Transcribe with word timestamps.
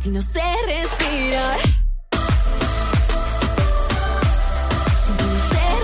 Sin 0.00 0.14
respirar. 0.14 0.64
Respirar. 0.66 1.60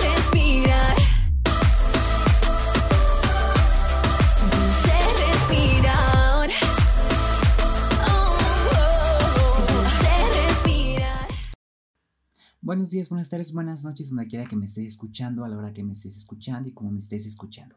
Respirar. 0.01 0.95
Respirar. 10.33 11.27
Buenos 12.61 12.89
días, 12.89 13.09
buenas 13.09 13.29
tardes, 13.29 13.53
buenas 13.53 13.83
noches, 13.83 14.09
donde 14.09 14.25
quiera 14.25 14.45
que 14.47 14.55
me 14.55 14.65
estés 14.65 14.87
escuchando, 14.87 15.45
a 15.45 15.49
la 15.49 15.57
hora 15.57 15.71
que 15.71 15.83
me 15.83 15.93
estés 15.93 16.17
escuchando 16.17 16.67
y 16.67 16.71
como 16.71 16.89
me 16.89 16.99
estés 16.99 17.27
escuchando. 17.27 17.75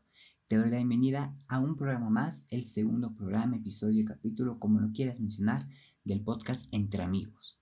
Te 0.48 0.56
doy 0.56 0.70
la 0.70 0.76
bienvenida 0.76 1.34
a 1.48 1.58
un 1.58 1.76
programa 1.76 2.10
más, 2.10 2.46
el 2.48 2.64
segundo 2.64 3.14
programa, 3.14 3.56
episodio, 3.56 4.04
capítulo, 4.06 4.58
como 4.58 4.80
lo 4.80 4.92
quieras 4.92 5.18
mencionar, 5.20 5.66
del 6.04 6.22
podcast 6.22 6.66
Entre 6.72 7.02
Amigos. 7.02 7.60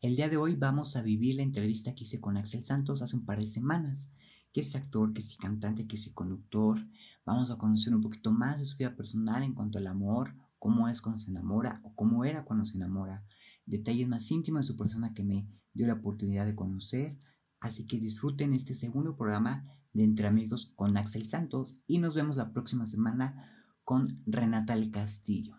El 0.00 0.16
día 0.16 0.28
de 0.28 0.36
hoy 0.36 0.56
vamos 0.56 0.96
a 0.96 1.02
vivir 1.02 1.36
la 1.36 1.42
entrevista 1.42 1.94
que 1.94 2.02
hice 2.02 2.20
con 2.20 2.36
Axel 2.36 2.64
Santos 2.64 3.02
hace 3.02 3.16
un 3.16 3.24
par 3.24 3.38
de 3.38 3.46
semanas, 3.46 4.10
que 4.52 4.62
es 4.62 4.74
actor, 4.74 5.12
que 5.12 5.20
es 5.20 5.36
cantante, 5.36 5.86
que 5.86 5.96
es 5.96 6.10
conductor. 6.12 6.78
Vamos 7.24 7.50
a 7.50 7.56
conocer 7.56 7.94
un 7.94 8.00
poquito 8.00 8.32
más 8.32 8.58
de 8.58 8.64
su 8.64 8.76
vida 8.76 8.96
personal 8.96 9.44
en 9.44 9.54
cuanto 9.54 9.78
al 9.78 9.86
amor, 9.86 10.34
cómo 10.58 10.88
es 10.88 11.00
cuando 11.00 11.20
se 11.20 11.30
enamora 11.30 11.80
o 11.84 11.94
cómo 11.94 12.24
era 12.24 12.44
cuando 12.44 12.64
se 12.64 12.76
enamora, 12.76 13.24
detalles 13.64 14.08
más 14.08 14.28
íntimos 14.30 14.66
de 14.66 14.72
su 14.72 14.76
persona 14.76 15.14
que 15.14 15.22
me 15.22 15.46
dio 15.72 15.86
la 15.86 15.94
oportunidad 15.94 16.46
de 16.46 16.56
conocer. 16.56 17.16
Así 17.60 17.86
que 17.86 17.98
disfruten 17.98 18.54
este 18.54 18.74
segundo 18.74 19.16
programa 19.16 19.66
de 19.92 20.02
Entre 20.02 20.26
Amigos 20.26 20.72
con 20.74 20.96
Axel 20.96 21.28
Santos 21.28 21.78
y 21.86 21.98
nos 21.98 22.14
vemos 22.16 22.36
la 22.36 22.52
próxima 22.52 22.86
semana 22.86 23.52
con 23.84 24.22
Renata 24.26 24.74
El 24.74 24.90
Castillo. 24.90 25.58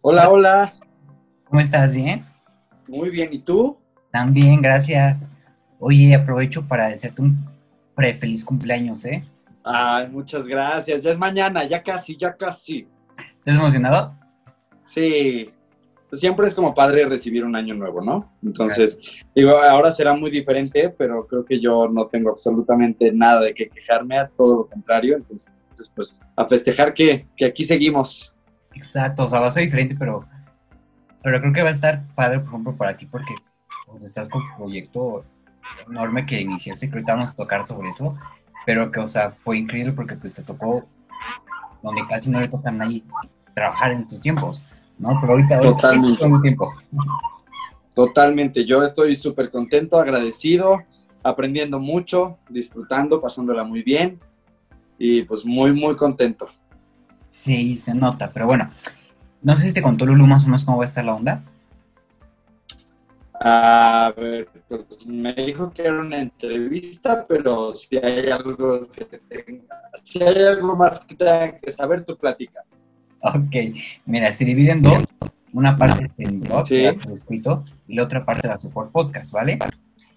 Hola, 0.00 0.30
hola. 0.30 0.72
¿Cómo 1.44 1.60
estás? 1.60 1.94
¿Bien? 1.94 2.24
Muy 2.88 3.10
bien. 3.10 3.28
¿Y 3.32 3.38
tú? 3.40 3.76
También, 4.10 4.62
gracias. 4.62 5.22
Oye, 5.78 6.14
aprovecho 6.14 6.66
para 6.66 6.88
desearte 6.88 7.22
un 7.22 7.44
pre 7.94 8.14
feliz 8.14 8.44
cumpleaños, 8.44 9.04
¿eh? 9.04 9.24
Ay, 9.64 10.08
muchas 10.08 10.46
gracias. 10.46 11.02
Ya 11.02 11.10
es 11.10 11.18
mañana, 11.18 11.64
ya 11.64 11.82
casi, 11.82 12.16
ya 12.16 12.34
casi. 12.34 12.88
¿Estás 13.38 13.56
emocionado? 13.56 14.16
Sí. 14.84 15.52
Pues 16.12 16.20
siempre 16.20 16.46
es 16.46 16.54
como 16.54 16.74
padre 16.74 17.06
recibir 17.06 17.42
un 17.42 17.56
año 17.56 17.74
nuevo, 17.74 18.02
¿no? 18.02 18.30
Entonces, 18.42 19.00
digo, 19.34 19.56
ahora 19.56 19.90
será 19.90 20.12
muy 20.12 20.30
diferente, 20.30 20.90
pero 20.90 21.26
creo 21.26 21.42
que 21.42 21.58
yo 21.58 21.88
no 21.88 22.06
tengo 22.08 22.28
absolutamente 22.28 23.10
nada 23.10 23.40
de 23.40 23.54
qué 23.54 23.70
quejarme, 23.70 24.18
a 24.18 24.28
todo 24.28 24.56
lo 24.56 24.66
contrario. 24.66 25.16
Entonces, 25.16 25.50
pues, 25.94 26.20
a 26.36 26.44
festejar 26.44 26.92
que, 26.92 27.26
que 27.34 27.46
aquí 27.46 27.64
seguimos. 27.64 28.36
Exacto, 28.74 29.24
o 29.24 29.28
sea, 29.30 29.40
va 29.40 29.46
a 29.46 29.50
ser 29.50 29.62
diferente, 29.62 29.96
pero, 29.98 30.28
pero 31.22 31.40
creo 31.40 31.52
que 31.54 31.62
va 31.62 31.70
a 31.70 31.72
estar 31.72 32.06
padre, 32.14 32.40
por 32.40 32.48
ejemplo, 32.48 32.76
para 32.76 32.94
ti, 32.94 33.06
porque 33.06 33.34
pues, 33.86 34.02
estás 34.02 34.28
con 34.28 34.42
un 34.42 34.56
proyecto 34.58 35.24
enorme 35.88 36.26
que 36.26 36.42
iniciaste, 36.42 36.90
que 36.90 36.96
ahorita 36.96 37.14
vamos 37.14 37.30
a 37.30 37.36
tocar 37.36 37.66
sobre 37.66 37.88
eso, 37.88 38.18
pero 38.66 38.90
que, 38.90 39.00
o 39.00 39.06
sea, 39.06 39.30
fue 39.30 39.56
increíble 39.56 39.92
porque 39.92 40.16
pues 40.16 40.34
te 40.34 40.42
tocó 40.42 40.84
donde 41.82 42.06
casi 42.06 42.28
no 42.28 42.38
le 42.38 42.48
toca 42.48 42.68
a 42.68 42.72
nadie 42.72 43.02
trabajar 43.54 43.92
en 43.92 44.02
estos 44.02 44.20
tiempos, 44.20 44.60
¿no? 45.02 45.18
Pero 45.20 45.32
ahorita, 45.32 45.56
ahorita 45.56 45.74
Totalmente. 45.74 46.18
todo 46.18 46.36
el 46.36 46.42
tiempo. 46.42 46.72
Totalmente. 47.94 48.64
Yo 48.64 48.82
estoy 48.82 49.14
súper 49.16 49.50
contento, 49.50 49.98
agradecido, 49.98 50.82
aprendiendo 51.22 51.78
mucho, 51.78 52.38
disfrutando, 52.48 53.20
pasándola 53.20 53.64
muy 53.64 53.82
bien 53.82 54.18
y 54.98 55.22
pues 55.22 55.44
muy, 55.44 55.72
muy 55.72 55.96
contento. 55.96 56.46
Sí, 57.28 57.76
se 57.76 57.94
nota, 57.94 58.30
pero 58.32 58.46
bueno, 58.46 58.70
no 59.42 59.56
sé 59.56 59.68
si 59.68 59.74
te 59.74 59.82
contó 59.82 60.06
Lulu 60.06 60.26
más 60.26 60.44
o 60.44 60.46
menos 60.46 60.64
cómo 60.64 60.78
va 60.78 60.84
a 60.84 60.86
estar 60.86 61.04
la 61.04 61.14
onda. 61.14 61.42
A 63.44 64.14
ver, 64.16 64.48
pues 64.68 65.04
me 65.04 65.34
dijo 65.34 65.72
que 65.72 65.82
era 65.82 66.00
una 66.00 66.20
entrevista, 66.20 67.26
pero 67.26 67.72
si 67.74 67.96
hay 67.96 68.30
algo 68.30 68.88
que 68.92 69.04
tenga, 69.04 69.80
si 70.04 70.22
hay 70.22 70.44
algo 70.44 70.76
más 70.76 71.00
que 71.00 71.16
tenga 71.16 71.58
que 71.58 71.70
saber, 71.72 72.04
tu 72.04 72.16
plática. 72.16 72.62
Ok, 73.22 73.54
mira, 74.04 74.32
se 74.32 74.44
divide 74.44 74.72
en 74.72 74.82
dos. 74.82 75.04
Una 75.52 75.76
parte 75.76 76.10
es 76.16 76.28
el 76.28 76.38
blog, 76.38 76.66
Sí. 76.66 76.84
escrito, 77.12 77.62
y 77.86 77.94
la 77.94 78.04
otra 78.04 78.24
parte 78.24 78.48
la 78.48 78.58
support 78.58 78.90
podcast, 78.90 79.32
¿vale? 79.32 79.58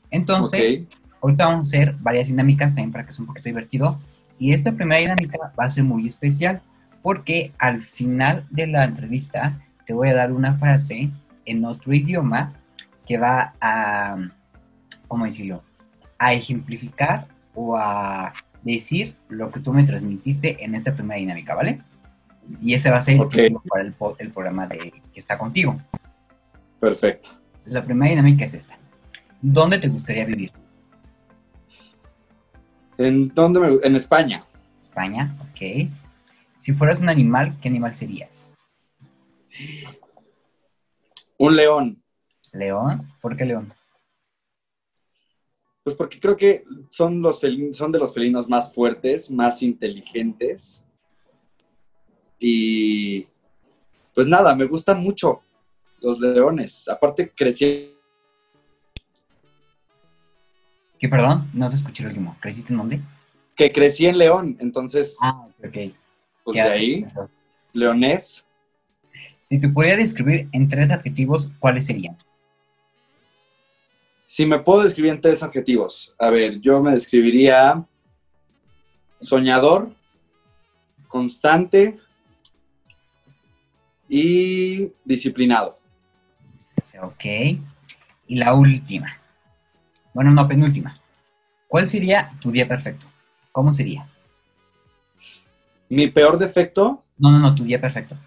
Entonces, 0.10 0.82
ahorita 1.22 1.46
vamos 1.46 1.68
a 1.68 1.70
hacer 1.70 1.96
varias 2.00 2.28
dinámicas 2.28 2.74
también 2.74 2.92
para 2.92 3.06
que 3.06 3.14
sea 3.14 3.24
un 3.24 3.28
poquito 3.28 3.50
divertido. 3.50 4.00
Y 4.40 4.54
esta 4.54 4.72
primera 4.72 5.02
dinámica 5.02 5.52
va 5.60 5.66
a 5.66 5.70
ser 5.70 5.84
muy 5.84 6.08
especial 6.08 6.62
porque 7.02 7.52
al 7.60 7.84
final 7.84 8.48
de 8.50 8.68
la 8.68 8.84
entrevista 8.86 9.62
te 9.86 9.94
voy 9.94 10.10
a 10.10 10.16
dar 10.16 10.32
una 10.32 10.58
frase 10.58 11.10
en 11.46 11.66
otro 11.66 11.94
idioma 11.94 12.54
que 13.06 13.18
va 13.18 13.54
a, 13.62 14.18
¿cómo 15.08 15.26
decirlo? 15.26 15.64
A 16.18 16.34
ejemplificar 16.34 17.28
o 17.54 17.78
a 17.78 18.34
decir 18.64 19.16
lo 19.30 19.52
que 19.52 19.60
tú 19.60 19.72
me 19.74 19.84
transmitiste 19.84 20.64
en 20.64 20.74
esta 20.74 20.96
primera 20.96 21.20
dinámica, 21.20 21.54
¿vale? 21.54 21.82
Y 22.62 22.74
ese 22.74 22.92
va 22.92 22.98
a 22.98 23.02
ser 23.02 23.20
el 23.20 23.28
título 23.28 23.64
para 23.68 23.84
el 23.84 24.32
programa 24.32 24.68
de, 24.68 24.92
que 25.14 25.20
está 25.20 25.38
contigo. 25.38 25.80
Perfecto. 26.80 27.30
Entonces, 27.48 27.74
la 27.74 27.84
primera 27.84 28.10
dinámica 28.12 28.46
es 28.46 28.54
esta. 28.54 28.78
¿Dónde 29.42 29.78
te 29.80 29.88
gustaría 29.88 30.26
vivir? 30.26 30.52
¿En 32.98 33.30
dónde 33.34 33.60
me, 33.60 33.80
En 33.84 33.96
España. 33.96 34.46
España, 34.82 35.36
ok. 35.42 35.90
Si 36.60 36.74
fueras 36.74 37.02
un 37.02 37.10
animal, 37.10 37.58
¿qué 37.62 37.70
animal 37.70 37.96
serías? 37.96 38.48
Un 41.38 41.56
león. 41.56 42.02
¿León? 42.54 43.12
¿Por 43.22 43.36
qué 43.36 43.46
león? 43.46 43.74
Pues 45.84 45.96
porque 45.96 46.20
creo 46.20 46.38
que 46.38 46.64
son, 46.90 47.22
los 47.22 47.44
felin- 47.44 47.74
son 47.74 47.92
de 47.92 48.00
los 48.00 48.14
felinos 48.14 48.48
más 48.48 48.74
fuertes, 48.74 49.30
más 49.30 49.62
inteligentes. 49.62 50.85
Y 52.48 53.26
pues 54.14 54.28
nada, 54.28 54.54
me 54.56 54.66
gustan 54.66 55.02
mucho 55.02 55.42
los 56.00 56.20
leones. 56.20 56.88
Aparte, 56.88 57.32
crecí 57.36 57.92
¿Qué, 61.00 61.10
perdón? 61.10 61.50
No 61.54 61.68
te 61.70 61.76
escuché 61.76 62.04
el 62.04 62.10
último. 62.10 62.38
¿Creciste 62.40 62.72
en 62.72 62.78
dónde? 62.78 63.02
que 63.56 63.72
crecí 63.72 64.06
en 64.06 64.18
León, 64.18 64.58
entonces, 64.60 65.16
Ah, 65.22 65.48
ok. 65.64 65.94
pues 66.44 66.58
Ya. 66.58 66.66
de 66.66 66.72
ahí, 66.74 67.06
leonés. 67.74 68.46
Si 69.42 69.60
te 69.62 69.70
pudiera 69.70 69.96
describir 69.96 70.50
en 70.52 70.68
tres 70.68 70.92
adjetivos, 70.92 71.50
¿cuáles 71.58 71.86
serían? 71.86 72.18
Si 74.26 74.46
me 74.46 74.60
puedo 74.60 74.84
describir 74.84 75.14
en 75.14 75.22
tres 75.22 75.42
adjetivos, 75.42 76.14
a 76.20 76.30
ver, 76.30 76.60
yo 76.60 76.82
me 76.82 76.92
describiría 76.92 77.86
soñador, 79.22 79.90
constante 81.08 81.98
y 84.08 84.92
disciplinado. 85.04 85.76
O 86.84 86.86
sea, 86.88 87.06
ok. 87.06 87.26
Y 88.28 88.36
la 88.36 88.54
última. 88.54 89.18
Bueno, 90.14 90.32
no, 90.32 90.48
penúltima. 90.48 91.00
¿Cuál 91.68 91.88
sería 91.88 92.32
tu 92.40 92.52
día 92.52 92.68
perfecto? 92.68 93.06
¿Cómo 93.52 93.74
sería? 93.74 94.08
Mi 95.90 96.08
peor 96.08 96.38
defecto, 96.38 97.04
No, 97.18 97.32
no, 97.32 97.40
no, 97.40 97.54
tu 97.56 97.64
día 97.64 97.80
perfecto. 97.80 98.18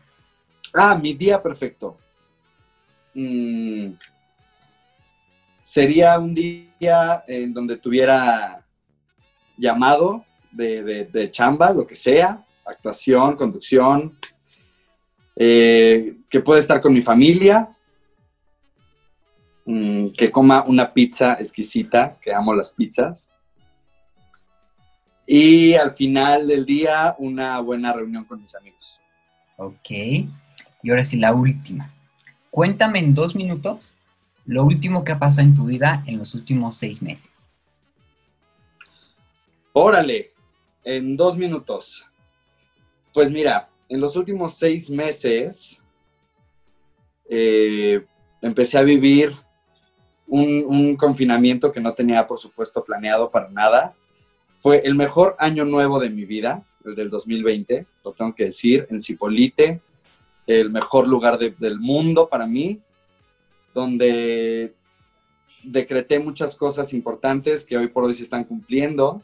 ah, 0.74 0.94
mi 1.00 1.12
día 1.14 1.42
perfecto. 1.42 1.98
Mm, 3.14 3.92
sería 5.62 6.18
un 6.18 6.34
día 6.34 7.24
en 7.26 7.52
donde 7.52 7.76
tuviera 7.76 8.64
llamado 9.56 10.24
de, 10.50 10.82
de- 10.82 11.04
de 11.06 11.30
chamba, 11.30 11.72
lo 11.72 11.86
que 11.86 11.94
sea, 11.94 12.42
actuación, 12.64 13.36
conducción, 13.36 14.16
eh, 15.40 16.16
que 16.28 16.40
pueda 16.40 16.58
estar 16.58 16.80
con 16.80 16.92
mi 16.92 17.00
familia, 17.00 17.68
mm, 19.64 20.08
que 20.08 20.32
coma 20.32 20.64
una 20.66 20.92
pizza 20.92 21.34
exquisita, 21.34 22.18
que 22.20 22.34
amo 22.34 22.52
las 22.54 22.70
pizzas. 22.70 23.30
Y 25.26 25.74
al 25.74 25.94
final 25.94 26.48
del 26.48 26.66
día, 26.66 27.14
una 27.18 27.60
buena 27.60 27.92
reunión 27.92 28.24
con 28.24 28.40
mis 28.40 28.56
amigos. 28.56 28.98
Ok. 29.56 29.90
Y 29.90 30.90
ahora 30.90 31.04
sí, 31.04 31.18
la 31.18 31.32
última. 31.32 31.94
Cuéntame 32.50 32.98
en 32.98 33.14
dos 33.14 33.36
minutos 33.36 33.94
lo 34.44 34.64
último 34.64 35.04
que 35.04 35.12
ha 35.12 35.18
pasado 35.18 35.46
en 35.46 35.54
tu 35.54 35.66
vida 35.66 36.02
en 36.06 36.18
los 36.18 36.34
últimos 36.34 36.78
seis 36.78 37.00
meses. 37.02 37.30
Órale, 39.72 40.30
en 40.82 41.16
dos 41.16 41.36
minutos. 41.36 42.04
Pues 43.12 43.30
mira, 43.30 43.68
en 43.88 44.00
los 44.00 44.16
últimos 44.16 44.54
seis 44.54 44.90
meses 44.90 45.82
eh, 47.28 48.04
empecé 48.42 48.78
a 48.78 48.82
vivir 48.82 49.32
un, 50.26 50.96
confinamiento 50.96 51.72
que 51.72 51.80
no 51.80 51.94
tenía, 51.94 52.26
por 52.26 52.38
supuesto, 52.38 52.84
planeado 52.84 53.30
para 53.30 53.48
nada. 53.48 53.94
Fue 54.58 54.82
el 54.84 54.94
mejor 54.94 55.36
año 55.38 55.64
nuevo 55.64 55.98
de 56.00 56.10
mi 56.10 56.24
vida. 56.24 56.64
el 56.84 56.94
del 56.94 57.10
2020, 57.10 57.86
lo 58.02 58.12
tengo 58.12 58.34
que 58.34 58.46
decir, 58.46 58.86
en 58.88 59.00
Cipolite, 59.00 59.82
el 60.46 60.70
mejor 60.70 61.06
lugar 61.06 61.38
de- 61.38 61.50
del 61.50 61.78
mundo 61.78 62.28
para 62.28 62.46
mí, 62.46 62.80
donde 63.74 64.74
decreté 65.62 66.18
muchas 66.18 66.56
cosas 66.56 66.94
importantes 66.94 67.66
que 67.66 67.76
hoy 67.76 67.88
por 67.88 68.04
hoy 68.04 68.14
se 68.14 68.22
están 68.22 68.44
cumpliendo. 68.44 69.22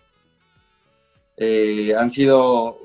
Eh, 1.39 1.95
han 1.97 2.11
sido 2.11 2.79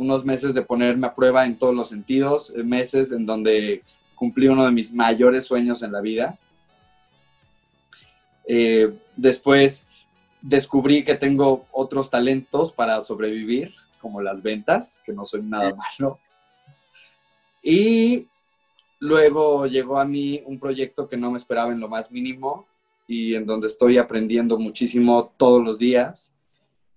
unos 0.00 0.24
meses 0.24 0.54
de 0.54 0.62
ponerme 0.62 1.06
a 1.06 1.14
prueba 1.14 1.44
en 1.44 1.58
todos 1.58 1.74
los 1.74 1.90
sentidos, 1.90 2.54
eh, 2.56 2.62
meses 2.62 3.12
en 3.12 3.26
donde 3.26 3.82
cumplí 4.14 4.48
uno 4.48 4.64
de 4.64 4.72
mis 4.72 4.94
mayores 4.94 5.44
sueños 5.44 5.82
en 5.82 5.92
la 5.92 6.00
vida. 6.00 6.38
Eh, 8.46 8.94
después 9.14 9.86
descubrí 10.40 11.04
que 11.04 11.16
tengo 11.16 11.66
otros 11.70 12.08
talentos 12.08 12.72
para 12.72 12.98
sobrevivir, 13.02 13.74
como 14.00 14.22
las 14.22 14.42
ventas, 14.42 15.02
que 15.04 15.12
no 15.12 15.26
soy 15.26 15.42
nada 15.42 15.74
malo. 15.74 16.18
Y 17.62 18.26
luego 19.00 19.66
llegó 19.66 20.00
a 20.00 20.06
mí 20.06 20.42
un 20.46 20.58
proyecto 20.58 21.10
que 21.10 21.18
no 21.18 21.30
me 21.30 21.36
esperaba 21.36 21.72
en 21.72 21.80
lo 21.80 21.88
más 21.88 22.10
mínimo 22.10 22.66
y 23.06 23.34
en 23.34 23.44
donde 23.44 23.66
estoy 23.66 23.98
aprendiendo 23.98 24.58
muchísimo 24.58 25.34
todos 25.36 25.62
los 25.62 25.78
días. 25.78 26.32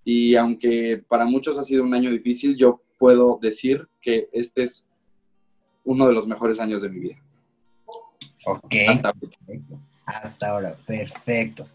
Y 0.06 0.36
aunque 0.36 1.04
para 1.06 1.26
muchos 1.26 1.58
ha 1.58 1.64
sido 1.64 1.84
un 1.84 1.94
año 1.94 2.10
difícil, 2.10 2.56
yo 2.56 2.83
puedo 3.04 3.38
decir 3.42 3.90
que 4.00 4.30
este 4.32 4.64
es 4.64 4.88
uno 5.84 6.08
de 6.08 6.14
los 6.14 6.26
mejores 6.26 6.58
años 6.62 6.82
de 6.82 6.88
mi 6.90 7.00
vida. 7.02 7.18
Ok. 8.46 8.76
Hasta 8.88 9.10
ahorita. 9.10 9.38
Perfecto. 9.46 9.80
Hasta 10.06 10.50
ahora, 10.50 10.76
perfecto. 10.88 11.68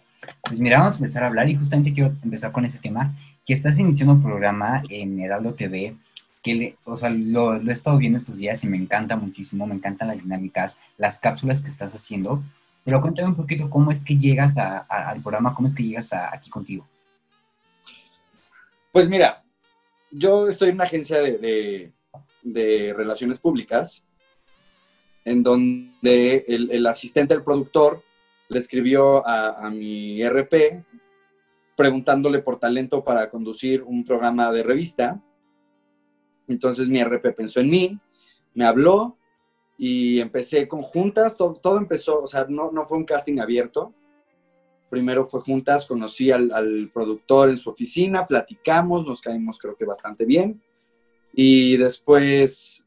Pues 0.48 0.58
mira, 0.58 0.78
vamos 0.78 0.94
a 0.94 0.96
empezar 0.96 1.24
a 1.24 1.26
hablar 1.26 1.46
y 1.50 1.56
justamente 1.56 1.92
quiero 1.92 2.14
empezar 2.24 2.50
con 2.50 2.64
ese 2.64 2.78
tema, 2.80 3.14
que 3.44 3.52
estás 3.52 3.78
iniciando 3.78 4.14
un 4.14 4.22
programa 4.22 4.82
en 4.88 5.20
Heraldo 5.20 5.52
TV, 5.52 5.96
que 6.42 6.54
le- 6.54 6.76
o 6.86 6.96
sea, 6.96 7.10
lo, 7.10 7.58
lo 7.58 7.70
he 7.70 7.74
estado 7.74 7.98
viendo 7.98 8.18
estos 8.18 8.38
días 8.38 8.64
y 8.64 8.66
me 8.66 8.78
encanta 8.78 9.14
muchísimo, 9.18 9.66
me 9.66 9.74
encantan 9.74 10.08
las 10.08 10.22
dinámicas, 10.22 10.78
las 10.96 11.18
cápsulas 11.18 11.62
que 11.62 11.68
estás 11.68 11.94
haciendo, 11.94 12.42
pero 12.84 13.02
cuéntame 13.02 13.28
un 13.28 13.34
poquito 13.36 13.68
cómo 13.68 13.90
es 13.92 14.02
que 14.02 14.16
llegas 14.16 14.56
a- 14.56 14.86
a- 14.88 15.10
al 15.10 15.20
programa, 15.20 15.54
cómo 15.54 15.68
es 15.68 15.74
que 15.74 15.82
llegas 15.82 16.10
a- 16.14 16.34
aquí 16.34 16.48
contigo. 16.48 16.86
Pues 18.92 19.10
mira, 19.10 19.42
yo 20.10 20.48
estoy 20.48 20.70
en 20.70 20.76
una 20.76 20.84
agencia 20.84 21.20
de, 21.20 21.92
de- 22.42 22.94
relaciones 22.94 23.38
públicas, 23.38 24.04
en 25.24 25.42
donde 25.42 26.44
el, 26.48 26.86
asistente 26.86 27.34
del 27.34 27.44
productor 27.44 28.02
le 28.48 28.58
escribió 28.58 29.26
a, 29.26 29.66
a 29.66 29.70
mi 29.70 30.22
RP 30.22 30.84
preguntándole 31.76 32.40
por 32.40 32.58
talento 32.58 33.04
para 33.04 33.30
conducir 33.30 33.82
un 33.82 34.04
programa 34.04 34.50
de 34.50 34.62
revista. 34.62 35.22
Entonces 36.48 36.88
mi 36.88 37.02
RP 37.04 37.32
pensó 37.36 37.60
en 37.60 37.70
mí, 37.70 37.98
me 38.54 38.64
habló 38.64 39.16
y 39.76 40.18
empecé 40.18 40.66
con 40.66 40.82
juntas, 40.82 41.36
todo, 41.36 41.54
todo 41.54 41.78
empezó, 41.78 42.22
o 42.22 42.26
sea, 42.26 42.46
no, 42.48 42.72
no 42.72 42.82
fue 42.82 42.98
un 42.98 43.04
casting 43.04 43.38
abierto, 43.38 43.94
Primero 44.90 45.24
fue 45.24 45.40
juntas, 45.40 45.86
conocí 45.86 46.30
al, 46.30 46.90
productor 46.92 47.50
en 47.50 47.56
su 47.56 47.70
oficina, 47.70 48.26
platicamos, 48.26 49.04
nos 49.04 49.20
caímos 49.20 49.58
creo 49.58 49.76
que 49.76 49.84
bastante 49.84 50.24
bien. 50.24 50.62
Y 51.32 51.76
después 51.76 52.86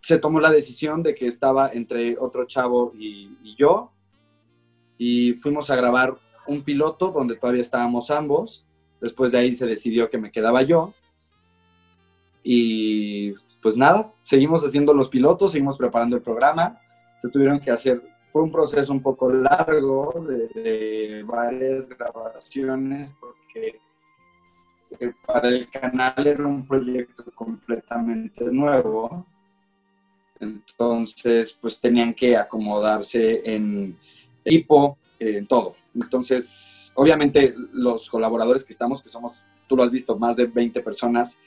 se 0.00 0.18
tomó 0.18 0.40
la 0.40 0.50
decisión 0.50 1.02
de 1.02 1.14
que 1.14 1.26
estaba 1.26 1.72
entre 1.72 2.16
otro 2.18 2.46
chavo 2.46 2.92
y, 2.96 3.36
y 3.42 3.56
yo. 3.56 3.92
Y 4.96 5.34
fuimos 5.34 5.70
a 5.70 5.76
grabar 5.76 6.16
un 6.46 6.62
piloto 6.62 7.08
donde 7.08 7.36
todavía 7.36 7.62
estábamos 7.62 8.10
ambos. 8.10 8.66
Después 9.00 9.30
de 9.30 9.38
ahí 9.38 9.52
se 9.52 9.66
decidió 9.66 10.08
que 10.08 10.18
me 10.18 10.32
quedaba 10.32 10.62
yo. 10.62 10.94
Y 12.42 13.34
pues 13.60 13.76
nada, 13.76 14.12
seguimos 14.22 14.64
haciendo 14.64 14.94
los 14.94 15.08
pilotos, 15.08 15.52
seguimos 15.52 15.76
preparando 15.76 16.16
el 16.16 16.22
programa. 16.22 16.80
Se 17.20 17.28
tuvieron 17.28 17.60
que 17.60 17.70
hacer 17.70 18.02
fue 18.30 18.42
un 18.42 18.52
proceso 18.52 18.92
un 18.92 19.02
poco 19.02 19.30
largo 19.30 20.24
de, 20.26 20.48
de 20.48 21.22
varias 21.22 21.88
grabaciones 21.88 23.14
porque 23.18 23.80
eh, 25.00 25.12
para 25.26 25.48
el 25.48 25.68
canal 25.68 26.26
era 26.26 26.46
un 26.46 26.66
proyecto 26.66 27.24
completamente 27.34 28.44
nuevo. 28.44 29.26
Entonces, 30.40 31.58
pues 31.60 31.80
tenían 31.80 32.14
que 32.14 32.36
acomodarse 32.36 33.40
en 33.44 33.98
equipo, 34.44 34.98
eh, 35.18 35.38
en 35.38 35.46
todo. 35.46 35.74
Entonces, 35.94 36.92
obviamente 36.94 37.54
los 37.72 38.08
colaboradores 38.08 38.64
que 38.64 38.72
estamos, 38.72 39.02
que 39.02 39.08
somos, 39.08 39.44
tú 39.66 39.76
lo 39.76 39.82
has 39.82 39.90
visto, 39.90 40.18
más 40.18 40.36
de 40.36 40.46
20 40.46 40.80
personas, 40.80 41.38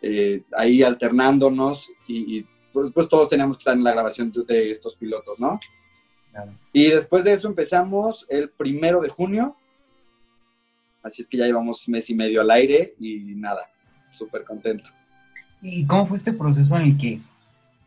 eh, 0.00 0.42
ahí 0.56 0.82
alternándonos 0.82 1.90
y, 2.06 2.38
y 2.38 2.46
pues, 2.72 2.90
pues, 2.92 3.08
todos 3.08 3.28
teníamos 3.28 3.56
que 3.56 3.60
estar 3.60 3.74
en 3.74 3.82
la 3.82 3.92
grabación 3.92 4.30
de, 4.30 4.44
de 4.44 4.70
estos 4.70 4.94
pilotos, 4.96 5.40
¿no? 5.40 5.58
Y 6.72 6.90
después 6.90 7.24
de 7.24 7.32
eso 7.32 7.48
empezamos 7.48 8.26
el 8.28 8.50
primero 8.50 9.00
de 9.00 9.08
junio. 9.08 9.56
Así 11.02 11.22
es 11.22 11.28
que 11.28 11.36
ya 11.36 11.46
llevamos 11.46 11.88
mes 11.88 12.10
y 12.10 12.14
medio 12.14 12.40
al 12.40 12.50
aire 12.50 12.94
y 12.98 13.18
nada, 13.36 13.68
súper 14.10 14.44
contento. 14.44 14.90
¿Y 15.62 15.86
cómo 15.86 16.06
fue 16.06 16.16
este 16.16 16.32
proceso 16.32 16.76
en 16.76 16.82
el 16.82 16.98
que 16.98 17.20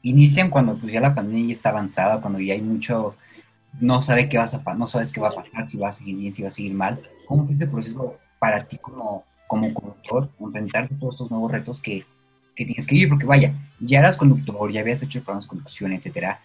inician 0.01 0.49
cuando 0.49 0.77
pues 0.77 0.93
ya 0.93 1.01
la 1.01 1.13
pandemia 1.13 1.47
ya 1.47 1.53
está 1.53 1.69
avanzada, 1.69 2.21
cuando 2.21 2.39
ya 2.39 2.53
hay 2.53 2.61
mucho, 2.61 3.15
no 3.79 4.01
sabe 4.01 4.29
qué 4.29 4.37
vas 4.37 4.53
a 4.53 4.75
no 4.75 4.87
sabes 4.87 5.11
qué 5.11 5.21
va 5.21 5.29
a 5.29 5.33
pasar, 5.33 5.67
si 5.67 5.77
va 5.77 5.89
a 5.89 5.93
seguir 5.93 6.17
bien, 6.17 6.33
si 6.33 6.41
va 6.41 6.47
a 6.47 6.51
seguir 6.51 6.73
mal? 6.73 7.01
¿Cómo 7.27 7.43
fue 7.43 7.53
este 7.53 7.67
proceso 7.67 8.17
para 8.39 8.65
ti 8.65 8.77
como, 8.77 9.25
como 9.47 9.73
conductor, 9.73 10.29
enfrentarte 10.39 10.95
todos 10.95 11.15
estos 11.15 11.31
nuevos 11.31 11.51
retos 11.51 11.81
que, 11.81 12.05
que 12.55 12.65
tienes 12.65 12.87
que 12.87 12.95
vivir? 12.95 13.09
Porque 13.09 13.25
vaya, 13.25 13.53
ya 13.79 13.99
eras 13.99 14.17
conductor, 14.17 14.71
ya 14.71 14.81
habías 14.81 15.03
hecho 15.03 15.21
programas 15.21 15.45
de 15.45 15.49
conducción, 15.49 15.91
etcétera, 15.93 16.39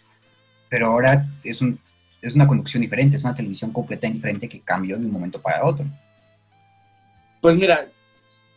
pero 0.68 0.88
ahora 0.88 1.26
es, 1.44 1.60
un, 1.62 1.78
es 2.24 2.34
una 2.34 2.46
conducción 2.46 2.80
diferente, 2.80 3.16
es 3.16 3.24
una 3.24 3.34
televisión 3.34 3.70
completamente 3.70 4.16
diferente 4.16 4.48
que 4.48 4.60
cambió 4.60 4.98
de 4.98 5.04
un 5.04 5.12
momento 5.12 5.40
para 5.40 5.64
otro. 5.64 5.84
Pues 7.40 7.56
mira, 7.56 7.86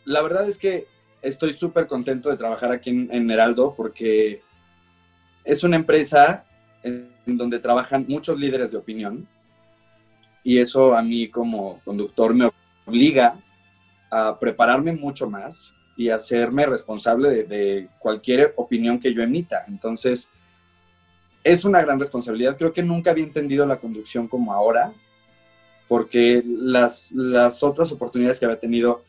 la 0.04 0.22
verdad 0.22 0.48
es 0.48 0.58
que 0.58 0.86
estoy 1.20 1.52
súper 1.52 1.86
contento 1.86 2.30
de 2.30 2.36
trabajar 2.36 2.72
aquí 2.72 2.90
en, 2.90 3.08
en 3.12 3.30
Heraldo 3.30 3.74
porque 3.76 4.40
es 5.44 5.64
una 5.64 5.76
empresa 5.76 6.44
en, 6.82 7.10
donde 7.26 7.58
trabajan 7.58 8.06
muchos 8.08 8.38
líderes 8.38 8.72
de 8.72 8.78
opinión 8.78 9.28
y 10.42 10.58
eso 10.58 10.96
a 10.96 11.02
mí 11.02 11.28
como 11.28 11.80
conductor 11.84 12.32
me 12.32 12.50
obliga 12.86 13.38
a 14.10 14.38
prepararme 14.38 14.92
mucho 14.92 15.28
más 15.28 15.74
y 15.96 16.08
hacerme 16.08 16.64
responsable 16.64 17.44
de 17.44 17.88
cualquier 17.98 18.54
opinión 18.56 18.98
que 18.98 19.12
yo 19.12 19.22
emita. 19.22 19.64
Entonces, 19.68 20.30
es 21.44 21.64
una 21.64 21.80
gran 21.80 21.98
responsabilidad. 21.98 22.56
Creo 22.56 22.72
que 22.72 22.82
nunca 22.82 23.10
había 23.10 23.24
entendido 23.24 23.66
la 23.66 23.78
conducción 23.78 24.28
como 24.28 24.52
ahora, 24.52 24.92
porque 25.88 26.42
las, 26.46 27.10
las 27.12 27.62
otras 27.62 27.90
oportunidades 27.92 28.38
que 28.38 28.44
había 28.44 28.60
tenido, 28.60 29.02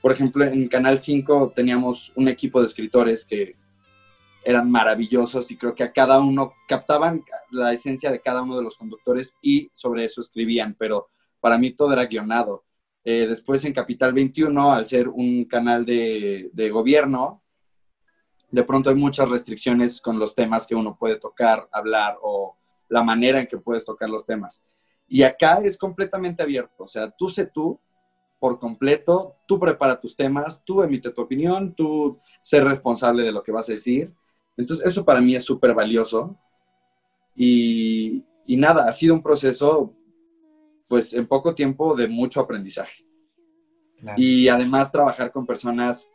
por 0.00 0.12
ejemplo, 0.12 0.44
en 0.44 0.68
Canal 0.68 0.98
5 0.98 1.52
teníamos 1.54 2.12
un 2.14 2.28
equipo 2.28 2.60
de 2.60 2.66
escritores 2.66 3.24
que 3.24 3.56
eran 4.44 4.70
maravillosos 4.70 5.50
y 5.50 5.56
creo 5.56 5.74
que 5.74 5.84
a 5.84 5.92
cada 5.92 6.20
uno 6.20 6.52
captaban 6.66 7.22
la 7.50 7.72
esencia 7.72 8.10
de 8.10 8.20
cada 8.20 8.42
uno 8.42 8.56
de 8.56 8.64
los 8.64 8.76
conductores 8.76 9.36
y 9.40 9.70
sobre 9.72 10.04
eso 10.04 10.20
escribían, 10.20 10.74
pero 10.78 11.08
para 11.40 11.58
mí 11.58 11.72
todo 11.72 11.92
era 11.92 12.06
guionado. 12.06 12.64
Eh, 13.04 13.26
después 13.28 13.64
en 13.64 13.72
Capital 13.72 14.12
21, 14.12 14.72
al 14.72 14.86
ser 14.86 15.08
un 15.08 15.44
canal 15.44 15.84
de, 15.84 16.50
de 16.52 16.70
gobierno, 16.70 17.41
de 18.52 18.62
pronto 18.62 18.90
hay 18.90 18.96
muchas 18.96 19.28
restricciones 19.28 20.00
con 20.00 20.18
los 20.18 20.34
temas 20.34 20.66
que 20.66 20.74
uno 20.74 20.96
puede 20.96 21.16
tocar, 21.16 21.68
hablar 21.72 22.18
o 22.22 22.54
la 22.88 23.02
manera 23.02 23.40
en 23.40 23.46
que 23.46 23.56
puedes 23.56 23.84
tocar 23.84 24.08
los 24.10 24.26
temas. 24.26 24.62
Y 25.08 25.22
acá 25.22 25.58
es 25.64 25.76
completamente 25.76 26.42
abierto, 26.42 26.84
o 26.84 26.86
sea, 26.86 27.10
tú 27.10 27.28
sé 27.28 27.46
tú 27.46 27.80
por 28.38 28.58
completo, 28.58 29.36
tú 29.46 29.58
prepara 29.58 30.00
tus 30.00 30.16
temas, 30.16 30.62
tú 30.64 30.82
emite 30.82 31.10
tu 31.10 31.22
opinión, 31.22 31.74
tú 31.74 32.18
sé 32.42 32.60
responsable 32.60 33.22
de 33.22 33.32
lo 33.32 33.42
que 33.42 33.52
vas 33.52 33.68
a 33.68 33.72
decir. 33.72 34.12
Entonces, 34.56 34.84
eso 34.84 35.04
para 35.04 35.20
mí 35.20 35.36
es 35.36 35.44
súper 35.44 35.72
valioso. 35.74 36.36
Y, 37.36 38.24
y 38.44 38.56
nada, 38.56 38.88
ha 38.88 38.92
sido 38.92 39.14
un 39.14 39.22
proceso, 39.22 39.94
pues 40.88 41.14
en 41.14 41.28
poco 41.28 41.54
tiempo, 41.54 41.94
de 41.94 42.08
mucho 42.08 42.40
aprendizaje. 42.40 43.06
Claro. 44.00 44.20
Y 44.20 44.48
además 44.48 44.90
trabajar 44.90 45.30
con 45.30 45.46
personas 45.46 46.08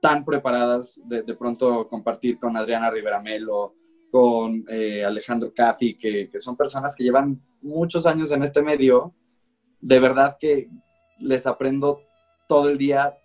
tan 0.00 0.24
preparadas, 0.24 1.00
de, 1.04 1.22
pronto 1.34 1.88
compartir 1.88 2.38
con 2.38 2.56
Adriana 2.56 2.90
Rivera 2.90 3.20
Melo, 3.20 3.74
con 4.10 4.64
eh, 4.68 5.04
Alejandro 5.04 5.52
Caffi, 5.54 5.96
que, 5.96 6.30
son 6.38 6.56
personas 6.56 6.94
que 6.94 7.04
llevan 7.04 7.42
muchos 7.60 8.06
años 8.06 8.30
en 8.30 8.42
este 8.42 8.62
medio, 8.62 9.14
de 9.80 10.00
verdad 10.00 10.36
que 10.38 10.68
les 11.18 11.46
aprendo 11.46 12.00
todo 12.48 12.68
el 12.68 12.78
día, 12.78 13.18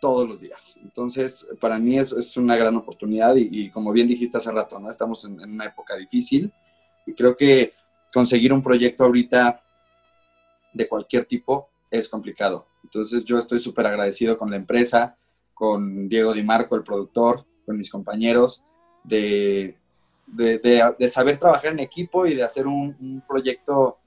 todos 0.00 0.28
los 0.28 0.40
días. 0.40 0.76
Entonces, 0.82 1.46
para 1.60 1.78
mí 1.78 1.98
es, 1.98 2.36
una 2.36 2.56
gran 2.56 2.76
oportunidad 2.76 3.36
y, 3.36 3.48
y, 3.50 3.70
como 3.70 3.92
bien 3.92 4.08
dijiste 4.08 4.38
hace 4.38 4.50
rato, 4.50 4.78
¿no? 4.78 4.90
estamos 4.90 5.24
en, 5.24 5.40
en 5.40 5.52
una 5.52 5.66
época 5.66 5.96
difícil 5.96 6.52
y 7.06 7.14
creo 7.14 7.36
que 7.36 7.72
conseguir 8.12 8.52
un 8.52 8.62
proyecto 8.62 9.04
ahorita 9.04 9.62
de 10.72 10.88
cualquier 10.88 11.24
tipo 11.26 11.70
es 11.90 12.08
complicado. 12.08 12.66
Entonces, 12.84 13.24
yo 13.24 13.38
estoy 13.38 13.58
súper 13.58 13.86
agradecido 13.86 14.36
con 14.36 14.50
la 14.50 14.56
empresa, 14.56 15.16
con 15.60 16.08
Diego 16.08 16.32
Di 16.32 16.42
Marco, 16.42 16.74
el 16.74 16.82
productor, 16.82 17.44
con 17.66 17.76
mis 17.76 17.90
compañeros, 17.90 18.64
de, 19.04 19.76
de, 20.26 21.08
saber 21.08 21.38
trabajar 21.38 21.72
en 21.72 21.80
equipo 21.80 22.24
y 22.24 22.34
de 22.34 22.42
hacer 22.42 22.66
un, 22.66 23.22
proyecto 23.28 23.98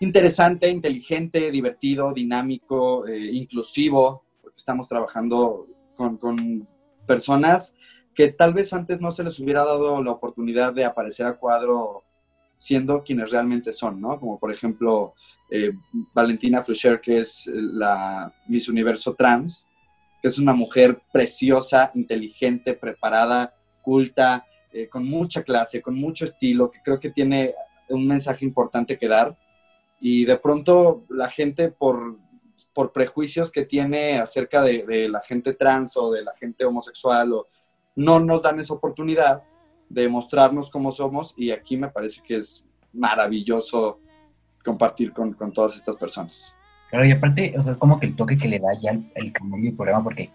interesante, 0.00 0.68
inteligente, 0.70 1.52
divertido, 1.52 2.12
dinámico, 2.12 3.06
eh, 3.06 3.30
inclusivo, 3.32 4.24
porque 4.42 4.56
estamos 4.56 4.88
trabajando 4.88 5.68
con, 5.94 6.16
con 6.16 6.68
personas 7.06 7.76
que 8.12 8.32
tal 8.32 8.54
vez 8.54 8.72
antes 8.72 9.00
no 9.00 9.12
se 9.12 9.22
les 9.22 9.38
hubiera 9.38 9.64
dado 9.64 10.02
la 10.02 10.10
oportunidad 10.10 10.74
de 10.74 10.84
aparecer 10.84 11.26
a 11.26 11.36
cuadro 11.36 12.02
siendo 12.58 13.04
quienes 13.04 13.30
realmente 13.30 13.72
son, 13.72 14.00
¿no? 14.00 14.18
Como 14.18 14.36
por 14.36 14.52
ejemplo 14.52 15.14
eh, 15.48 15.70
Valentina 16.12 16.64
Flusher, 16.64 17.00
que 17.00 17.18
es 17.18 17.46
la 17.54 18.32
Miss 18.48 18.68
Universo 18.68 19.14
Trans, 19.14 19.67
que 20.20 20.28
es 20.28 20.38
una 20.38 20.52
mujer 20.52 21.00
preciosa, 21.12 21.90
inteligente, 21.94 22.74
preparada, 22.74 23.54
culta, 23.82 24.46
eh, 24.72 24.88
con 24.88 25.08
mucha 25.08 25.42
clase, 25.42 25.80
con 25.80 25.94
mucho 25.94 26.24
estilo, 26.24 26.70
que 26.70 26.80
creo 26.82 27.00
que 27.00 27.10
tiene 27.10 27.54
un 27.88 28.06
mensaje 28.06 28.44
importante 28.44 28.98
que 28.98 29.08
dar. 29.08 29.38
Y 30.00 30.24
de 30.24 30.36
pronto 30.36 31.04
la 31.08 31.28
gente 31.28 31.70
por, 31.70 32.18
por 32.72 32.92
prejuicios 32.92 33.50
que 33.50 33.64
tiene 33.64 34.18
acerca 34.18 34.62
de, 34.62 34.84
de 34.84 35.08
la 35.08 35.20
gente 35.20 35.54
trans 35.54 35.96
o 35.96 36.10
de 36.10 36.22
la 36.22 36.34
gente 36.36 36.64
homosexual, 36.64 37.32
o, 37.32 37.48
no 37.98 38.20
nos 38.20 38.42
dan 38.42 38.60
esa 38.60 38.74
oportunidad 38.74 39.42
de 39.88 40.08
mostrarnos 40.08 40.70
cómo 40.70 40.92
somos 40.92 41.34
y 41.36 41.50
aquí 41.50 41.76
me 41.76 41.88
parece 41.88 42.22
que 42.22 42.36
es 42.36 42.64
maravilloso 42.92 43.98
compartir 44.64 45.12
con, 45.12 45.32
con 45.32 45.52
todas 45.52 45.76
estas 45.76 45.96
personas. 45.96 46.57
Claro, 46.90 47.04
y 47.04 47.12
aparte, 47.12 47.54
o 47.58 47.62
sea, 47.62 47.72
es 47.72 47.78
como 47.78 48.00
que 48.00 48.06
el 48.06 48.16
toque 48.16 48.38
que 48.38 48.48
le 48.48 48.58
da 48.58 48.68
ya 48.80 48.92
el, 48.92 49.10
el 49.14 49.32
canal 49.32 49.62
y 49.62 49.68
el 49.68 49.74
programa, 49.76 50.02
porque 50.04 50.30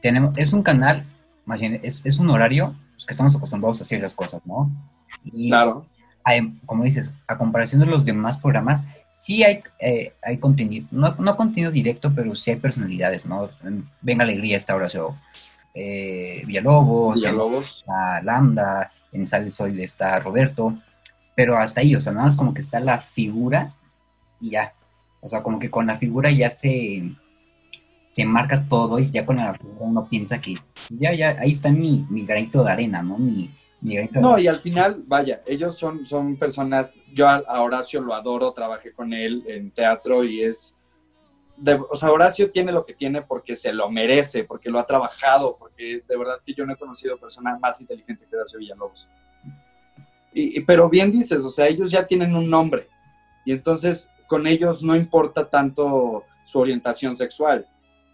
tenemos, 0.00 0.36
es 0.38 0.52
un 0.52 0.62
canal, 0.62 1.04
más 1.44 1.60
bien, 1.60 1.78
es, 1.82 2.04
es 2.06 2.18
un 2.18 2.30
horario 2.30 2.74
pues, 2.94 3.06
que 3.06 3.12
estamos 3.12 3.36
acostumbrados 3.36 3.80
a 3.82 3.84
ciertas 3.84 4.14
cosas, 4.14 4.40
¿no? 4.46 4.70
Y 5.24 5.48
Claro, 5.50 5.84
hay- 6.24 6.58
como 6.66 6.84
dices, 6.84 7.12
a 7.26 7.36
comparación 7.36 7.80
de 7.80 7.86
los 7.86 8.04
demás 8.04 8.38
programas, 8.38 8.84
sí 9.10 9.44
hay, 9.44 9.62
eh, 9.78 10.14
hay 10.22 10.38
contenido, 10.38 10.86
no, 10.90 11.14
no 11.18 11.36
contenido 11.36 11.70
directo, 11.70 12.10
pero 12.14 12.34
sí 12.34 12.50
hay 12.50 12.56
personalidades, 12.56 13.26
¿no? 13.26 13.50
En 13.62 13.86
Venga 14.00 14.24
Alegría 14.24 14.56
está 14.56 14.74
Horacio 14.74 15.16
eh, 15.74 16.42
Villalobos, 16.46 17.16
Villalobos. 17.16 17.66
está 17.80 18.22
Lambda, 18.22 18.90
en 19.12 19.26
Sale 19.26 19.50
Sol 19.50 19.78
está 19.80 20.18
Roberto, 20.20 20.74
pero 21.36 21.56
hasta 21.58 21.80
ahí, 21.80 21.94
o 21.94 22.00
sea, 22.00 22.12
nada 22.12 22.24
más 22.26 22.36
como 22.36 22.54
que 22.54 22.60
está 22.60 22.80
la 22.80 22.98
figura 23.00 23.72
y 24.40 24.50
ya. 24.52 24.72
O 25.24 25.28
sea, 25.28 25.42
como 25.42 25.58
que 25.58 25.70
con 25.70 25.86
la 25.86 25.96
figura 25.98 26.30
ya 26.30 26.50
se, 26.50 27.02
se 28.12 28.24
marca 28.26 28.64
todo 28.68 28.98
y 28.98 29.10
ya 29.10 29.24
con 29.24 29.36
la 29.36 29.54
figura 29.54 29.78
uno 29.80 30.06
piensa 30.06 30.38
que 30.38 30.54
ya, 30.90 31.14
ya, 31.14 31.36
ahí 31.40 31.50
está 31.52 31.70
mi, 31.70 32.06
mi 32.10 32.26
granito 32.26 32.62
de 32.62 32.70
arena, 32.70 33.02
¿no? 33.02 33.16
Mi, 33.16 33.50
mi 33.80 33.94
granito 33.94 34.14
de 34.16 34.20
No, 34.20 34.38
y 34.38 34.46
al 34.48 34.60
final, 34.60 35.02
vaya, 35.06 35.42
ellos 35.46 35.78
son, 35.78 36.06
son 36.06 36.36
personas, 36.36 37.00
yo 37.14 37.26
a, 37.26 37.36
a 37.48 37.62
Horacio 37.62 38.02
lo 38.02 38.14
adoro, 38.14 38.52
trabajé 38.52 38.92
con 38.92 39.14
él 39.14 39.42
en 39.48 39.70
teatro 39.70 40.24
y 40.24 40.42
es, 40.42 40.76
de- 41.56 41.74
o 41.90 41.96
sea, 41.96 42.12
Horacio 42.12 42.50
tiene 42.50 42.70
lo 42.70 42.84
que 42.84 42.92
tiene 42.92 43.22
porque 43.22 43.56
se 43.56 43.72
lo 43.72 43.90
merece, 43.90 44.44
porque 44.44 44.68
lo 44.68 44.78
ha 44.78 44.86
trabajado, 44.86 45.56
porque 45.58 46.02
de 46.06 46.16
verdad 46.18 46.38
que 46.44 46.52
yo 46.52 46.66
no 46.66 46.74
he 46.74 46.76
conocido 46.76 47.16
persona 47.16 47.58
más 47.58 47.80
inteligente 47.80 48.26
que 48.28 48.36
Horacio 48.36 48.58
Villalobos. 48.58 49.08
Y- 50.34 50.60
pero 50.62 50.90
bien 50.90 51.10
dices, 51.10 51.42
o 51.46 51.50
sea, 51.50 51.66
ellos 51.66 51.90
ya 51.90 52.06
tienen 52.06 52.36
un 52.36 52.50
nombre 52.50 52.88
y 53.46 53.52
entonces 53.52 54.10
con 54.26 54.46
ellos 54.46 54.82
no 54.82 54.96
importa 54.96 55.48
tanto 55.48 56.24
su 56.44 56.58
orientación 56.58 57.16
sexual, 57.16 57.66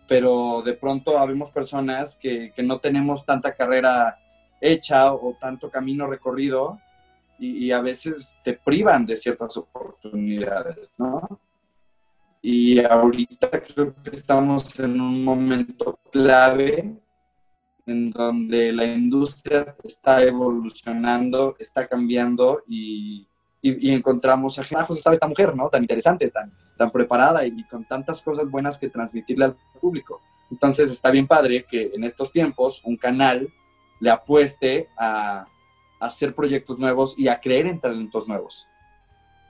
pero 0.06 0.62
de 0.62 0.74
pronto 0.74 1.18
habemos 1.18 1.50
personas 1.50 2.16
que, 2.16 2.52
que 2.54 2.62
no 2.62 2.80
tenemos 2.80 3.24
tanta 3.24 3.54
carrera 3.54 4.18
hecha 4.60 5.12
o 5.14 5.36
tanto 5.40 5.70
camino 5.70 6.06
recorrido 6.06 6.78
y, 7.38 7.66
y 7.66 7.72
a 7.72 7.80
veces 7.80 8.36
te 8.44 8.54
privan 8.54 9.06
de 9.06 9.16
ciertas 9.16 9.56
oportunidades, 9.56 10.92
¿no? 10.98 11.40
Y 12.42 12.82
ahorita 12.82 13.50
creo 13.50 13.94
que 14.02 14.10
estamos 14.10 14.78
en 14.80 15.00
un 15.00 15.22
momento 15.22 15.98
clave 16.10 16.96
en 17.86 18.10
donde 18.10 18.72
la 18.72 18.84
industria 18.84 19.76
está 19.82 20.22
evolucionando, 20.22 21.56
está 21.58 21.86
cambiando 21.86 22.62
y, 22.66 23.26
y- 23.62 23.90
y 23.90 23.92
encontramos 23.92 24.58
a 24.58 24.64
gente, 24.64 24.92
estaba 24.92 25.14
esta 25.14 25.26
mujer, 25.26 25.54
¿no? 25.54 25.68
Tan 25.68 25.82
interesante, 25.82 26.28
tan, 26.30 26.52
tan 26.76 26.90
preparada 26.90 27.44
y 27.46 27.62
con 27.64 27.84
tantas 27.84 28.22
cosas 28.22 28.50
buenas 28.50 28.78
que 28.78 28.88
transmitirle 28.88 29.44
al 29.46 29.56
público. 29.80 30.20
Entonces 30.50 30.90
está 30.90 31.10
bien 31.10 31.26
padre 31.26 31.64
que 31.68 31.90
en 31.94 32.04
estos 32.04 32.32
tiempos 32.32 32.82
un 32.84 32.96
canal 32.96 33.48
le 34.00 34.10
apueste 34.10 34.88
a, 34.96 35.40
a 36.00 36.06
hacer 36.06 36.34
proyectos 36.34 36.78
nuevos 36.78 37.14
y 37.18 37.28
a 37.28 37.40
creer 37.40 37.66
en 37.66 37.80
talentos 37.80 38.26
nuevos. 38.26 38.66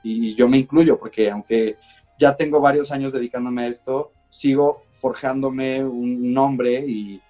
Y, 0.02 0.34
yo 0.34 0.48
me 0.48 0.58
incluyo 0.58 0.98
porque 0.98 1.30
aunque 1.30 1.76
ya 2.18 2.36
tengo 2.36 2.60
varios 2.60 2.90
años 2.90 3.12
dedicándome 3.12 3.62
a 3.62 3.66
esto, 3.68 4.12
sigo 4.28 4.82
forjándome 4.90 5.84
un 5.84 6.32
nombre 6.32 6.84
y, 6.86 7.20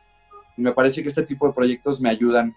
y 0.57 0.63
me 0.63 0.73
parece 0.73 1.03
que 1.03 1.09
este 1.09 1.23
tipo 1.25 1.47
de 1.47 1.53
proyectos 1.53 2.01
me 2.01 2.11
ayudan 2.11 2.55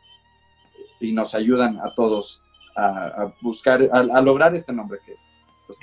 y 0.99 1.11
nos 1.11 1.35
ayudan 1.35 1.79
a 1.79 1.93
todos 1.95 2.41
a, 2.75 3.05
a 3.23 3.33
buscar, 3.41 3.81
a, 3.91 3.99
a 3.99 4.21
lograr 4.21 4.53
este 4.55 4.73
nombre 4.73 4.99
que 5.05 5.15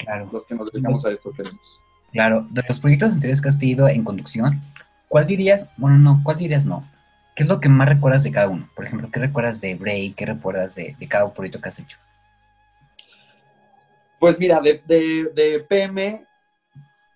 Claro. 0.05 0.29
los 0.33 0.47
que 0.47 0.55
nos 0.55 0.71
dedicamos 0.71 1.05
a 1.07 1.11
esto 1.11 1.33
queremos. 1.33 1.81
Claro, 2.13 2.47
de 2.51 2.63
los 2.69 2.79
proyectos 2.81 3.13
anteriores 3.15 3.41
que 3.41 3.49
has 3.49 3.59
tenido 3.59 3.89
en 3.89 4.05
conducción, 4.05 4.61
¿cuál 5.09 5.27
dirías, 5.27 5.69
bueno, 5.77 5.99
no, 5.99 6.21
cuál 6.23 6.39
dirías 6.39 6.65
no? 6.67 6.89
¿Qué 7.35 7.45
es 7.45 7.49
lo 7.49 7.61
que 7.61 7.69
más 7.69 7.89
recuerdas 7.89 8.23
de 8.25 8.31
cada 8.31 8.49
uno? 8.49 8.69
Por 8.77 8.85
ejemplo, 8.85 9.09
¿qué 9.13 9.19
recuerdas 9.21 9.61
de 9.61 9.75
Bray? 9.75 10.13
¿Qué 10.13 10.27
recuerdas 10.27 10.75
de, 10.75 10.95
de 10.99 11.09
cada 11.09 11.33
proyecto 11.33 11.61
que 11.61 11.69
has 11.71 11.79
hecho? 11.79 11.99
Pues 14.19 14.39
mira, 14.39 14.61
de, 14.61 14.83
de, 14.87 15.31
de 15.35 15.61
PM, 15.61 16.25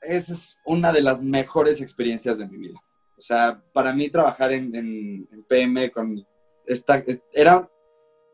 esa 0.00 0.32
es 0.32 0.56
una 0.64 0.92
de 0.92 1.02
las 1.02 1.20
mejores 1.20 1.80
experiencias 1.80 2.38
de 2.38 2.46
mi 2.48 2.56
vida. 2.56 2.78
O 3.16 3.20
sea, 3.20 3.60
para 3.72 3.92
mí 3.92 4.08
trabajar 4.08 4.52
en, 4.52 4.74
en- 4.74 5.28
en 5.30 5.44
PM 5.48 5.90
con 5.90 6.24
esta, 6.66 6.98
es- 6.98 7.20
era, 7.32 7.68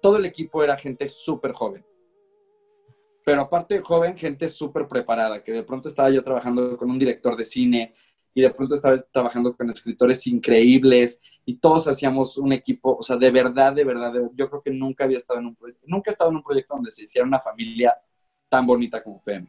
todo 0.01 0.17
el 0.17 0.25
equipo 0.25 0.63
era 0.63 0.77
gente 0.77 1.09
súper 1.09 1.53
joven. 1.53 1.85
Pero 3.25 3.43
aparte 3.43 3.77
de 3.77 3.81
joven, 3.83 4.17
gente 4.17 4.49
súper 4.49 4.89
preparada, 4.89 5.43
que 5.45 5.53
de 5.53 5.63
pronto 5.63 5.89
estaba 5.89 6.11
yo 6.11 6.25
trabajando 6.25 6.77
con 6.77 6.91
un 6.91 6.99
director 6.99 7.37
de 7.37 7.45
cine 7.45 7.95
y 8.33 8.43
de 8.43 8.51
pronto 8.51 8.75
estaba 8.75 8.97
trabajando 9.13 9.55
con 9.57 9.69
escritores 9.71 10.27
increíbles 10.27 11.21
y 11.45 11.57
todos 11.57 11.87
hacíamos 11.89 12.39
un 12.39 12.53
equipo, 12.53 12.97
o 12.99 13.03
sea, 13.03 13.17
de 13.17 13.31
verdad, 13.31 13.73
de 13.73 13.85
verdad, 13.85 14.13
yo 14.35 14.49
creo 14.49 14.63
que 14.63 14.71
nunca 14.71 15.05
había 15.05 15.19
estado 15.19 15.41
en 15.41 15.47
un 15.47 15.55
proyecto, 15.57 15.85
nunca 15.87 16.11
he 16.11 16.29
en 16.29 16.37
un 16.37 16.43
proyecto 16.43 16.75
donde 16.75 16.91
se 16.93 17.05
hiciera 17.05 17.27
una 17.27 17.41
familia 17.41 17.95
tan 18.49 18.67
bonita 18.67 19.03
como 19.03 19.23
PM. 19.23 19.49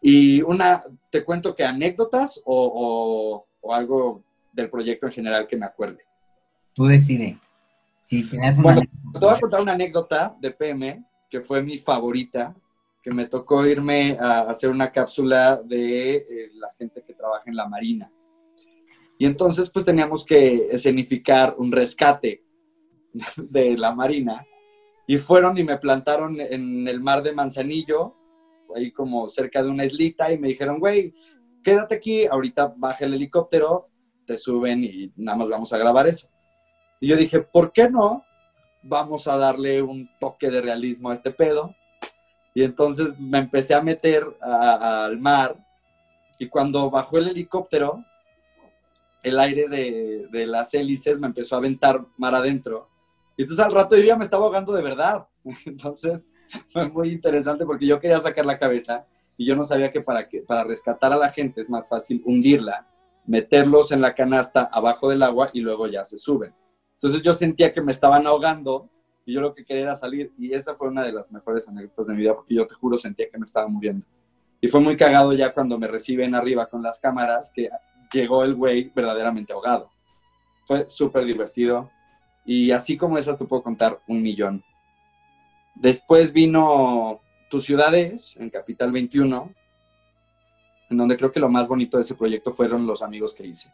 Y 0.00 0.42
una, 0.42 0.84
te 1.10 1.24
cuento 1.24 1.54
que 1.54 1.64
anécdotas 1.64 2.40
o- 2.44 3.46
o 3.60 3.72
algo 3.74 4.22
del 4.52 4.68
proyecto 4.68 5.06
en 5.06 5.12
general 5.12 5.46
que 5.46 5.56
me 5.56 5.66
acuerde. 5.66 6.04
Tú 6.74 6.86
decides. 6.86 7.36
Si 8.04 8.28
tenías 8.28 8.58
una... 8.58 8.74
Bueno, 8.74 8.82
Te 9.12 9.18
voy 9.18 9.34
a 9.34 9.40
contar 9.40 9.60
una 9.60 9.72
anécdota 9.72 10.36
de 10.40 10.50
PM 10.50 11.04
que 11.30 11.40
fue 11.40 11.62
mi 11.62 11.78
favorita, 11.78 12.54
que 13.02 13.10
me 13.10 13.26
tocó 13.26 13.66
irme 13.66 14.18
a 14.20 14.42
hacer 14.42 14.70
una 14.70 14.92
cápsula 14.92 15.60
de 15.64 16.16
eh, 16.16 16.50
la 16.54 16.70
gente 16.72 17.02
que 17.06 17.14
trabaja 17.14 17.44
en 17.46 17.56
la 17.56 17.66
Marina. 17.66 18.12
Y 19.18 19.26
entonces 19.26 19.70
pues 19.70 19.84
teníamos 19.84 20.24
que 20.24 20.68
escenificar 20.70 21.54
un 21.56 21.72
rescate 21.72 22.44
de 23.36 23.76
la 23.76 23.94
Marina. 23.94 24.44
Y 25.06 25.16
fueron 25.16 25.56
y 25.58 25.64
me 25.64 25.78
plantaron 25.78 26.40
en 26.40 26.86
el 26.86 27.00
mar 27.00 27.22
de 27.22 27.32
Manzanillo, 27.32 28.16
ahí 28.74 28.92
como 28.92 29.28
cerca 29.28 29.62
de 29.62 29.68
una 29.68 29.84
islita, 29.84 30.32
y 30.32 30.38
me 30.38 30.48
dijeron, 30.48 30.78
güey, 30.78 31.14
quédate 31.62 31.96
aquí, 31.96 32.26
ahorita 32.26 32.74
baja 32.76 33.04
el 33.04 33.14
helicóptero, 33.14 33.88
te 34.24 34.38
suben 34.38 34.84
y 34.84 35.12
nada 35.16 35.38
más 35.38 35.48
vamos 35.48 35.72
a 35.72 35.78
grabar 35.78 36.06
eso. 36.06 36.28
Y 37.02 37.08
yo 37.08 37.16
dije, 37.16 37.40
¿por 37.40 37.72
qué 37.72 37.90
no? 37.90 38.24
Vamos 38.80 39.26
a 39.26 39.36
darle 39.36 39.82
un 39.82 40.08
toque 40.20 40.48
de 40.50 40.60
realismo 40.60 41.10
a 41.10 41.14
este 41.14 41.32
pedo. 41.32 41.74
Y 42.54 42.62
entonces 42.62 43.18
me 43.18 43.38
empecé 43.38 43.74
a 43.74 43.82
meter 43.82 44.24
al 44.40 45.18
mar 45.18 45.56
y 46.38 46.48
cuando 46.48 46.88
bajó 46.90 47.18
el 47.18 47.30
helicóptero, 47.30 48.04
el 49.24 49.40
aire 49.40 49.66
de, 49.66 50.28
de 50.30 50.46
las 50.46 50.74
hélices 50.74 51.18
me 51.18 51.26
empezó 51.26 51.56
a 51.56 51.58
aventar 51.58 52.06
mar 52.16 52.36
adentro. 52.36 52.88
Y 53.36 53.42
entonces 53.42 53.66
al 53.66 53.74
rato 53.74 53.96
yo 53.96 54.04
ya 54.04 54.16
me 54.16 54.22
estaba 54.22 54.44
ahogando 54.44 54.72
de 54.72 54.82
verdad. 54.82 55.26
Entonces 55.66 56.28
fue 56.68 56.88
muy 56.88 57.10
interesante 57.10 57.66
porque 57.66 57.86
yo 57.86 57.98
quería 57.98 58.20
sacar 58.20 58.46
la 58.46 58.60
cabeza 58.60 59.06
y 59.36 59.44
yo 59.44 59.56
no 59.56 59.64
sabía 59.64 59.90
que 59.90 60.02
para, 60.02 60.28
que 60.28 60.42
para 60.42 60.62
rescatar 60.62 61.12
a 61.12 61.16
la 61.16 61.32
gente 61.32 61.62
es 61.62 61.68
más 61.68 61.88
fácil 61.88 62.22
hundirla, 62.24 62.86
meterlos 63.26 63.90
en 63.90 64.02
la 64.02 64.14
canasta 64.14 64.70
abajo 64.72 65.08
del 65.08 65.24
agua 65.24 65.50
y 65.52 65.62
luego 65.62 65.88
ya 65.88 66.04
se 66.04 66.16
suben. 66.16 66.54
Entonces 67.02 67.22
yo 67.22 67.34
sentía 67.34 67.72
que 67.72 67.80
me 67.80 67.90
estaban 67.90 68.24
ahogando 68.28 68.88
y 69.26 69.34
yo 69.34 69.40
lo 69.40 69.52
que 69.52 69.64
quería 69.64 69.82
era 69.82 69.96
salir 69.96 70.32
y 70.38 70.52
esa 70.52 70.76
fue 70.76 70.86
una 70.86 71.02
de 71.02 71.10
las 71.10 71.32
mejores 71.32 71.68
anécdotas 71.68 72.06
de 72.06 72.14
mi 72.14 72.20
vida 72.20 72.36
porque 72.36 72.54
yo 72.54 72.64
te 72.64 72.74
juro 72.74 72.96
sentía 72.96 73.28
que 73.28 73.38
me 73.38 73.44
estaba 73.44 73.66
muriendo. 73.66 74.06
Y 74.60 74.68
fue 74.68 74.78
muy 74.78 74.96
cagado 74.96 75.32
ya 75.32 75.52
cuando 75.52 75.76
me 75.80 75.88
reciben 75.88 76.36
arriba 76.36 76.66
con 76.66 76.80
las 76.80 77.00
cámaras 77.00 77.50
que 77.52 77.68
llegó 78.12 78.44
el 78.44 78.54
güey 78.54 78.92
verdaderamente 78.94 79.52
ahogado. 79.52 79.90
Fue 80.64 80.88
súper 80.88 81.24
divertido. 81.24 81.90
Y 82.44 82.70
así 82.70 82.96
como 82.96 83.18
esas 83.18 83.36
te 83.36 83.44
puedo 83.44 83.64
contar 83.64 84.00
un 84.06 84.22
millón. 84.22 84.62
Después 85.74 86.32
vino 86.32 87.20
Tus 87.50 87.64
Ciudades 87.64 88.36
en 88.36 88.50
Capital 88.50 88.92
21, 88.92 89.52
en 90.90 90.96
donde 90.96 91.16
creo 91.16 91.32
que 91.32 91.40
lo 91.40 91.48
más 91.48 91.66
bonito 91.66 91.96
de 91.96 92.02
ese 92.02 92.14
proyecto 92.14 92.52
fueron 92.52 92.86
los 92.86 93.02
amigos 93.02 93.34
que 93.34 93.46
hice. 93.46 93.72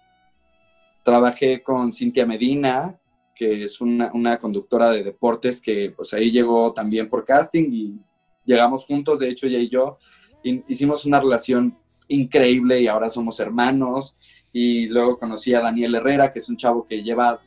Trabajé 1.02 1.62
con 1.62 1.92
Cintia 1.92 2.24
Medina, 2.24 2.98
que 3.38 3.64
es 3.64 3.80
una, 3.80 4.38
conductora 4.38 4.90
de 4.90 5.04
deportes 5.04 5.62
que 5.62 5.92
pues 5.96 6.12
ahí 6.12 6.30
llegó 6.30 6.72
también 6.72 7.08
por 7.08 7.24
casting 7.24 7.68
y 7.70 7.98
llegamos 8.44 8.84
juntos, 8.84 9.18
de 9.18 9.28
hecho 9.30 9.46
ella 9.46 9.58
y 9.58 9.68
yo 9.68 9.98
hi- 10.42 10.64
hicimos 10.68 11.06
una 11.06 11.20
relación 11.20 11.78
increíble 12.08 12.80
y 12.80 12.88
ahora 12.88 13.08
somos 13.08 13.38
hermanos 13.38 14.16
y 14.52 14.86
luego 14.88 15.18
conocí 15.18 15.54
a 15.54 15.60
Daniel 15.60 15.94
Herrera, 15.94 16.32
que 16.32 16.40
es 16.40 16.48
un 16.48 16.56
chavo 16.56 16.86
que 16.86 17.02
lleva 17.02 17.40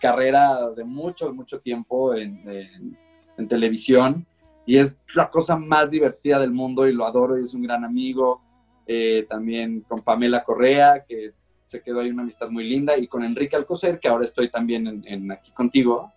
carrera 0.00 0.70
de 0.70 0.84
mucho, 0.84 1.32
mucho 1.32 1.60
tiempo 1.60 2.14
en 2.14 3.48
televisión 3.48 4.26
y 4.66 4.76
es 4.76 4.98
la 5.14 5.30
cosa 5.30 5.56
más 5.56 5.90
divertida 5.90 6.38
del 6.38 6.50
mundo 6.50 6.86
y 6.86 6.92
lo 6.92 7.06
adoro 7.06 7.38
y 7.38 7.44
es 7.44 7.54
un 7.54 7.62
gran 7.62 7.84
amigo. 7.84 8.42
Eh, 8.90 9.26
también 9.28 9.82
con 9.82 10.00
Pamela 10.00 10.42
Correa, 10.42 11.04
que 11.06 11.34
se 11.68 11.82
quedó 11.82 12.00
ahí 12.00 12.08
una 12.08 12.22
amistad 12.22 12.48
muy 12.48 12.64
linda, 12.64 12.96
y 12.96 13.06
con 13.06 13.22
Enrique 13.22 13.54
Alcocer, 13.54 14.00
que 14.00 14.08
ahora 14.08 14.24
estoy 14.24 14.48
también 14.48 14.86
en, 14.86 15.02
en 15.06 15.30
aquí 15.30 15.52
contigo. 15.52 16.10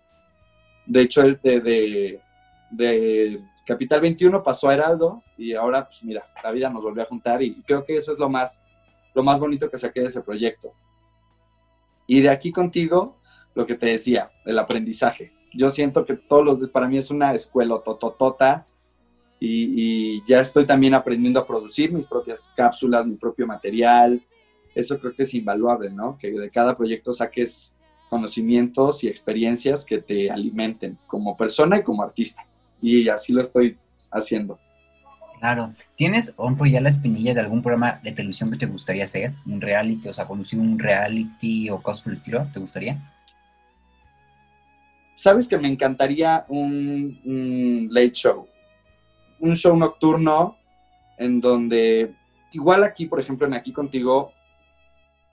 De 0.86 1.02
hecho, 1.02 1.20
él 1.20 1.38
de, 1.42 1.60
de, 1.60 2.20
de 2.70 3.44
Capital 3.66 4.00
21 4.00 4.42
pasó 4.42 4.70
a 4.70 4.74
Heraldo 4.74 5.22
y 5.36 5.52
ahora, 5.52 5.84
pues 5.84 6.02
mira, 6.04 6.24
la 6.42 6.50
vida 6.52 6.70
nos 6.70 6.82
volvió 6.82 7.02
a 7.02 7.06
juntar 7.06 7.42
y 7.42 7.62
creo 7.64 7.84
que 7.84 7.98
eso 7.98 8.12
es 8.12 8.18
lo 8.18 8.30
más, 8.30 8.62
lo 9.12 9.22
más 9.22 9.38
bonito 9.38 9.68
que 9.70 9.76
saqué 9.76 10.00
de 10.00 10.06
ese 10.06 10.22
proyecto. 10.22 10.72
Y 12.06 12.22
de 12.22 12.30
aquí 12.30 12.50
contigo, 12.50 13.18
lo 13.54 13.66
que 13.66 13.74
te 13.74 13.88
decía, 13.88 14.30
el 14.46 14.58
aprendizaje. 14.58 15.34
Yo 15.52 15.68
siento 15.68 16.06
que 16.06 16.14
todos 16.14 16.44
los, 16.46 16.70
para 16.70 16.88
mí 16.88 16.96
es 16.96 17.10
una 17.10 17.34
escuela 17.34 17.78
tototota 17.84 18.64
y, 19.38 20.16
y 20.16 20.24
ya 20.24 20.40
estoy 20.40 20.64
también 20.64 20.94
aprendiendo 20.94 21.40
a 21.40 21.46
producir 21.46 21.92
mis 21.92 22.06
propias 22.06 22.50
cápsulas, 22.56 23.06
mi 23.06 23.16
propio 23.16 23.46
material. 23.46 24.22
Eso 24.74 24.98
creo 24.98 25.14
que 25.14 25.24
es 25.24 25.34
invaluable, 25.34 25.90
¿no? 25.90 26.18
Que 26.18 26.30
de 26.30 26.50
cada 26.50 26.76
proyecto 26.76 27.12
saques 27.12 27.74
conocimientos 28.08 29.04
y 29.04 29.08
experiencias 29.08 29.84
que 29.84 29.98
te 29.98 30.30
alimenten 30.30 30.98
como 31.06 31.36
persona 31.36 31.78
y 31.78 31.82
como 31.82 32.02
artista. 32.02 32.44
Y 32.80 33.08
así 33.08 33.32
lo 33.32 33.40
estoy 33.40 33.78
haciendo. 34.10 34.58
Claro. 35.38 35.72
¿Tienes, 35.96 36.30
por 36.32 36.68
ya 36.68 36.80
la 36.80 36.90
espinilla 36.90 37.34
de 37.34 37.40
algún 37.40 37.62
programa 37.62 38.00
de 38.02 38.12
televisión 38.12 38.50
que 38.50 38.58
te 38.58 38.66
gustaría 38.66 39.04
hacer? 39.04 39.32
¿Un 39.44 39.60
reality? 39.60 40.08
O 40.08 40.14
sea, 40.14 40.26
conducir 40.26 40.60
un 40.60 40.78
reality 40.78 41.68
o 41.68 41.82
cosas 41.82 42.02
por 42.02 42.12
el 42.12 42.18
estilo, 42.18 42.46
¿te 42.52 42.60
gustaría? 42.60 42.96
¿Sabes 45.14 45.48
que 45.48 45.58
me 45.58 45.68
encantaría 45.68 46.44
un, 46.48 47.20
un 47.24 47.88
late 47.90 48.12
show? 48.12 48.46
Un 49.40 49.56
show 49.56 49.76
nocturno 49.76 50.56
en 51.18 51.40
donde, 51.40 52.14
igual 52.52 52.84
aquí, 52.84 53.06
por 53.06 53.20
ejemplo, 53.20 53.46
en 53.46 53.54
Aquí 53.54 53.72
Contigo, 53.72 54.32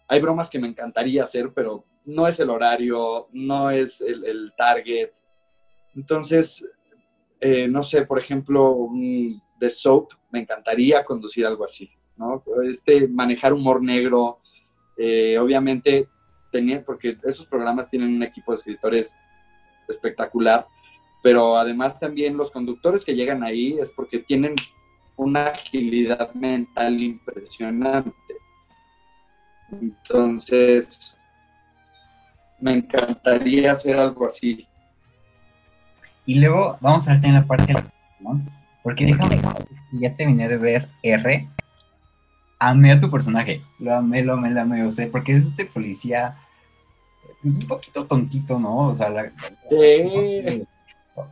hay 0.09 0.19
bromas 0.19 0.49
que 0.49 0.59
me 0.59 0.67
encantaría 0.67 1.23
hacer, 1.23 1.53
pero 1.53 1.85
no 2.03 2.27
es 2.27 2.39
el 2.39 2.49
horario, 2.49 3.29
no 3.31 3.69
es 3.69 4.01
el, 4.01 4.51
target. 4.57 5.11
Entonces, 5.95 6.67
eh, 7.39 7.67
no 7.67 7.83
sé, 7.83 8.01
por 8.07 8.17
ejemplo, 8.17 8.89
The 9.59 9.69
Soap, 9.69 10.09
me 10.31 10.39
encantaría 10.39 11.05
conducir 11.05 11.45
algo 11.45 11.63
así, 11.63 11.91
¿no? 12.17 12.43
Este, 12.63 13.07
manejar 13.07 13.53
humor 13.53 13.83
negro, 13.83 14.39
eh, 14.97 15.37
obviamente, 15.37 16.09
tenía, 16.51 16.83
porque 16.83 17.15
esos 17.23 17.45
programas 17.45 17.87
tienen 17.87 18.15
un 18.15 18.23
equipo 18.23 18.51
de 18.51 18.57
escritores 18.57 19.15
espectacular, 19.87 20.65
pero 21.21 21.55
además 21.55 21.99
también 21.99 22.35
los 22.35 22.49
conductores 22.49 23.05
que 23.05 23.13
llegan 23.13 23.43
ahí 23.43 23.77
es 23.79 23.91
porque 23.91 24.17
tienen 24.17 24.55
una 25.15 25.43
agilidad 25.45 26.33
mental 26.33 26.99
impresionante. 26.99 28.11
Entonces, 29.71 31.17
me 32.59 32.73
encantaría 32.73 33.71
hacer 33.71 33.97
algo 33.97 34.25
así. 34.25 34.67
Y 36.25 36.39
luego 36.39 36.77
vamos 36.81 37.07
a 37.07 37.11
ver 37.13 37.21
también 37.21 37.41
la 37.41 37.47
parte 37.47 37.73
¿no? 38.19 38.41
Porque 38.83 39.05
déjame, 39.05 39.39
ya 39.93 40.15
terminé 40.15 40.47
de 40.47 40.57
ver 40.57 40.89
R. 41.01 41.47
Amé 42.59 42.91
a 42.91 42.99
tu 42.99 43.09
personaje. 43.09 43.61
Lo 43.79 43.95
amé, 43.95 44.23
lo 44.23 44.33
amé, 44.33 44.51
lo 44.51 44.61
amé. 44.61 44.83
O 44.83 44.91
sea, 44.91 45.09
porque 45.09 45.33
es 45.33 45.47
este 45.47 45.65
policía. 45.65 46.35
Pues 47.41 47.55
un 47.55 47.67
poquito 47.67 48.05
tontito, 48.05 48.59
¿no? 48.59 48.89
O 48.89 48.95
sea, 48.95 49.09
la, 49.09 49.31
Sí. 49.69 50.65
por 51.13 51.27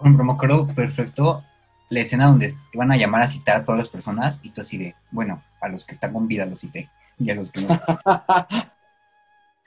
ejemplo, 0.00 0.24
me 0.24 0.32
acuerdo 0.32 0.66
perfecto 0.68 1.42
la 1.90 2.00
escena 2.00 2.26
donde 2.26 2.54
iban 2.72 2.92
a 2.92 2.96
llamar 2.96 3.22
a 3.22 3.26
citar 3.26 3.56
a 3.56 3.64
todas 3.64 3.78
las 3.78 3.88
personas 3.88 4.40
y 4.42 4.50
tú 4.50 4.60
así 4.60 4.78
de, 4.78 4.94
bueno, 5.10 5.42
a 5.60 5.68
los 5.68 5.84
que 5.84 5.94
están 5.94 6.12
con 6.12 6.28
vida 6.28 6.46
los 6.46 6.60
cité 6.60 6.88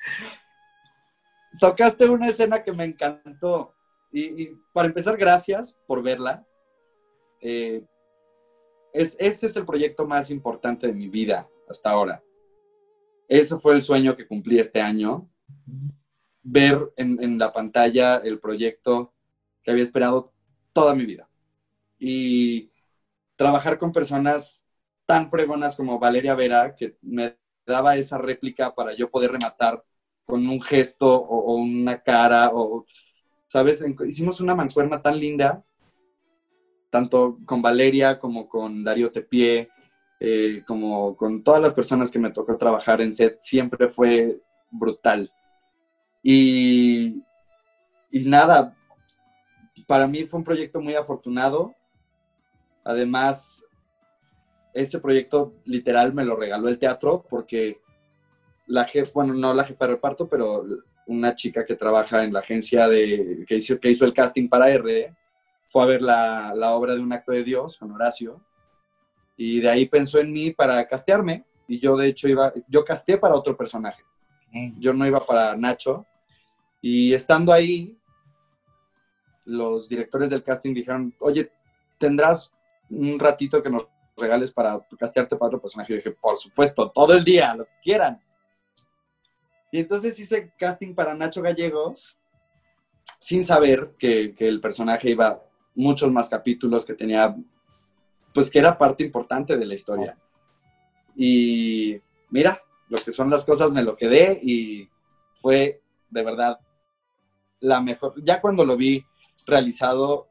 Tocaste 1.59 2.09
una 2.09 2.29
escena 2.29 2.63
que 2.63 2.71
me 2.71 2.85
encantó. 2.85 3.75
Y, 4.11 4.43
y 4.43 4.61
para 4.73 4.87
empezar, 4.87 5.17
gracias 5.17 5.77
por 5.87 6.01
verla. 6.01 6.45
Eh, 7.39 7.85
es, 8.93 9.15
ese 9.19 9.47
es 9.47 9.55
el 9.55 9.65
proyecto 9.65 10.05
más 10.05 10.29
importante 10.29 10.87
de 10.87 10.93
mi 10.93 11.07
vida 11.07 11.47
hasta 11.69 11.91
ahora. 11.91 12.23
Ese 13.27 13.57
fue 13.57 13.73
el 13.73 13.81
sueño 13.81 14.15
que 14.15 14.27
cumplí 14.27 14.59
este 14.59 14.81
año. 14.81 15.29
Ver 16.43 16.91
en, 16.97 17.21
en 17.21 17.37
la 17.37 17.53
pantalla 17.53 18.17
el 18.17 18.39
proyecto 18.39 19.13
que 19.63 19.71
había 19.71 19.83
esperado 19.83 20.33
toda 20.73 20.95
mi 20.95 21.05
vida. 21.05 21.29
Y 21.99 22.71
trabajar 23.35 23.77
con 23.77 23.91
personas 23.91 24.65
tan 25.05 25.29
fregonas 25.29 25.75
como 25.75 25.99
Valeria 25.99 26.35
Vera, 26.35 26.75
que 26.75 26.97
me 27.01 27.37
daba 27.65 27.95
esa 27.95 28.17
réplica 28.17 28.73
para 28.73 28.93
yo 28.93 29.09
poder 29.09 29.31
rematar 29.31 29.83
con 30.25 30.47
un 30.47 30.61
gesto 30.61 31.07
o, 31.07 31.55
una 31.55 32.01
cara, 32.01 32.51
o, 32.53 32.85
¿sabes? 33.47 33.83
Hicimos 34.05 34.39
una 34.39 34.55
mancuerna 34.55 35.01
tan 35.01 35.19
linda, 35.19 35.63
tanto 36.89 37.37
con 37.45 37.61
Valeria 37.61 38.19
como 38.19 38.47
con 38.47 38.83
Darío 38.83 39.11
Tepié, 39.11 39.69
eh, 40.19 40.63
como 40.67 41.15
con 41.17 41.43
todas 41.43 41.61
las 41.61 41.73
personas 41.73 42.11
que 42.11 42.19
me 42.19 42.31
tocó 42.31 42.55
trabajar 42.57 43.01
en 43.01 43.11
set, 43.11 43.37
siempre 43.39 43.87
fue 43.87 44.39
brutal. 44.69 45.31
Y, 46.23 47.23
y 48.11 48.25
nada, 48.25 48.75
para 49.87 50.07
mí 50.07 50.25
fue 50.25 50.37
un 50.37 50.43
proyecto 50.43 50.79
muy 50.79 50.95
afortunado. 50.95 51.73
Además, 52.83 53.65
ese 54.73 54.99
proyecto 54.99 55.53
literal 55.65 56.13
me 56.13 56.25
lo 56.25 56.35
regaló 56.35 56.69
el 56.69 56.79
teatro 56.79 57.25
porque 57.29 57.81
la 58.67 58.85
jefa, 58.85 59.11
bueno, 59.15 59.33
no 59.33 59.53
la 59.53 59.65
jefa 59.65 59.85
de 59.85 59.93
reparto, 59.93 60.27
pero 60.27 60.65
una 61.07 61.35
chica 61.35 61.65
que 61.65 61.75
trabaja 61.75 62.23
en 62.23 62.33
la 62.33 62.39
agencia 62.39 62.87
de, 62.87 63.43
que, 63.47 63.55
hizo, 63.55 63.79
que 63.79 63.89
hizo 63.89 64.05
el 64.05 64.13
casting 64.13 64.47
para 64.47 64.69
R, 64.69 65.13
fue 65.67 65.83
a 65.83 65.87
ver 65.87 66.01
la, 66.01 66.53
la 66.55 66.71
obra 66.75 66.95
de 66.95 67.01
Un 67.01 67.13
acto 67.13 67.31
de 67.31 67.43
Dios 67.43 67.77
con 67.77 67.91
Horacio. 67.91 68.41
Y 69.37 69.59
de 69.59 69.69
ahí 69.69 69.87
pensó 69.87 70.19
en 70.19 70.31
mí 70.31 70.51
para 70.51 70.87
castearme. 70.87 71.45
Y 71.67 71.79
yo 71.79 71.95
de 71.95 72.07
hecho 72.07 72.27
iba, 72.27 72.53
yo 72.67 72.83
casteé 72.83 73.17
para 73.17 73.35
otro 73.35 73.55
personaje, 73.55 74.03
yo 74.77 74.93
no 74.93 75.05
iba 75.05 75.19
para 75.19 75.55
Nacho. 75.55 76.05
Y 76.81 77.13
estando 77.13 77.53
ahí, 77.53 77.97
los 79.45 79.87
directores 79.87 80.29
del 80.29 80.43
casting 80.43 80.73
dijeron, 80.73 81.15
oye, 81.19 81.49
¿tendrás 81.97 82.51
un 82.89 83.17
ratito 83.19 83.63
que 83.63 83.69
nos 83.69 83.87
regales 84.21 84.51
para 84.51 84.79
castearte 84.97 85.35
para 85.35 85.47
otro 85.47 85.61
personaje? 85.61 85.93
Y 85.93 85.95
dije, 85.97 86.11
por 86.11 86.37
supuesto, 86.37 86.89
todo 86.89 87.13
el 87.13 87.23
día, 87.23 87.53
lo 87.55 87.65
que 87.65 87.79
quieran. 87.83 88.21
Y 89.71 89.79
entonces 89.79 90.17
hice 90.19 90.53
casting 90.57 90.93
para 90.93 91.13
Nacho 91.13 91.41
Gallegos, 91.41 92.17
sin 93.19 93.43
saber 93.43 93.95
que, 93.97 94.33
que, 94.35 94.47
el 94.47 94.61
personaje 94.61 95.09
iba 95.09 95.43
muchos 95.75 96.11
más 96.11 96.29
capítulos, 96.29 96.85
que 96.85 96.93
tenía, 96.93 97.35
pues 98.33 98.49
que 98.49 98.59
era 98.59 98.77
parte 98.77 99.03
importante 99.03 99.57
de 99.57 99.65
la 99.65 99.73
historia. 99.73 100.17
Y 101.15 101.99
mira, 102.29 102.61
lo 102.89 102.97
que 102.97 103.11
son 103.11 103.29
las 103.29 103.45
cosas 103.45 103.71
me 103.71 103.83
lo 103.83 103.95
quedé 103.95 104.39
y 104.41 104.89
fue 105.35 105.81
de 106.09 106.23
verdad 106.23 106.59
la 107.59 107.81
mejor. 107.81 108.13
Ya 108.23 108.41
cuando 108.41 108.65
lo 108.65 108.75
vi 108.77 109.03
realizado, 109.45 110.27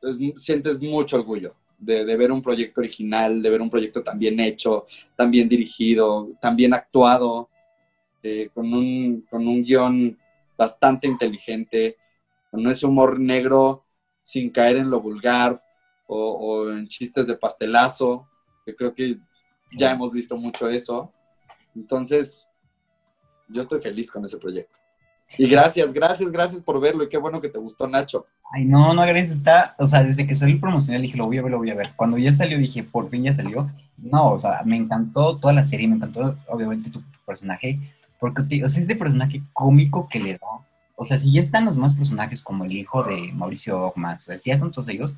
pues, 0.00 0.16
sientes 0.36 0.80
mucho 0.80 1.16
orgullo 1.16 1.54
de, 1.82 2.04
de, 2.04 2.16
ver 2.16 2.30
un 2.30 2.40
proyecto 2.40 2.80
original, 2.80 3.42
de 3.42 3.50
ver 3.50 3.60
un 3.60 3.70
proyecto 3.70 4.02
tan 4.02 4.18
bien 4.18 4.38
hecho, 4.40 4.86
tan 5.16 5.30
bien 5.30 5.48
dirigido, 5.48 6.30
tan 6.40 6.54
bien 6.54 6.72
actuado, 6.74 7.48
eh, 8.22 8.50
con, 8.54 8.72
un, 8.72 9.26
con 9.28 9.46
un 9.46 9.62
guion 9.62 10.16
bastante 10.56 11.08
inteligente, 11.08 11.96
con 12.50 12.66
ese 12.68 12.86
humor 12.86 13.18
negro 13.18 13.84
sin 14.22 14.50
caer 14.50 14.76
en 14.76 14.90
lo 14.90 15.00
vulgar 15.00 15.60
o, 16.06 16.16
o 16.16 16.70
en 16.70 16.86
chistes 16.86 17.26
de 17.26 17.36
pastelazo, 17.36 18.28
que 18.64 18.76
creo 18.76 18.94
que 18.94 19.16
ya 19.76 19.90
hemos 19.90 20.12
visto 20.12 20.36
mucho 20.36 20.68
eso. 20.68 21.12
Entonces, 21.74 22.48
yo 23.48 23.62
estoy 23.62 23.80
feliz 23.80 24.10
con 24.10 24.24
ese 24.24 24.38
proyecto. 24.38 24.81
Y 25.38 25.48
gracias, 25.48 25.92
gracias, 25.92 26.30
gracias 26.30 26.60
por 26.60 26.80
verlo 26.80 27.04
y 27.04 27.08
qué 27.08 27.16
bueno 27.16 27.40
que 27.40 27.48
te 27.48 27.58
gustó, 27.58 27.86
Nacho. 27.86 28.26
Ay, 28.52 28.64
no, 28.64 28.92
no, 28.94 29.02
gracias, 29.02 29.30
está, 29.30 29.74
o 29.78 29.86
sea, 29.86 30.02
desde 30.02 30.26
que 30.26 30.34
salió 30.34 30.54
el 30.54 30.60
promocional 30.60 31.02
dije, 31.02 31.16
lo 31.16 31.26
voy 31.26 31.38
a 31.38 31.42
ver, 31.42 31.52
lo 31.52 31.58
voy 31.58 31.70
a 31.70 31.74
ver. 31.74 31.92
Cuando 31.96 32.18
ya 32.18 32.32
salió 32.32 32.58
dije, 32.58 32.82
por 32.82 33.08
fin 33.08 33.24
ya 33.24 33.34
salió. 33.34 33.70
No, 33.96 34.32
o 34.32 34.38
sea, 34.38 34.62
me 34.64 34.76
encantó 34.76 35.38
toda 35.38 35.52
la 35.52 35.64
serie, 35.64 35.88
me 35.88 35.96
encantó, 35.96 36.36
obviamente, 36.48 36.90
tu, 36.90 37.00
tu 37.00 37.18
personaje, 37.24 37.78
porque, 38.18 38.64
o 38.64 38.68
sea, 38.68 38.82
ese 38.82 38.96
personaje 38.96 39.42
cómico 39.52 40.08
que 40.08 40.20
le 40.20 40.32
da. 40.34 40.46
O 40.96 41.04
sea, 41.04 41.18
si 41.18 41.32
ya 41.32 41.40
están 41.40 41.64
los 41.64 41.74
demás 41.74 41.94
personajes 41.94 42.42
como 42.42 42.64
el 42.64 42.72
hijo 42.72 43.02
de 43.02 43.32
Mauricio 43.32 43.88
Ogman, 43.88 44.16
o 44.16 44.20
sea, 44.20 44.36
si 44.36 44.50
ya 44.50 44.58
son 44.58 44.70
todos 44.70 44.88
ellos, 44.88 45.14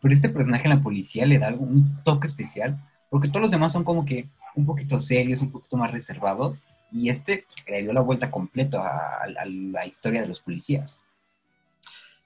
pero 0.00 0.14
este 0.14 0.28
personaje 0.28 0.64
en 0.64 0.76
la 0.76 0.82
policía 0.82 1.26
le 1.26 1.38
da 1.38 1.52
un 1.52 2.02
toque 2.04 2.26
especial, 2.26 2.78
porque 3.10 3.28
todos 3.28 3.42
los 3.42 3.50
demás 3.50 3.72
son 3.72 3.84
como 3.84 4.04
que 4.04 4.28
un 4.54 4.66
poquito 4.66 4.98
serios, 4.98 5.42
un 5.42 5.52
poquito 5.52 5.76
más 5.76 5.92
reservados, 5.92 6.60
y 6.92 7.10
este 7.10 7.46
le 7.66 7.82
dio 7.82 7.92
la 7.92 8.00
vuelta 8.00 8.30
completa 8.30 9.22
a, 9.22 9.26
la 9.46 9.86
historia 9.86 10.22
de 10.22 10.28
los 10.28 10.40
policías. 10.40 11.00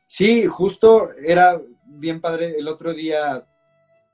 Sí, 0.06 0.46
justo 0.46 1.10
era 1.14 1.60
bien 1.86 2.20
padre. 2.20 2.56
El 2.58 2.68
otro 2.68 2.92
día 2.92 3.46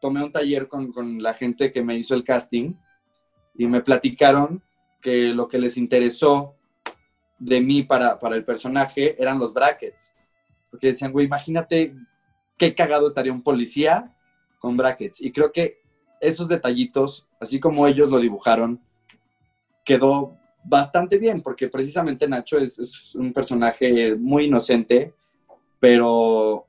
tomé 0.00 0.22
un 0.22 0.32
taller 0.32 0.68
con, 0.68 0.92
con 0.92 1.22
la 1.22 1.34
gente 1.34 1.72
que 1.72 1.82
me 1.82 1.96
hizo 1.96 2.14
el 2.14 2.24
casting 2.24 2.74
y 3.56 3.66
me 3.66 3.80
platicaron 3.80 4.62
que 5.00 5.28
lo 5.28 5.48
que 5.48 5.58
les 5.58 5.76
interesó 5.76 6.54
de 7.38 7.60
mí 7.60 7.82
para, 7.82 8.18
para 8.18 8.36
el 8.36 8.44
personaje 8.44 9.20
eran 9.20 9.38
los 9.38 9.52
brackets. 9.52 10.14
Porque 10.70 10.88
decían, 10.88 11.12
güey, 11.12 11.26
imagínate 11.26 11.94
qué 12.56 12.74
cagado 12.74 13.06
estaría 13.06 13.32
un 13.32 13.42
policía 13.42 14.14
con 14.58 14.76
brackets. 14.76 15.20
Y 15.20 15.32
creo 15.32 15.52
que 15.52 15.80
esos 16.20 16.48
detallitos, 16.48 17.26
así 17.40 17.60
como 17.60 17.86
ellos 17.86 18.08
lo 18.08 18.18
dibujaron, 18.18 18.80
quedó 19.88 20.36
bastante 20.62 21.16
bien, 21.16 21.40
porque 21.40 21.68
precisamente 21.68 22.28
Nacho 22.28 22.58
es, 22.58 23.14
un 23.14 23.32
personaje 23.32 24.14
muy 24.14 24.44
inocente, 24.44 25.14
pero, 25.80 26.66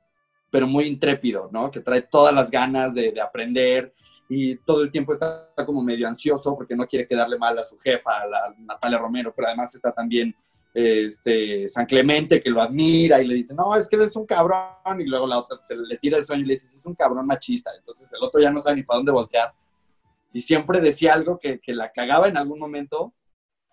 pero 0.50 0.66
muy 0.66 0.86
intrépido, 0.86 1.50
¿no? 1.52 1.70
Que 1.70 1.82
trae 1.82 2.04
todas 2.04 2.34
las 2.34 2.50
ganas 2.50 2.94
de, 2.94 3.12
de 3.12 3.20
aprender 3.20 3.94
y 4.30 4.56
todo 4.56 4.84
el 4.84 4.92
tiempo 4.92 5.12
está 5.12 5.50
como 5.66 5.84
medio 5.84 6.08
ansioso 6.08 6.56
porque 6.56 6.78
no 6.78 6.86
quiere 6.86 7.06
quedarle 7.06 7.38
mal 7.38 7.60
a 7.60 7.64
su 7.64 7.78
jefa, 7.78 8.22
a 8.22 8.28
la 8.28 8.56
Natalia 8.60 9.00
Romero, 9.00 9.34
pero 9.36 9.50
además 9.50 9.76
está 9.76 9.92
también 9.92 10.34
este, 10.74 11.68
San 11.68 11.86
Clemente 11.86 12.42
que 12.42 12.50
lo 12.50 12.62
admira 12.62 13.22
y 13.22 13.28
le 13.28 13.36
dice, 13.36 13.54
no, 13.54 13.76
es 13.76 13.90
que 13.90 13.98
eres 13.98 14.16
un 14.16 14.26
cabrón, 14.26 15.02
y 15.02 15.06
luego 15.06 15.28
la 15.28 15.40
otra 15.40 15.58
se 15.62 15.76
le 15.76 15.98
tira 15.98 16.18
el 16.18 16.24
sueño 16.24 16.44
y 16.44 16.46
le 16.46 16.54
dice, 16.54 16.70
"Sí, 16.70 16.78
es 16.78 16.86
un 16.86 16.96
cabrón 16.96 17.28
machista, 17.28 17.72
entonces 17.78 18.10
el 18.14 18.24
otro 18.24 18.40
ya 18.40 18.50
no 18.50 18.62
sabe 18.62 18.78
ni 18.78 18.84
para 18.84 18.98
dónde 18.98 19.12
voltear. 19.12 19.52
Y 20.32 20.42
siempre 20.42 20.82
decía 20.82 21.14
algo 21.14 21.40
que, 21.40 21.60
que 21.60 21.74
la 21.74 21.92
cagaba 21.92 22.28
en 22.28 22.38
algún 22.38 22.60
momento, 22.60 23.14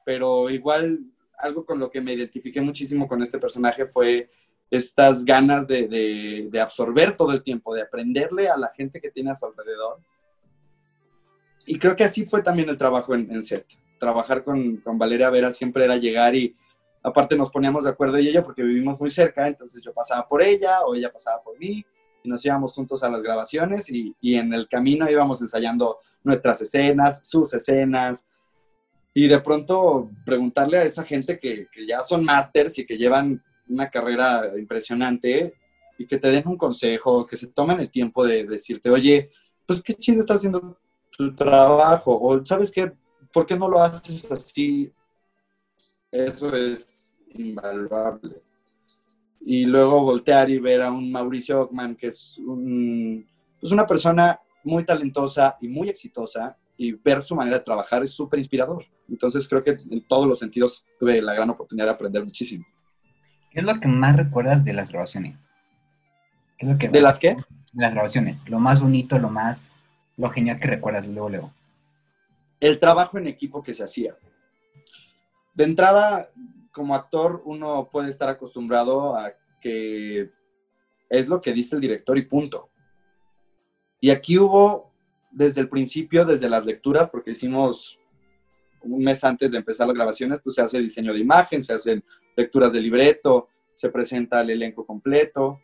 pero 0.05 0.51
igual 0.51 1.01
algo 1.38 1.66
con 1.66 1.79
lo 1.79 1.90
que 1.90 2.01
me 2.01 2.14
identifiqué 2.14 2.61
muchísimo 2.61 3.07
con 3.07 3.23
este 3.23 3.38
personaje 3.38 3.87
fue 3.87 4.31
estas 4.71 5.25
ganas 5.25 5.69
de, 5.69 5.87
de, 6.51 6.61
absorber 6.61 7.16
todo 7.16 7.33
el 7.33 7.42
tiempo, 7.42 7.75
de 7.75 7.83
aprenderle 7.83 8.49
a 8.49 8.57
la 8.57 8.73
gente 8.75 9.01
que 9.01 9.11
tiene 9.11 9.31
a 9.31 9.35
su 9.35 9.47
alrededor. 9.47 9.99
Y 11.66 11.79
creo 11.79 11.95
que 11.95 12.05
así 12.05 12.25
fue 12.25 12.42
también 12.42 12.69
el 12.69 12.79
trabajo 12.79 13.14
en, 13.14 13.31
en 13.31 13.42
set. 13.42 13.66
Trabajar 13.99 14.42
con, 14.42 14.79
con 14.79 14.99
Valeria 14.99 15.31
Vera 15.31 15.51
siempre 15.51 15.85
era 15.85 15.97
llegar 15.97 16.35
y 16.35 16.57
aparte 17.03 17.37
nos 17.37 17.51
poníamos 17.51 17.85
de 17.85 17.90
acuerdo 17.90 18.19
y 18.19 18.29
ella 18.29 18.42
porque 18.42 18.62
vivimos 18.62 18.99
muy 18.99 19.11
cerca, 19.11 19.47
entonces 19.47 19.83
yo 19.83 19.92
pasaba 19.92 20.27
por 20.29 20.42
ella 20.42 20.85
o 20.85 20.95
ella 20.95 21.12
pasaba 21.12 21.40
por 21.42 21.59
mí 21.59 21.85
y 22.26 22.28
nos 22.28 22.44
íbamos 22.44 22.72
juntos 22.72 23.02
a 23.02 23.08
las 23.08 23.22
grabaciones 23.22 23.88
y, 23.90 24.14
y 24.20 24.34
en 24.34 24.52
el 24.52 24.68
camino 24.68 25.10
íbamos 25.10 25.40
ensayando 25.40 25.98
nuestras 26.22 26.60
escenas, 26.60 27.26
sus 27.26 27.54
escenas, 27.54 28.26
y 29.14 29.28
de 29.28 29.40
pronto 29.40 30.10
preguntarle 30.26 30.78
a 30.78 30.82
esa 30.82 31.02
gente 31.02 31.38
que, 31.38 31.68
que 31.72 31.86
ya 31.86 32.02
son 32.02 32.22
másters 32.22 32.78
y 32.78 32.84
que 32.84 32.98
llevan 32.98 33.42
una 33.68 33.88
carrera 33.88 34.52
impresionante 34.58 35.54
y 35.96 36.06
que 36.06 36.18
te 36.18 36.30
den 36.30 36.46
un 36.46 36.58
consejo, 36.58 37.26
que 37.26 37.36
se 37.36 37.46
tomen 37.46 37.80
el 37.80 37.90
tiempo 37.90 38.26
de 38.26 38.44
decirte, 38.44 38.90
oye, 38.90 39.30
pues 39.64 39.82
qué 39.82 39.94
chido 39.94 40.20
está 40.20 40.34
haciendo 40.34 40.78
tu 41.16 41.34
trabajo, 41.34 42.18
o 42.20 42.44
sabes 42.44 42.70
qué, 42.70 42.92
¿por 43.32 43.46
qué 43.46 43.56
no 43.56 43.68
lo 43.68 43.80
haces 43.80 44.30
así? 44.30 44.92
Eso 46.10 46.54
es 46.54 47.14
invaluable. 47.30 48.42
Y 49.40 49.64
luego 49.64 50.03
voltear 50.03 50.51
y 50.51 50.59
ver 50.59 50.83
a 50.83 50.90
un 50.90 51.11
Mauricio 51.12 51.62
Ockman, 51.62 51.94
que 51.96 52.09
es 52.09 52.37
un, 52.38 53.27
pues 53.61 53.72
una 53.72 53.87
persona 53.87 54.40
muy 54.64 54.85
talentosa 54.85 55.57
y 55.61 55.68
muy 55.68 55.88
exitosa, 55.88 56.57
y 56.77 56.92
ver 56.92 57.22
su 57.22 57.35
manera 57.37 57.59
de 57.59 57.64
trabajar 57.64 58.03
es 58.03 58.11
súper 58.11 58.38
inspirador. 58.38 58.85
Entonces 59.09 59.49
creo 59.49 59.62
que 59.62 59.77
en 59.90 60.07
todos 60.07 60.27
los 60.27 60.38
sentidos 60.38 60.85
tuve 60.99 61.22
la 61.22 61.33
gran 61.35 61.49
oportunidad 61.51 61.87
de 61.87 61.92
aprender 61.92 62.25
muchísimo. 62.25 62.66
¿Qué 63.53 63.61
es 63.61 63.64
lo 63.66 63.79
que 63.81 63.88
más 63.88 64.16
recuerdas 64.16 64.64
de 64.64 64.72
las 64.72 64.90
grabaciones? 64.90 65.38
¿Qué 66.59 66.66
es 66.66 66.72
lo 66.72 66.79
que 66.79 66.88
¿De 66.88 67.01
las 67.01 67.18
qué? 67.18 67.37
de 67.72 67.83
las 67.83 67.94
grabaciones? 67.94 68.42
Lo 68.49 68.59
más 68.59 68.81
bonito, 68.81 69.18
lo 69.18 69.31
más, 69.31 69.70
lo 70.16 70.29
genial 70.31 70.59
que 70.59 70.68
recuerdas 70.68 71.07
luego, 71.07 71.29
luego. 71.31 71.53
el 72.61 72.79
trabajo 72.79 73.16
en 73.18 73.27
equipo 73.29 73.62
que 73.62 73.72
se 73.72 73.85
hacía. 73.85 74.16
De 75.55 75.64
entrada, 75.64 76.31
como 76.76 76.94
actor, 76.94 77.40
uno 77.46 77.88
puede 77.90 78.10
estar 78.10 78.28
acostumbrado 78.28 79.16
a 79.16 79.32
que 79.62 80.30
es 81.08 81.26
lo 81.26 81.40
que 81.40 81.54
dice 81.54 81.74
el 81.74 81.80
director 81.80 82.18
y 82.18 82.26
punto. 82.26 82.68
Y 83.98 84.10
aquí 84.10 84.38
hubo, 84.38 84.92
desde 85.30 85.62
el 85.62 85.70
principio, 85.70 86.26
desde 86.26 86.50
las 86.50 86.66
lecturas, 86.66 87.08
porque 87.08 87.30
hicimos 87.30 87.98
un 88.82 89.02
mes 89.02 89.24
antes 89.24 89.52
de 89.52 89.56
empezar 89.56 89.86
las 89.86 89.96
grabaciones, 89.96 90.38
pues 90.44 90.56
se 90.56 90.60
hace 90.60 90.78
diseño 90.78 91.14
de 91.14 91.20
imagen, 91.20 91.62
se 91.62 91.72
hacen 91.72 92.04
lecturas 92.36 92.74
de 92.74 92.80
libreto, 92.82 93.48
se 93.72 93.88
presenta 93.88 94.42
el 94.42 94.50
elenco 94.50 94.84
completo. 94.84 95.62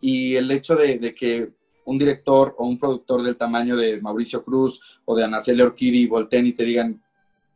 Y 0.00 0.36
el 0.36 0.48
hecho 0.52 0.76
de, 0.76 1.12
que 1.16 1.50
un 1.84 1.98
director 1.98 2.54
o 2.58 2.64
un 2.64 2.78
productor 2.78 3.24
del 3.24 3.36
tamaño 3.36 3.76
de 3.76 4.00
Mauricio 4.00 4.44
Cruz 4.44 4.80
o 5.04 5.16
de 5.16 5.24
Anaceli 5.24 5.62
Orquidi 5.62 6.06
volteen 6.06 6.54
te 6.54 6.62
digan, 6.62 7.02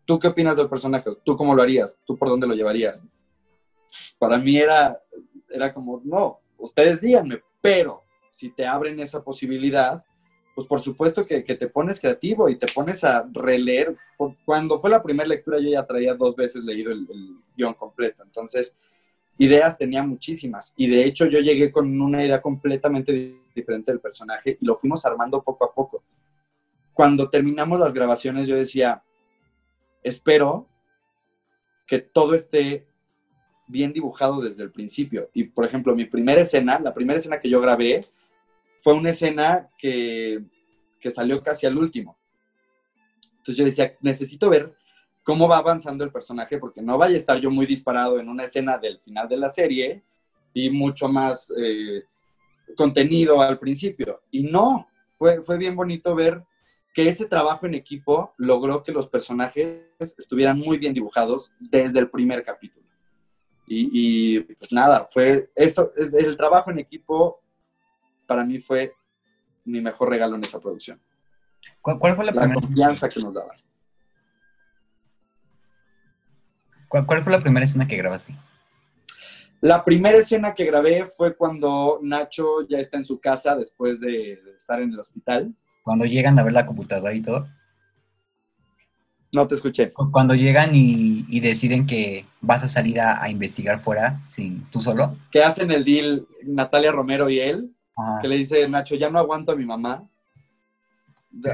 ¿tú 0.05 0.19
qué 0.19 0.29
opinas 0.29 0.57
del 0.57 0.69
personaje? 0.69 1.11
¿Tú 1.25 1.37
cómo 1.37 1.55
lo 1.55 1.63
harías? 1.63 1.97
¿Tú 2.05 2.17
por 2.17 2.29
dónde 2.29 2.47
lo 2.47 2.55
llevarías? 2.55 3.05
Para 4.19 4.39
mí 4.39 4.57
era, 4.57 5.01
era 5.49 5.73
como, 5.73 6.01
no, 6.05 6.41
ustedes 6.59 7.01
díganme, 7.01 7.43
pero 7.61 8.03
si 8.31 8.51
te 8.51 8.67
abren 8.67 8.99
esa 9.01 9.23
posibilidad, 9.23 10.03
pues 10.55 10.67
por 10.67 10.81
supuesto 10.81 11.27
que, 11.27 11.45
que 11.45 11.55
te 11.55 11.69
pones 11.69 12.01
creativo 12.01 12.49
y 12.49 12.57
te 12.57 12.67
pones 12.73 13.05
a 13.05 13.27
releer. 13.33 13.97
Cuando 14.45 14.79
fue 14.79 14.91
la 14.91 15.03
primera 15.03 15.29
lectura 15.29 15.59
yo 15.59 15.71
ya 15.71 15.87
traía 15.87 16.15
dos 16.15 16.37
veces 16.37 16.65
leído 16.65 16.93
el, 16.93 17.07
el 17.11 17.37
guion 17.57 17.75
completo, 17.75 18.23
entonces 18.23 18.77
ideas 19.39 19.79
tenía 19.79 20.03
muchísimas 20.03 20.75
y 20.77 20.89
de 20.89 21.05
hecho 21.05 21.27
yo 21.27 21.41
llegué 21.41 21.73
con 21.73 22.01
una 22.01 22.23
idea 22.25 22.41
completamente 22.43 23.13
di- 23.13 23.41
diferente 23.55 23.91
del 23.91 24.01
personaje 24.01 24.59
y 24.61 24.65
lo 24.67 24.77
fuimos 24.77 25.05
armando 25.07 25.43
poco 25.43 25.65
a 25.65 25.73
poco. 25.73 26.03
Cuando 26.93 27.31
terminamos 27.31 27.81
las 27.81 27.95
grabaciones 27.95 28.47
yo 28.47 28.57
decía, 28.57 29.03
espero 30.03 30.69
que 31.87 31.99
todo 31.99 32.35
esté 32.35 32.87
bien 33.67 33.93
dibujado 33.93 34.41
desde 34.41 34.63
el 34.63 34.71
principio. 34.71 35.31
Y 35.33 35.45
por 35.45 35.65
ejemplo, 35.65 35.95
mi 35.95 36.05
primera 36.05 36.41
escena, 36.41 36.79
la 36.79 36.93
primera 36.93 37.19
escena 37.19 37.41
que 37.41 37.49
yo 37.49 37.61
grabé 37.61 38.01
fue 38.81 38.95
una 38.95 39.11
escena 39.11 39.69
que, 39.79 40.43
que 41.01 41.11
salió 41.11 41.43
casi 41.43 41.67
al 41.67 41.79
último. 41.79 42.17
Entonces 43.31 43.57
yo 43.57 43.65
decía, 43.65 43.97
necesito 44.01 44.49
ver 44.51 44.75
cómo 45.23 45.49
va 45.49 45.59
avanzando 45.59 46.05
el 46.05 46.13
personaje, 46.13 46.59
porque 46.59 46.83
no 46.83 46.99
vaya 46.99 47.15
a 47.15 47.19
estar 47.19 47.39
yo 47.39 47.51
muy 47.51 47.67
disparado 47.67 48.19
en 48.19 48.29
una 48.29 48.45
escena 48.45 48.79
del 48.79 48.99
final 48.99 49.29
de 49.29 49.37
la 49.37 49.49
serie 49.49 50.03
y 50.53 50.71
mucho 50.71 51.09
más 51.09 51.53
eh, 51.57 52.05
contenido 52.77 53.41
al 53.41 53.59
principio. 53.59 54.23
Y 54.31 54.45
no, 54.45 54.89
fue, 55.19 55.43
fue 55.43 55.59
bien 55.59 55.77
bonito 55.77 56.15
ver 56.15 56.43
que 56.93 57.09
ese 57.09 57.27
trabajo 57.27 57.67
en 57.67 57.75
equipo 57.75 58.35
logró 58.37 58.83
que 58.83 58.93
los 58.93 59.09
personajes 59.09 59.81
estuvieran 60.19 60.59
muy 60.59 60.79
bien 60.79 60.93
dibujados 60.93 61.51
desde 61.59 61.99
el 61.99 62.11
primer 62.11 62.43
capítulo. 62.45 62.87
Y, 63.67 64.37
y, 64.37 64.41
pues 64.41 64.73
nada, 64.73 65.07
fue 65.11 65.51
eso, 65.55 65.93
es- 65.97 66.13
el 66.13 66.37
trabajo 66.37 66.71
en 66.71 66.79
equipo 66.79 67.41
para 68.27 68.45
mí 68.45 68.59
fue 68.59 68.93
mi 69.65 69.81
mejor 69.81 70.11
regalo 70.11 70.37
en 70.37 70.45
esa 70.45 70.61
producción. 70.61 71.01
¿Cuál, 71.81 71.99
cuál 71.99 72.17
fue 72.17 72.25
la, 72.25 72.33
La 72.33 72.41
primera, 72.41 72.61
confianza 72.61 73.09
que 73.09 73.21
nos 73.21 73.35
daba. 73.35 73.51
cuál, 76.89 77.07
cuál 77.07 77.23
fue 77.23 77.33
la 77.33 77.41
primera 77.41 77.65
escena 77.65 77.87
que 77.87 77.97
grabaste? 77.97 78.35
La 79.61 79.85
primera 79.85 80.19
escena 80.19 80.55
que 80.55 80.65
grabé 80.65 81.07
fue 81.07 81.37
cuando 81.37 82.01
Nacho 82.03 82.67
ya 82.69 82.79
está 82.79 82.97
en 82.97 83.05
su 83.05 83.21
casa 83.21 83.55
después 83.57 84.01
de, 84.01 84.41
de 84.45 84.57
estar 84.57 84.83
en 84.83 84.93
el 84.93 84.99
hospital. 84.99 85.55
Cuando 85.83 86.05
llegan 86.05 86.39
a 86.39 86.43
ver 86.43 86.53
la 86.53 86.67
computadora 86.67 87.15
y 87.15 87.23
todo. 87.23 87.47
No 89.33 89.49
te 89.49 89.55
escuché. 89.55 89.93
Cu- 89.93 90.11
Cuando 90.11 90.35
llegan 90.35 90.75
y, 90.75 91.25
y 91.29 91.41
deciden 91.41 91.87
que 91.87 92.27
vas 92.41 92.63
a 92.65 92.69
salir 92.69 93.01
a, 93.01 93.23
a 93.23 93.31
investigar 93.31 93.81
fuera, 93.81 94.21
sin 94.27 94.65
tú 94.71 94.81
solo. 94.81 95.17
Que 95.31 95.43
hacen 95.43 95.71
el 95.71 95.85
deal 95.85 96.27
Natalia 96.45 96.93
Romero 96.93 97.29
y 97.31 97.41
él, 97.41 97.75
Ajá. 97.97 98.21
que 98.21 98.29
le 98.29 98.37
dice 98.37 98.69
Nacho, 98.69 98.95
ya 98.95 99.09
no 99.11 99.19
aguanto 99.19 99.53
a 99.53 99.57
mi 99.57 99.65
mamá. 99.65 100.07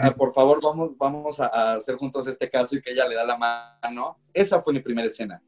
ah, 0.03 0.11
por 0.17 0.33
favor, 0.33 0.61
vamos, 0.63 0.91
vamos 0.99 1.39
a, 1.41 1.47
a 1.47 1.75
hacer 1.77 1.95
juntos 1.97 2.27
este 2.27 2.51
caso 2.51 2.75
y 2.77 2.83
que 2.83 2.91
ella 2.93 3.07
le 3.07 3.15
da 3.15 3.25
la 3.25 3.37
mano. 3.39 4.19
Esa 4.35 4.61
fue 4.61 4.73
mi 4.73 4.81
primera 4.81 5.07
escena. 5.07 5.41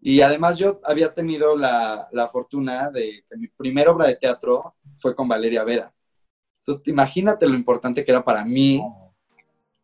Y 0.00 0.20
además 0.20 0.58
yo 0.58 0.80
había 0.84 1.12
tenido 1.12 1.56
la, 1.56 2.08
la 2.12 2.28
fortuna 2.28 2.90
de 2.90 3.24
que 3.28 3.36
mi 3.36 3.48
primera 3.48 3.90
obra 3.90 4.06
de 4.06 4.16
teatro 4.16 4.76
fue 4.98 5.14
con 5.16 5.26
Valeria 5.26 5.64
Vera. 5.64 5.92
Entonces, 6.66 6.88
imagínate 6.88 7.46
lo 7.46 7.56
importante 7.56 8.02
que 8.04 8.10
era 8.10 8.24
para 8.24 8.42
mí 8.42 8.82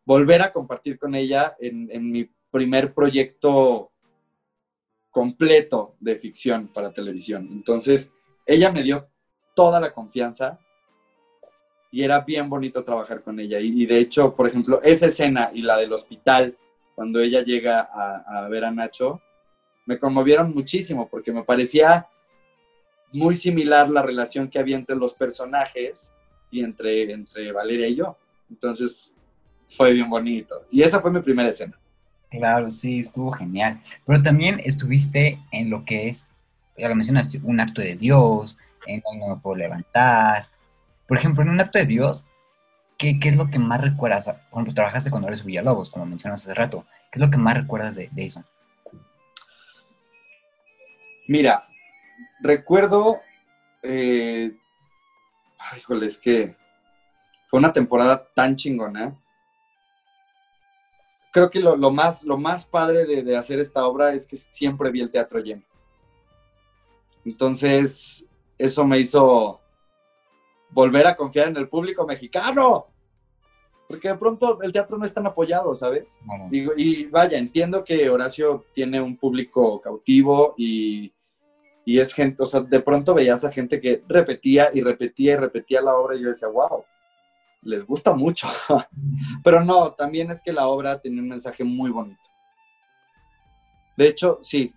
volver 0.06 0.40
a 0.40 0.50
compartir 0.50 0.98
con 0.98 1.14
ella 1.14 1.54
en, 1.60 1.90
en 1.92 2.10
mi 2.10 2.30
primer 2.50 2.94
proyecto 2.94 3.92
completo 5.10 5.96
de 6.00 6.16
ficción 6.16 6.68
para 6.68 6.90
televisión. 6.90 7.46
Entonces, 7.52 8.10
ella 8.46 8.72
me 8.72 8.82
dio 8.82 9.08
toda 9.54 9.78
la 9.78 9.92
confianza 9.92 10.58
y 11.90 12.02
era 12.02 12.20
bien 12.20 12.48
bonito 12.48 12.82
trabajar 12.82 13.22
con 13.22 13.38
ella. 13.38 13.60
Y, 13.60 13.82
y 13.82 13.84
de 13.84 13.98
hecho, 13.98 14.34
por 14.34 14.48
ejemplo, 14.48 14.80
esa 14.82 15.06
escena 15.06 15.50
y 15.52 15.60
la 15.60 15.76
del 15.76 15.92
hospital, 15.92 16.56
cuando 16.94 17.20
ella 17.20 17.42
llega 17.42 17.80
a, 17.80 18.44
a 18.44 18.48
ver 18.48 18.64
a 18.64 18.70
Nacho, 18.70 19.20
me 19.84 19.98
conmovieron 19.98 20.54
muchísimo 20.54 21.10
porque 21.10 21.30
me 21.30 21.44
parecía 21.44 22.08
muy 23.12 23.36
similar 23.36 23.90
la 23.90 24.02
relación 24.02 24.48
que 24.48 24.58
había 24.58 24.76
entre 24.76 24.96
los 24.96 25.12
personajes 25.12 26.14
y 26.50 26.62
entre, 26.62 27.12
entre 27.12 27.52
Valeria 27.52 27.88
y 27.88 27.96
yo. 27.96 28.16
Entonces 28.48 29.14
fue 29.68 29.92
bien 29.92 30.10
bonito. 30.10 30.66
Y 30.70 30.82
esa 30.82 31.00
fue 31.00 31.10
mi 31.10 31.20
primera 31.20 31.48
escena. 31.48 31.78
Claro, 32.30 32.70
sí, 32.70 33.00
estuvo 33.00 33.32
genial. 33.32 33.80
Pero 34.06 34.22
también 34.22 34.60
estuviste 34.64 35.38
en 35.50 35.70
lo 35.70 35.84
que 35.84 36.08
es, 36.08 36.28
ya 36.76 36.88
lo 36.88 36.94
mencionas, 36.94 37.34
un 37.42 37.60
acto 37.60 37.80
de 37.80 37.96
Dios, 37.96 38.56
en 38.86 39.02
no 39.18 39.34
me 39.34 39.40
puedo 39.40 39.56
levantar. 39.56 40.46
Por 41.06 41.18
ejemplo, 41.18 41.42
en 41.42 41.50
un 41.50 41.60
acto 41.60 41.78
de 41.78 41.86
Dios, 41.86 42.26
¿qué, 42.96 43.18
qué 43.18 43.30
es 43.30 43.36
lo 43.36 43.50
que 43.50 43.58
más 43.58 43.80
recuerdas? 43.80 44.26
Por 44.26 44.36
ejemplo, 44.52 44.74
trabajaste 44.74 45.10
con 45.10 45.22
Lorenzo 45.22 45.44
Villalobos, 45.44 45.90
como 45.90 46.06
mencionas 46.06 46.42
hace 46.42 46.54
rato. 46.54 46.86
¿Qué 47.10 47.18
es 47.18 47.20
lo 47.20 47.30
que 47.30 47.36
más 47.36 47.56
recuerdas 47.56 47.96
de, 47.96 48.08
de 48.12 48.26
eso? 48.26 48.44
Mira, 51.26 51.62
recuerdo, 52.40 53.20
eh, 53.82 54.52
ay, 55.60 55.78
híjole, 55.78 56.06
es 56.06 56.18
que 56.18 56.56
fue 57.46 57.58
una 57.58 57.72
temporada 57.72 58.28
tan 58.34 58.56
chingona. 58.56 59.16
Creo 61.32 61.50
que 61.50 61.60
lo, 61.60 61.76
lo 61.76 61.90
más, 61.90 62.22
lo 62.24 62.36
más 62.36 62.64
padre 62.64 63.04
de, 63.04 63.22
de 63.22 63.36
hacer 63.36 63.60
esta 63.60 63.86
obra 63.86 64.14
es 64.14 64.26
que 64.26 64.36
siempre 64.36 64.90
vi 64.90 65.00
el 65.00 65.10
teatro 65.10 65.38
lleno. 65.40 65.62
Entonces, 67.24 68.26
eso 68.58 68.84
me 68.84 68.98
hizo 68.98 69.60
volver 70.70 71.06
a 71.06 71.16
confiar 71.16 71.48
en 71.48 71.56
el 71.56 71.68
público 71.68 72.06
mexicano. 72.06 72.86
Porque 73.88 74.08
de 74.08 74.14
pronto 74.14 74.62
el 74.62 74.72
teatro 74.72 74.96
no 74.96 75.04
es 75.04 75.12
tan 75.12 75.26
apoyado, 75.26 75.74
¿sabes? 75.74 76.20
Bueno, 76.22 76.46
Digo, 76.48 76.72
y 76.76 77.06
vaya, 77.06 77.36
entiendo 77.38 77.82
que 77.82 78.08
Horacio 78.08 78.64
tiene 78.72 79.00
un 79.00 79.16
público 79.16 79.80
cautivo 79.80 80.54
y, 80.56 81.12
y 81.84 81.98
es 81.98 82.12
gente, 82.14 82.42
o 82.42 82.46
sea, 82.46 82.60
de 82.60 82.80
pronto 82.80 83.14
veías 83.14 83.44
a 83.44 83.50
gente 83.52 83.80
que 83.80 84.02
repetía 84.08 84.70
y 84.72 84.82
repetía 84.82 85.32
y 85.32 85.36
repetía 85.36 85.80
la 85.80 85.96
obra 85.96 86.16
y 86.16 86.22
yo 86.22 86.28
decía, 86.28 86.48
wow, 86.48 86.84
les 87.62 87.84
gusta 87.86 88.14
mucho. 88.14 88.48
Pero 89.44 89.64
no, 89.64 89.92
también 89.92 90.30
es 90.30 90.42
que 90.42 90.52
la 90.52 90.68
obra 90.68 91.00
tenía 91.00 91.20
un 91.22 91.28
mensaje 91.28 91.64
muy 91.64 91.90
bonito. 91.90 92.20
De 93.96 94.08
hecho, 94.08 94.38
sí, 94.42 94.72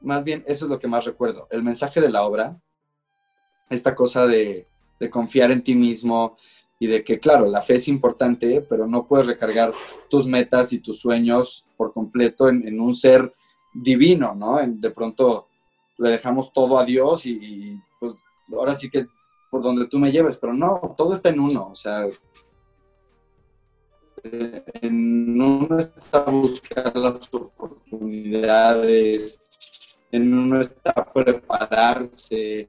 más 0.00 0.24
bien 0.24 0.44
eso 0.46 0.64
es 0.66 0.70
lo 0.70 0.78
que 0.78 0.86
más 0.88 1.04
recuerdo. 1.04 1.48
El 1.50 1.62
mensaje 1.62 2.00
de 2.00 2.10
la 2.10 2.24
obra, 2.24 2.56
esta 3.70 3.94
cosa 3.94 4.26
de, 4.26 4.66
de 5.00 5.10
confiar 5.10 5.50
en 5.50 5.62
ti 5.62 5.74
mismo 5.74 6.36
y 6.78 6.86
de 6.86 7.02
que, 7.02 7.18
claro, 7.18 7.46
la 7.46 7.60
fe 7.62 7.76
es 7.76 7.88
importante, 7.88 8.60
pero 8.68 8.86
no 8.86 9.06
puedes 9.06 9.26
recargar 9.26 9.72
tus 10.08 10.26
metas 10.26 10.72
y 10.72 10.78
tus 10.78 11.00
sueños 11.00 11.66
por 11.76 11.92
completo 11.92 12.48
en, 12.48 12.66
en 12.66 12.80
un 12.80 12.94
ser 12.94 13.34
divino, 13.74 14.34
¿no? 14.34 14.60
En- 14.60 14.80
de 14.80 14.90
pronto 14.90 15.47
le 15.98 16.10
dejamos 16.10 16.52
todo 16.52 16.78
a 16.78 16.84
Dios 16.84 17.26
y, 17.26 17.78
pues 17.98 18.14
ahora 18.52 18.74
sí 18.74 18.88
que 18.88 19.06
por 19.50 19.62
donde 19.62 19.86
tú 19.86 19.98
me 19.98 20.12
lleves, 20.12 20.36
pero 20.36 20.52
no, 20.52 20.94
todo 20.96 21.14
está 21.14 21.30
en 21.30 21.40
uno, 21.40 21.70
o 21.72 21.74
sea, 21.74 22.06
en 24.22 25.40
uno 25.40 25.78
está 25.78 26.24
buscar 26.24 26.94
las 26.96 27.32
oportunidades, 27.32 29.40
en 30.12 30.34
uno 30.34 30.60
está 30.60 30.92
prepararse, 31.12 32.68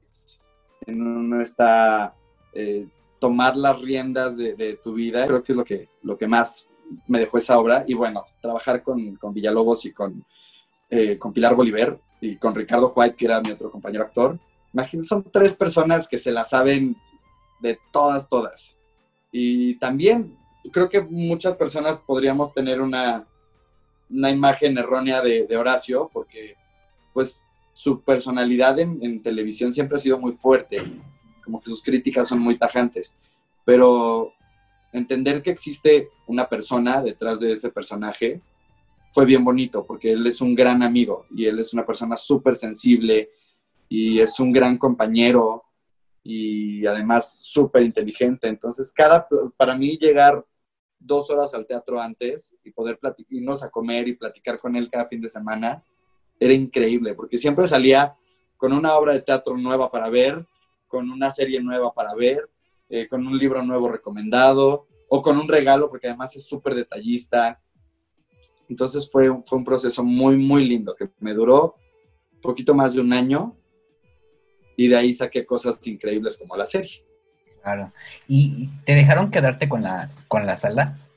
en 0.86 1.02
uno 1.02 1.42
está 1.42 2.16
eh, 2.54 2.88
tomar 3.20 3.58
las 3.58 3.82
riendas 3.82 4.38
de, 4.38 4.56
de 4.56 4.78
tu 4.78 4.94
vida, 4.94 5.28
creo 5.28 5.44
que 5.44 5.52
es 5.52 5.58
lo 5.58 5.66
que, 5.66 5.90
lo 6.02 6.18
que 6.18 6.28
más 6.28 6.66
me 7.08 7.20
dejó 7.20 7.38
esa 7.38 7.60
obra, 7.60 7.84
y 7.86 7.94
bueno, 7.94 8.24
trabajar 8.42 8.82
con, 8.82 9.18
con 9.18 9.34
Villalobos 9.34 9.86
y 9.86 9.92
con, 9.92 10.26
eh, 10.90 11.18
con 11.18 11.34
Pilar 11.34 11.56
Bolívar 11.56 12.00
y 12.22 12.36
con 12.38 12.56
Ricardo 12.56 12.92
White, 12.96 13.16
que 13.16 13.26
era 13.26 13.42
mi 13.42 13.52
otro 13.52 13.72
compañero 13.72 14.04
actor, 14.04 14.40
imagínense, 14.74 15.10
son 15.10 15.24
tres 15.32 15.54
personas 15.54 16.08
que 16.08 16.18
se 16.18 16.32
la 16.32 16.44
saben 16.44 16.96
de 17.60 17.80
todas, 17.92 18.28
todas. 18.30 18.76
Y 19.32 19.76
también 19.76 20.38
creo 20.72 20.90
que 20.90 21.02
muchas 21.02 21.56
personas 21.56 22.00
podríamos 22.00 22.54
tener 22.54 22.82
una, 22.82 23.26
una 24.10 24.30
imagen 24.30 24.78
errónea 24.78 25.22
de, 25.22 25.46
de 25.48 25.58
Horacio, 25.58 26.10
porque 26.12 26.56
pues 27.14 27.44
su 27.74 28.02
personalidad 28.02 28.78
en, 28.80 29.22
televisión 29.22 29.72
siempre 29.72 29.96
ha 29.96 30.02
sido 30.02 30.20
muy 30.20 30.34
fuerte, 30.34 30.84
como 31.44 31.62
que 31.62 31.70
sus 31.70 31.82
críticas 31.82 32.28
son 32.28 32.40
muy 32.40 32.58
tajantes, 32.58 33.18
pero 33.64 34.34
entender 34.92 35.42
que 35.42 35.52
existe 35.52 36.10
una 36.28 36.50
persona 36.50 37.02
detrás 37.02 37.40
de 37.40 37.54
ese 37.54 37.70
personaje 37.70 38.42
fue 39.12 39.26
bien 39.26 39.44
bonito, 39.44 39.86
porque 39.86 40.12
él 40.12 40.26
es 40.28 40.42
un 40.42 40.56
gran 40.56 40.84
amigo 40.84 41.26
y 41.32 41.46
él 41.46 41.60
es 41.60 41.74
una 41.74 41.86
persona 41.86 42.16
súper 42.16 42.56
sensible 42.56 43.32
y 43.88 44.20
es 44.20 44.40
un 44.40 44.52
gran 44.52 44.78
compañero 44.78 45.64
y 46.24 46.86
además 46.86 47.40
súper 47.42 47.84
inteligente. 47.84 48.48
Entonces, 48.48 48.92
cada, 48.94 49.28
para 49.58 49.76
mí 49.76 49.98
llegar 49.98 50.46
dos 51.00 51.30
horas 51.30 51.54
al 51.54 51.66
teatro 51.66 52.00
antes 52.00 52.54
y 52.64 52.72
poder 52.72 53.00
irnos 53.30 53.64
a 53.64 53.70
comer 53.70 54.08
y 54.08 54.16
platicar 54.16 54.60
con 54.60 54.76
él 54.76 54.90
cada 54.92 55.08
fin 55.08 55.22
de 55.22 55.30
semana 55.30 55.84
era 56.40 56.54
increíble, 56.54 57.14
porque 57.14 57.38
siempre 57.38 57.68
salía 57.68 58.16
con 58.58 58.74
una 58.74 58.96
obra 58.96 59.14
de 59.14 59.22
teatro 59.22 59.58
nueva 59.58 59.90
para 59.90 60.10
ver, 60.10 60.46
con 60.88 61.10
una 61.10 61.32
serie 61.32 61.62
nueva 61.62 61.94
para 61.94 62.14
ver, 62.14 62.50
eh, 62.90 63.08
con 63.08 63.26
un 63.26 63.38
libro 63.38 63.64
nuevo 63.64 63.90
recomendado 63.90 64.88
o 65.10 65.22
con 65.22 65.38
un 65.38 65.48
regalo, 65.48 65.90
porque 65.90 66.08
además 66.08 66.36
es 66.36 66.46
súper 66.46 66.76
detallista. 66.76 67.62
Entonces 68.70 69.10
fue, 69.12 69.30
fue 69.46 69.58
un 69.58 69.66
proceso 69.66 70.04
muy, 70.04 70.38
muy 70.38 70.68
lindo, 70.68 70.96
que 70.96 71.10
me 71.20 71.34
duró 71.34 71.76
un 72.36 72.42
poquito 72.42 72.74
más 72.74 72.94
de 72.94 73.02
un 73.02 73.12
año 73.12 73.58
y 74.78 74.88
de 74.88 74.96
ahí 74.96 75.12
saqué 75.12 75.46
cosas 75.46 75.86
increíbles 75.88 76.38
como 76.38 76.56
la 76.56 76.66
serie. 76.66 77.04
claro. 77.62 77.92
¿Y 78.28 78.70
te 78.86 78.96
dejaron 78.96 79.30
quedarte 79.30 79.68
con 79.68 79.82
las, 79.82 80.18
con 80.28 80.46
las 80.46 80.64
alas? 80.64 81.08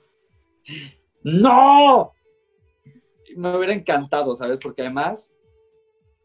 ¡No! 1.23 2.13
Me 3.37 3.57
hubiera 3.57 3.73
encantado, 3.73 4.35
¿sabes? 4.35 4.59
Porque 4.61 4.83
además, 4.83 5.33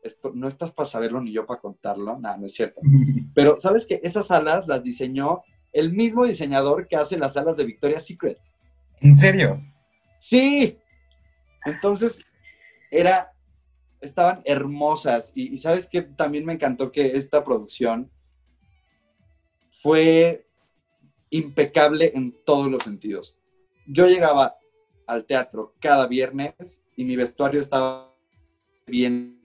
esto, 0.02 0.32
no 0.34 0.48
estás 0.48 0.72
para 0.72 0.90
saberlo 0.90 1.22
ni 1.22 1.32
yo 1.32 1.46
para 1.46 1.60
contarlo, 1.60 2.18
nada, 2.18 2.38
no 2.38 2.48
es 2.48 2.54
cierto. 2.54 2.82
Pero 3.36 3.58
¿sabes 3.58 3.86
que 3.86 4.00
Esas 4.02 4.32
alas 4.32 4.68
las 4.68 4.84
diseñó 4.84 5.44
el 5.74 5.94
mismo 5.94 6.26
diseñador 6.26 6.88
que 6.88 6.96
hace 6.96 7.18
las 7.18 7.38
alas 7.38 7.58
de 7.58 7.66
Victoria's 7.66 8.08
Secret. 8.08 8.40
¿En 9.00 9.14
serio? 9.14 9.62
Sí. 10.20 10.78
Entonces, 11.68 12.26
era, 12.90 13.34
estaban 14.02 14.42
hermosas. 14.46 15.32
Y, 15.36 15.58
sabes 15.58 15.88
que 15.88 16.02
también 16.02 16.46
me 16.46 16.54
encantó 16.54 16.92
que 16.92 17.18
esta 17.18 17.44
producción 17.44 18.10
fue 19.70 20.48
impecable 21.30 22.12
en 22.16 22.36
todos 22.46 22.72
los 22.72 22.84
sentidos. 22.84 23.36
Yo 23.86 24.08
llegaba 24.08 24.56
al 25.06 25.26
teatro 25.26 25.76
cada 25.80 26.08
viernes 26.08 26.84
y 26.96 27.04
mi 27.04 27.16
vestuario 27.16 27.62
estaba 27.62 28.14
bien 28.86 29.42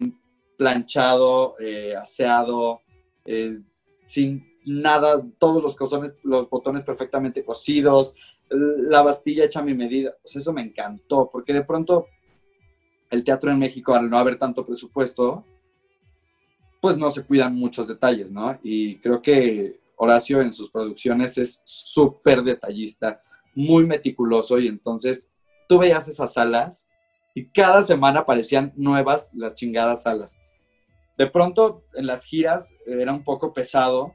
planchado, 0.56 1.56
eh, 1.58 1.96
aseado, 1.96 2.80
eh, 3.24 3.60
sin 4.06 4.52
nada, 4.64 5.22
todos 5.38 5.62
los, 5.62 5.74
cosones, 5.74 6.12
los 6.22 6.48
botones 6.48 6.84
perfectamente 6.84 7.44
cosidos, 7.44 8.14
la 8.52 9.02
bastilla 9.02 9.44
hecha 9.44 9.60
a 9.60 9.64
mi 9.64 9.74
medida. 9.74 10.14
Sea, 10.24 10.40
eso 10.40 10.52
me 10.52 10.62
encantó, 10.62 11.28
porque 11.30 11.52
de 11.52 11.64
pronto 11.64 12.06
el 13.10 13.24
teatro 13.24 13.50
en 13.50 13.58
México, 13.58 13.94
al 13.94 14.08
no 14.08 14.18
haber 14.18 14.38
tanto 14.38 14.64
presupuesto, 14.64 15.44
pues 16.80 16.96
no 16.96 17.10
se 17.10 17.24
cuidan 17.24 17.54
muchos 17.54 17.86
detalles, 17.86 18.30
¿no? 18.30 18.58
Y 18.62 18.98
creo 18.98 19.22
que 19.22 19.80
Horacio 19.96 20.40
en 20.40 20.52
sus 20.52 20.70
producciones 20.70 21.38
es 21.38 21.62
súper 21.64 22.42
detallista, 22.42 23.22
muy 23.54 23.86
meticuloso, 23.86 24.58
y 24.58 24.66
entonces 24.66 25.30
tú 25.68 25.78
veías 25.78 26.08
esas 26.08 26.32
salas 26.32 26.88
y 27.34 27.46
cada 27.46 27.82
semana 27.82 28.20
aparecían 28.20 28.72
nuevas 28.76 29.30
las 29.34 29.54
chingadas 29.54 30.02
salas. 30.02 30.36
De 31.16 31.26
pronto 31.26 31.84
en 31.94 32.06
las 32.06 32.24
giras 32.24 32.74
era 32.86 33.12
un 33.12 33.22
poco 33.22 33.52
pesado 33.52 34.14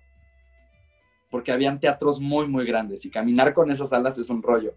porque 1.30 1.52
habían 1.52 1.80
teatros 1.80 2.20
muy, 2.20 2.48
muy 2.48 2.66
grandes 2.66 3.06
y 3.06 3.10
caminar 3.10 3.54
con 3.54 3.70
esas 3.72 3.90
salas 3.90 4.18
es 4.18 4.30
un 4.30 4.42
rollo. 4.42 4.74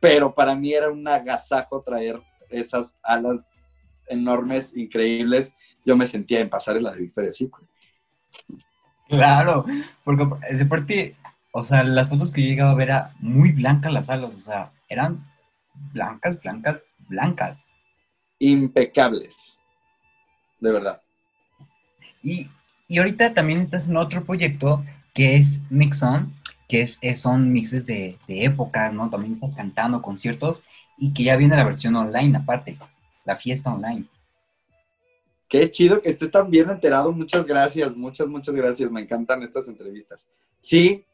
pero 0.00 0.32
para 0.32 0.54
mí 0.54 0.72
era 0.72 0.90
un 0.90 1.06
agasajo 1.06 1.82
traer 1.82 2.20
esas 2.48 2.96
alas 3.02 3.44
enormes, 4.08 4.74
increíbles. 4.76 5.54
Yo 5.84 5.96
me 5.96 6.06
sentía 6.06 6.40
en 6.40 6.48
pasarela 6.48 6.92
de 6.92 7.00
Victoria 7.00 7.32
Secret. 7.32 7.68
Claro, 9.08 9.64
porque 10.04 10.26
ese 10.48 10.66
parte, 10.66 11.16
o 11.52 11.64
sea, 11.64 11.82
las 11.82 12.08
fotos 12.08 12.32
que 12.32 12.42
yo 12.42 12.48
llegaba 12.48 12.70
a 12.70 12.74
ver 12.74 12.88
eran 12.88 13.10
muy 13.18 13.52
blancas 13.52 13.92
las 13.92 14.08
alas, 14.08 14.30
o 14.34 14.40
sea, 14.40 14.72
eran 14.88 15.26
blancas, 15.92 16.40
blancas, 16.40 16.84
blancas. 17.08 17.66
Impecables, 18.38 19.58
de 20.60 20.72
verdad. 20.72 21.02
Y, 22.22 22.48
y 22.88 22.98
ahorita 22.98 23.34
también 23.34 23.60
estás 23.60 23.88
en 23.88 23.98
otro 23.98 24.24
proyecto 24.24 24.82
que 25.20 25.36
es 25.36 25.60
Mixon, 25.68 26.32
que 26.66 26.80
es, 26.80 26.98
es- 27.02 27.20
son 27.20 27.52
mixes 27.52 27.84
de, 27.84 28.16
de 28.26 28.44
épocas, 28.46 28.90
¿no? 28.94 29.10
También 29.10 29.34
estás 29.34 29.54
cantando 29.54 30.00
conciertos 30.00 30.62
y 30.96 31.12
que 31.12 31.24
ya 31.24 31.36
viene 31.36 31.56
la 31.56 31.64
versión 31.66 31.94
online 31.94 32.38
aparte, 32.38 32.78
la 33.26 33.36
fiesta 33.36 33.70
online. 33.70 34.06
Qué 35.46 35.70
chido 35.70 36.00
que 36.00 36.08
estés 36.08 36.30
tan 36.30 36.50
bien 36.50 36.70
enterado. 36.70 37.12
Muchas 37.12 37.46
gracias, 37.46 37.94
muchas, 37.94 38.28
muchas 38.28 38.54
gracias. 38.54 38.90
Me 38.90 39.02
encantan 39.02 39.42
estas 39.42 39.68
entrevistas. 39.68 40.30
Sí, 40.58 41.04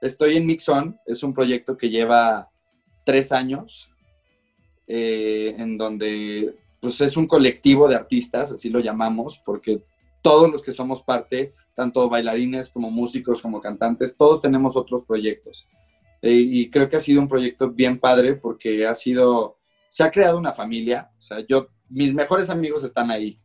estoy 0.00 0.36
en 0.36 0.46
Mixon. 0.46 0.96
Es 1.04 1.24
un 1.24 1.34
proyecto 1.34 1.76
que 1.76 1.90
lleva 1.90 2.48
tres 3.04 3.32
años, 3.32 3.90
eh, 4.86 5.56
en 5.58 5.76
donde 5.76 6.54
pues, 6.78 7.00
es 7.00 7.16
un 7.16 7.26
colectivo 7.26 7.88
de 7.88 7.96
artistas, 7.96 8.52
así 8.52 8.70
lo 8.70 8.78
llamamos, 8.78 9.42
porque 9.44 9.82
todos 10.22 10.48
los 10.52 10.62
que 10.62 10.70
somos 10.70 11.02
parte, 11.02 11.52
tanto 11.76 12.08
bailarines 12.08 12.70
como 12.70 12.90
músicos, 12.90 13.42
como 13.42 13.60
cantantes, 13.60 14.16
todos 14.16 14.40
tenemos 14.40 14.76
otros 14.76 15.04
proyectos. 15.04 15.68
Eh, 16.22 16.32
y 16.32 16.70
creo 16.70 16.88
que 16.88 16.96
ha 16.96 17.00
sido 17.00 17.20
un 17.20 17.28
proyecto 17.28 17.70
bien 17.70 18.00
padre 18.00 18.34
porque 18.34 18.86
ha 18.86 18.94
sido, 18.94 19.58
se 19.90 20.02
ha 20.02 20.10
creado 20.10 20.38
una 20.38 20.54
familia. 20.54 21.10
O 21.18 21.20
sea, 21.20 21.40
yo, 21.46 21.68
mis 21.90 22.14
mejores 22.14 22.48
amigos 22.48 22.82
están 22.82 23.10
ahí. 23.10 23.38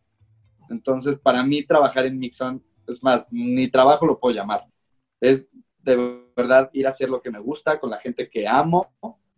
Entonces, 0.69 1.19
para 1.19 1.43
mí 1.43 1.63
trabajar 1.63 2.05
en 2.05 2.17
Mixon, 2.17 2.63
es 2.87 3.03
más, 3.03 3.27
ni 3.29 3.67
trabajo 3.67 4.05
lo 4.05 4.17
puedo 4.17 4.33
llamar. 4.33 4.65
Es 5.19 5.49
de 5.79 6.23
verdad 6.35 6.69
ir 6.71 6.87
a 6.87 6.91
hacer 6.91 7.09
lo 7.09 7.21
que 7.21 7.31
me 7.31 7.39
gusta 7.39 7.81
con 7.81 7.89
la 7.89 7.99
gente 7.99 8.29
que 8.29 8.47
amo 8.47 8.93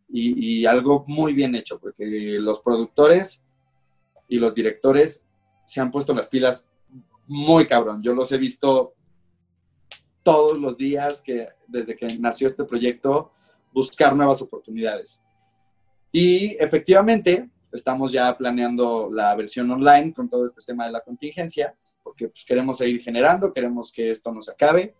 y 0.07 0.67
algo 0.67 1.05
muy 1.07 1.33
bien 1.33 1.55
hecho, 1.55 1.79
porque 1.79 2.05
los 2.39 2.59
productores 2.59 3.43
y 4.27 4.37
los 4.37 4.53
directores 4.53 5.25
se 5.65 5.81
han 5.81 5.89
puesto 5.89 6.13
las 6.13 6.27
pilas 6.27 6.63
muy 7.27 7.65
cabrón. 7.67 8.01
Yo 8.01 8.13
los 8.13 8.31
he 8.31 8.37
visto 8.37 8.93
todos 10.23 10.57
los 10.57 10.77
días 10.77 11.21
que 11.21 11.49
desde 11.67 11.95
que 11.95 12.07
nació 12.19 12.47
este 12.47 12.63
proyecto 12.63 13.31
buscar 13.73 14.15
nuevas 14.15 14.41
oportunidades. 14.41 15.21
Y 16.11 16.55
efectivamente, 16.63 17.49
estamos 17.71 18.11
ya 18.11 18.37
planeando 18.37 19.09
la 19.11 19.35
versión 19.35 19.69
online 19.71 20.13
con 20.13 20.29
todo 20.29 20.45
este 20.45 20.61
tema 20.65 20.85
de 20.85 20.91
la 20.91 21.01
contingencia, 21.01 21.75
porque 22.03 22.29
pues, 22.29 22.45
queremos 22.45 22.77
seguir 22.77 23.01
generando, 23.01 23.51
queremos 23.51 23.91
que 23.91 24.11
esto 24.11 24.31
no 24.31 24.41
se 24.41 24.51
acabe. 24.51 24.95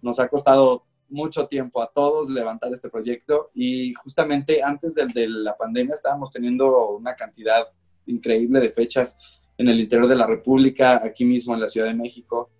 Nos 0.00 0.20
ha 0.20 0.28
costado 0.28 0.86
mucho 1.08 1.46
tiempo 1.46 1.82
a 1.82 1.90
todos 1.92 2.30
levantar 2.30 2.72
este 2.72 2.88
proyecto 2.88 3.50
y 3.54 3.92
justamente 3.94 4.62
antes 4.62 4.94
de, 4.94 5.06
de 5.06 5.28
la 5.28 5.56
pandemia 5.56 5.94
estábamos 5.94 6.30
teniendo 6.30 6.90
una 6.90 7.14
cantidad 7.14 7.66
increíble 8.06 8.60
de 8.60 8.70
fechas 8.70 9.18
en 9.58 9.68
el 9.68 9.80
interior 9.80 10.08
de 10.08 10.16
la 10.16 10.26
República, 10.26 11.02
aquí 11.04 11.24
mismo 11.24 11.54
en 11.54 11.60
la 11.60 11.68
Ciudad 11.68 11.86
de 11.86 11.94
México. 11.94 12.50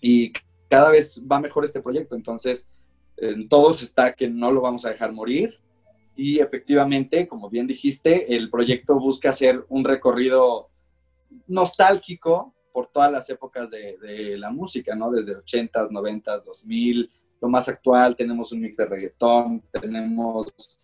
Y 0.00 0.32
cada 0.68 0.90
vez 0.90 1.22
va 1.30 1.40
mejor 1.40 1.64
este 1.64 1.80
proyecto, 1.80 2.16
entonces 2.16 2.68
en 3.16 3.48
todos 3.48 3.82
está 3.82 4.14
que 4.14 4.28
no 4.28 4.50
lo 4.50 4.60
vamos 4.60 4.84
a 4.84 4.90
dejar 4.90 5.12
morir 5.12 5.62
y 6.14 6.40
efectivamente, 6.40 7.26
como 7.26 7.48
bien 7.48 7.66
dijiste, 7.66 8.34
el 8.36 8.50
proyecto 8.50 8.98
busca 8.98 9.30
hacer 9.30 9.64
un 9.68 9.84
recorrido 9.84 10.70
nostálgico 11.46 12.54
por 12.72 12.88
todas 12.88 13.10
las 13.10 13.28
épocas 13.30 13.70
de, 13.70 13.96
de 13.98 14.36
la 14.38 14.50
música, 14.50 14.94
¿no? 14.94 15.10
Desde 15.10 15.36
80s, 15.36 15.88
90s, 15.88 16.44
2000, 16.44 17.10
lo 17.40 17.48
más 17.48 17.68
actual, 17.68 18.14
tenemos 18.14 18.52
un 18.52 18.60
mix 18.60 18.76
de 18.76 18.86
reggaetón, 18.86 19.62
tenemos 19.72 20.78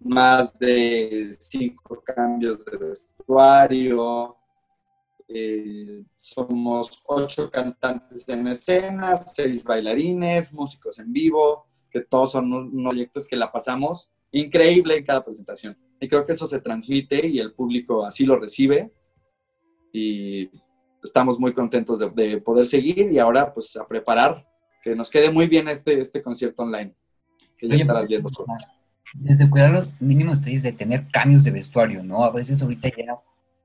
más 0.00 0.58
de 0.58 1.30
cinco 1.38 2.02
cambios 2.04 2.64
de 2.64 2.76
vestuario, 2.76 4.36
eh, 5.28 6.04
somos 6.14 7.02
ocho 7.06 7.50
cantantes 7.50 8.26
en 8.28 8.48
escena, 8.48 9.16
seis 9.16 9.62
bailarines, 9.62 10.54
músicos 10.54 10.98
en 10.98 11.12
vivo, 11.12 11.66
que 11.90 12.00
todos 12.00 12.32
son 12.32 12.52
unos 12.52 12.90
proyectos 12.90 13.26
que 13.26 13.36
la 13.36 13.52
pasamos 13.52 14.10
increíble 14.32 14.96
en 14.96 15.04
cada 15.04 15.24
presentación. 15.24 15.76
Y 16.00 16.08
creo 16.08 16.24
que 16.24 16.32
eso 16.32 16.46
se 16.46 16.60
transmite 16.60 17.26
y 17.26 17.38
el 17.38 17.52
público 17.52 18.04
así 18.04 18.24
lo 18.24 18.38
recibe. 18.38 18.92
Y 19.92 20.50
estamos 21.02 21.38
muy 21.38 21.52
contentos 21.52 21.98
de, 21.98 22.10
de 22.10 22.40
poder 22.40 22.66
seguir 22.66 23.10
y 23.10 23.18
ahora 23.18 23.52
pues 23.52 23.76
a 23.76 23.86
preparar 23.86 24.46
que 24.82 24.94
nos 24.94 25.10
quede 25.10 25.30
muy 25.30 25.46
bien 25.46 25.68
este, 25.68 26.00
este 26.00 26.22
concierto 26.22 26.62
online. 26.62 26.94
Que 27.56 27.68
ya 27.68 27.74
Oye, 27.74 27.82
estarás 27.82 28.08
viendo. 28.08 28.28
sea, 28.28 28.44
Desde 29.14 29.48
cuidar 29.48 29.70
los 29.70 29.92
mínimos 30.00 30.40
detalles 30.40 30.62
de 30.62 30.72
tener 30.72 31.06
cambios 31.08 31.44
de 31.44 31.50
vestuario, 31.50 32.02
¿no? 32.02 32.24
A 32.24 32.30
veces 32.30 32.62
ahorita 32.62 32.90
ya, 32.96 33.16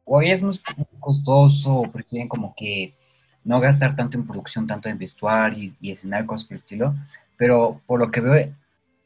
o 0.05 0.21
es 0.21 0.41
muy 0.41 0.59
costoso, 0.99 1.73
o 1.73 1.91
prefieren 1.91 2.27
como 2.27 2.53
que 2.55 2.93
no 3.43 3.59
gastar 3.59 3.95
tanto 3.95 4.17
en 4.17 4.25
producción, 4.25 4.67
tanto 4.67 4.89
en 4.89 4.97
vestuario 4.97 5.63
y, 5.63 5.75
y 5.81 5.91
escenario, 5.91 6.27
cosas 6.27 6.47
por 6.47 6.53
el 6.53 6.59
estilo, 6.59 6.95
pero 7.37 7.81
por 7.85 7.99
lo 7.99 8.11
que 8.11 8.21
veo, 8.21 8.53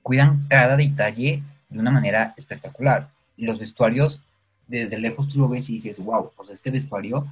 cuidan 0.04 0.48
cada 0.48 0.78
detalle 0.78 1.44
de 1.70 1.80
una 1.80 1.92
manera 1.92 2.34
espectacular. 2.38 3.10
Y 3.36 3.46
los 3.46 3.60
vestuarios, 3.60 4.24
desde 4.68 5.00
lejos 5.00 5.28
tú 5.30 5.40
lo 5.40 5.50
ves 5.50 5.70
y 5.70 5.74
dices, 5.74 6.00
wow, 6.00 6.32
pues 6.36 6.50
este 6.50 6.72
vestuario 6.72 7.26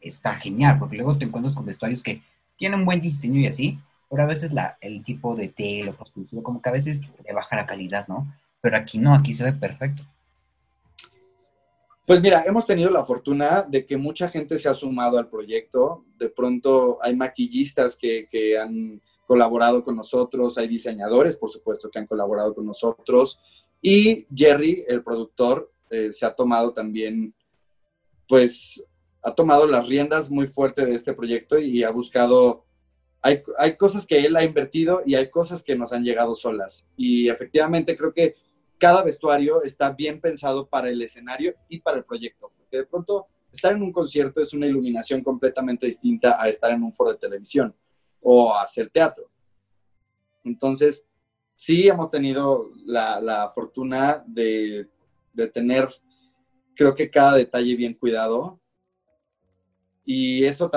está 0.00 0.34
genial, 0.34 0.78
porque 0.78 0.96
luego 0.96 1.16
te 1.16 1.24
encuentras 1.24 1.54
con 1.54 1.64
vestuarios 1.64 2.02
que 2.02 2.22
tienen 2.56 2.84
buen 2.84 3.00
diseño 3.00 3.40
y 3.40 3.46
así, 3.46 3.78
pero 4.10 4.22
a 4.22 4.26
veces 4.26 4.52
la, 4.52 4.78
el 4.80 5.02
tipo 5.02 5.36
de 5.36 5.48
tela, 5.48 5.94
estilo, 6.24 6.42
como 6.42 6.60
que 6.60 6.68
a 6.68 6.72
veces 6.72 7.00
le 7.26 7.32
baja 7.32 7.56
la 7.56 7.66
calidad, 7.66 8.06
¿no? 8.08 8.26
Pero 8.60 8.76
aquí 8.76 8.98
no, 8.98 9.14
aquí 9.14 9.32
se 9.32 9.44
ve 9.44 9.52
perfecto. 9.52 10.02
Pues 12.06 12.22
mira, 12.22 12.42
hemos 12.46 12.64
tenido 12.64 12.90
la 12.90 13.04
fortuna 13.04 13.62
de 13.68 13.84
que 13.84 13.98
mucha 13.98 14.30
gente 14.30 14.56
se 14.56 14.68
ha 14.68 14.74
sumado 14.74 15.18
al 15.18 15.28
proyecto. 15.28 16.06
De 16.16 16.30
pronto 16.30 16.98
hay 17.02 17.14
maquillistas 17.14 17.96
que, 17.96 18.26
que 18.30 18.58
han 18.58 19.02
colaborado 19.26 19.84
con 19.84 19.94
nosotros, 19.94 20.56
hay 20.56 20.68
diseñadores, 20.68 21.36
por 21.36 21.50
supuesto, 21.50 21.90
que 21.90 21.98
han 21.98 22.06
colaborado 22.06 22.54
con 22.54 22.64
nosotros. 22.64 23.38
Y 23.82 24.26
Jerry, 24.34 24.86
el 24.88 25.04
productor, 25.04 25.70
eh, 25.90 26.14
se 26.14 26.24
ha 26.24 26.34
tomado 26.34 26.72
también, 26.72 27.34
pues, 28.26 28.82
ha 29.22 29.34
tomado 29.34 29.66
las 29.66 29.86
riendas 29.86 30.30
muy 30.30 30.46
fuerte 30.46 30.86
de 30.86 30.94
este 30.94 31.12
proyecto 31.12 31.58
y 31.58 31.82
ha 31.82 31.90
buscado, 31.90 32.64
hay, 33.20 33.42
hay 33.58 33.76
cosas 33.76 34.06
que 34.06 34.20
él 34.20 34.34
ha 34.36 34.44
invertido 34.44 35.02
y 35.04 35.14
hay 35.14 35.28
cosas 35.30 35.62
que 35.62 35.76
nos 35.76 35.92
han 35.92 36.04
llegado 36.04 36.34
solas. 36.34 36.88
Y 36.96 37.28
efectivamente 37.28 37.98
creo 37.98 38.14
que 38.14 38.34
cada 38.78 39.02
vestuario 39.02 39.62
está 39.62 39.90
bien 39.92 40.20
pensado 40.20 40.66
para 40.66 40.88
el 40.88 41.00
escenario 41.02 41.54
y 41.68 41.80
para 41.80 41.98
el 41.98 42.04
proyecto, 42.04 42.52
porque 42.56 42.78
de 42.78 42.86
pronto 42.86 43.26
estar 43.52 43.72
en 43.72 43.82
un 43.82 43.92
concierto 43.92 44.40
es 44.40 44.52
una 44.52 44.66
iluminación 44.66 45.22
completamente 45.22 45.86
distinta 45.86 46.40
a 46.40 46.48
estar 46.48 46.70
en 46.72 46.82
un 46.82 46.92
foro 46.92 47.12
de 47.12 47.18
televisión 47.18 47.74
o 48.20 48.54
hacer 48.54 48.90
teatro. 48.90 49.30
Entonces, 50.44 51.06
sí 51.54 51.88
hemos 51.88 52.10
tenido 52.10 52.70
la, 52.84 53.20
la 53.20 53.50
fortuna 53.50 54.22
de, 54.26 54.88
de, 55.32 55.48
tener, 55.48 55.88
creo 56.74 56.94
que 56.94 57.10
cada 57.10 57.36
detalle 57.36 57.74
bien 57.76 57.94
cuidado. 57.94 58.60
Y 60.04 60.44
eso 60.44 60.70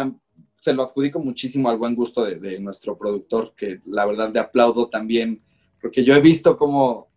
se 0.62 0.74
lo 0.74 0.84
adjudico 0.84 1.20
muchísimo 1.20 1.70
al 1.70 1.78
buen 1.78 1.96
gusto 1.96 2.24
de, 2.24 2.60
nuestro 2.60 2.98
productor, 2.98 3.54
que 3.56 3.82
la 3.86 4.06
verdad 4.06 4.32
le 4.34 4.40
aplaudo 4.40 4.90
también, 4.90 5.42
porque 5.82 6.04
yo 6.04 6.16
he 6.16 6.22
visto 6.22 6.58
cómo 6.58 7.08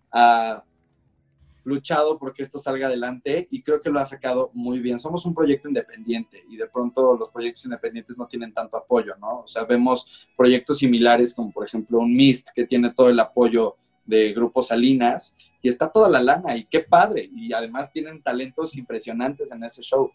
luchado 1.65 2.19
porque 2.19 2.43
esto 2.43 2.59
salga 2.59 2.87
adelante 2.87 3.49
y 3.51 3.63
creo 3.63 3.81
que 3.81 3.91
lo 3.91 3.99
ha 3.99 4.05
sacado 4.05 4.51
muy 4.55 4.79
bien. 4.79 5.01
Somos 5.01 5.27
un 5.27 5.35
proyecto 5.35 5.69
independiente 5.69 6.45
y 6.49 6.57
de 6.57 6.67
pronto 6.69 7.17
los 7.17 7.31
proyectos 7.31 7.65
independientes 7.65 8.17
no 8.17 8.27
tienen 8.27 8.53
tanto 8.53 8.77
apoyo, 8.77 9.15
¿no? 9.21 9.41
O 9.41 9.47
sea, 9.47 9.65
vemos 9.65 10.29
proyectos 10.37 10.79
similares 10.79 11.35
como 11.35 11.51
por 11.51 11.67
ejemplo 11.67 11.99
un 11.99 12.15
MIST 12.15 12.49
que 12.55 12.67
tiene 12.67 12.93
todo 12.93 13.09
el 13.09 13.19
apoyo 13.19 13.77
de 14.05 14.33
Grupo 14.33 14.63
Salinas 14.63 15.35
y 15.63 15.69
está 15.69 15.89
toda 15.89 16.09
la 16.11 16.23
lana 16.23 16.57
y 16.57 16.67
qué 16.67 16.81
padre. 16.81 17.29
Y 17.35 17.53
además 17.53 17.91
tienen 17.91 18.23
talentos 18.23 18.77
impresionantes 18.77 19.51
en 19.51 19.65
ese 19.65 19.83
show. 19.83 20.13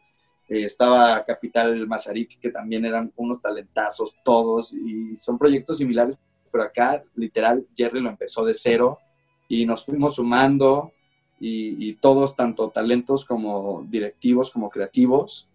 Eh, 0.47 0.65
estaba 0.65 1.23
Capital 1.25 1.87
Mazarik, 1.87 2.39
que 2.39 2.51
también 2.51 2.85
eran 2.85 3.11
unos 3.15 3.41
talentazos 3.41 4.15
todos 4.23 4.73
y 4.73 5.17
son 5.17 5.37
proyectos 5.37 5.77
similares, 5.77 6.19
pero 6.51 6.63
acá 6.63 7.03
literal 7.15 7.65
Jerry 7.75 8.01
lo 8.01 8.09
empezó 8.09 8.45
de 8.45 8.53
cero 8.53 8.99
y 9.47 9.65
nos 9.65 9.85
fuimos 9.85 10.15
sumando 10.15 10.93
y, 11.39 11.93
todos, 11.93 12.35
tanto 12.35 12.69
talentos 12.69 13.25
como 13.25 13.85
directivos, 13.87 14.51
como 14.51 14.69
creativos, 14.69 15.49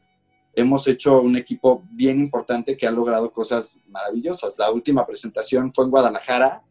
hemos 0.54 0.86
hecho 0.88 1.20
un 1.20 1.36
equipo 1.36 1.82
bien 1.90 2.20
importante 2.20 2.76
que 2.76 2.86
ha 2.86 2.90
logrado 2.90 3.32
cosas 3.32 3.78
maravillosas. 3.88 4.54
La 4.56 4.70
última 4.70 5.06
presentación 5.06 5.72
fue 5.74 5.84
en 5.84 5.90
Guadalajara 5.90 6.62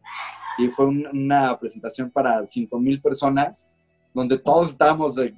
y 0.58 0.68
fue 0.68 0.86
un, 0.86 1.06
una 1.06 1.58
presentación 1.58 2.10
para 2.10 2.44
5 2.44 2.78
mil 2.78 3.00
personas 3.00 3.68
donde 4.12 4.38
todos 4.38 4.70
estábamos 4.70 5.14
de, 5.14 5.34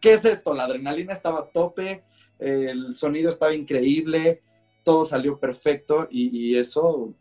¿qué 0.00 0.12
es 0.12 0.24
esto? 0.24 0.54
La 0.54 0.64
adrenalina 0.64 1.12
estaba 1.12 1.40
a 1.40 1.46
tope, 1.46 2.04
el 2.38 2.94
sonido 2.94 3.30
estaba 3.30 3.54
increíble, 3.54 4.42
todo 4.84 5.04
salió 5.04 5.38
perfecto 5.38 6.08
y 6.10 6.56
eso 6.56 7.14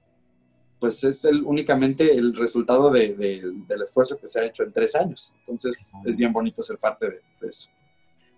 pues 0.82 1.02
es 1.06 1.24
el, 1.26 1.44
únicamente 1.44 2.12
el 2.14 2.36
resultado 2.36 2.90
de- 2.92 3.14
de- 3.16 3.54
del 3.68 3.82
esfuerzo 3.84 4.18
que 4.18 4.28
se 4.28 4.40
ha 4.42 4.46
hecho 4.46 4.64
en 4.64 4.74
tres 4.74 4.96
años. 4.96 5.32
Entonces 5.40 5.94
es 6.04 6.18
bien 6.18 6.34
bonito 6.34 6.62
ser 6.64 6.78
parte 6.80 7.06
de, 7.10 7.22
de 7.40 7.48
eso. 7.48 7.70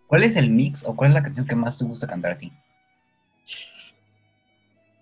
¿Cuál 0.05 0.23
es 0.25 0.35
el 0.35 0.51
mix 0.51 0.85
o 0.85 0.95
cuál 0.95 1.09
es 1.11 1.15
la 1.15 1.23
canción 1.23 1.47
que 1.47 1.55
más 1.55 1.79
te 1.79 1.85
gusta 1.85 2.05
cantar 2.05 2.33
a 2.33 2.37
ti? 2.37 2.51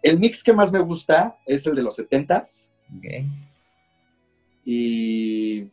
El 0.04 0.20
mix 0.20 0.44
que 0.44 0.54
más 0.54 0.72
me 0.72 0.80
gusta 0.80 1.38
es 1.46 1.66
el 1.68 1.76
de 1.76 1.82
los 1.84 1.98
70s 2.00 2.70
Ok. 2.98 3.26
y... 4.66 5.68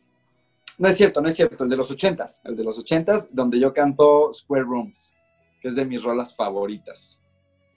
No 0.77 0.87
es 0.87 0.95
cierto, 0.95 1.21
no 1.21 1.27
es 1.27 1.35
cierto, 1.35 1.63
el 1.65 1.69
de 1.69 1.75
los 1.75 1.91
80s, 1.91 2.39
el 2.45 2.55
de 2.55 2.63
los 2.63 2.79
80s, 2.83 3.29
donde 3.33 3.59
yo 3.59 3.73
canto 3.73 4.31
Square 4.31 4.63
Rooms, 4.63 5.13
que 5.61 5.67
es 5.67 5.75
de 5.75 5.83
mis 5.83 6.01
rolas 6.01 6.33
favoritas. 6.33 7.19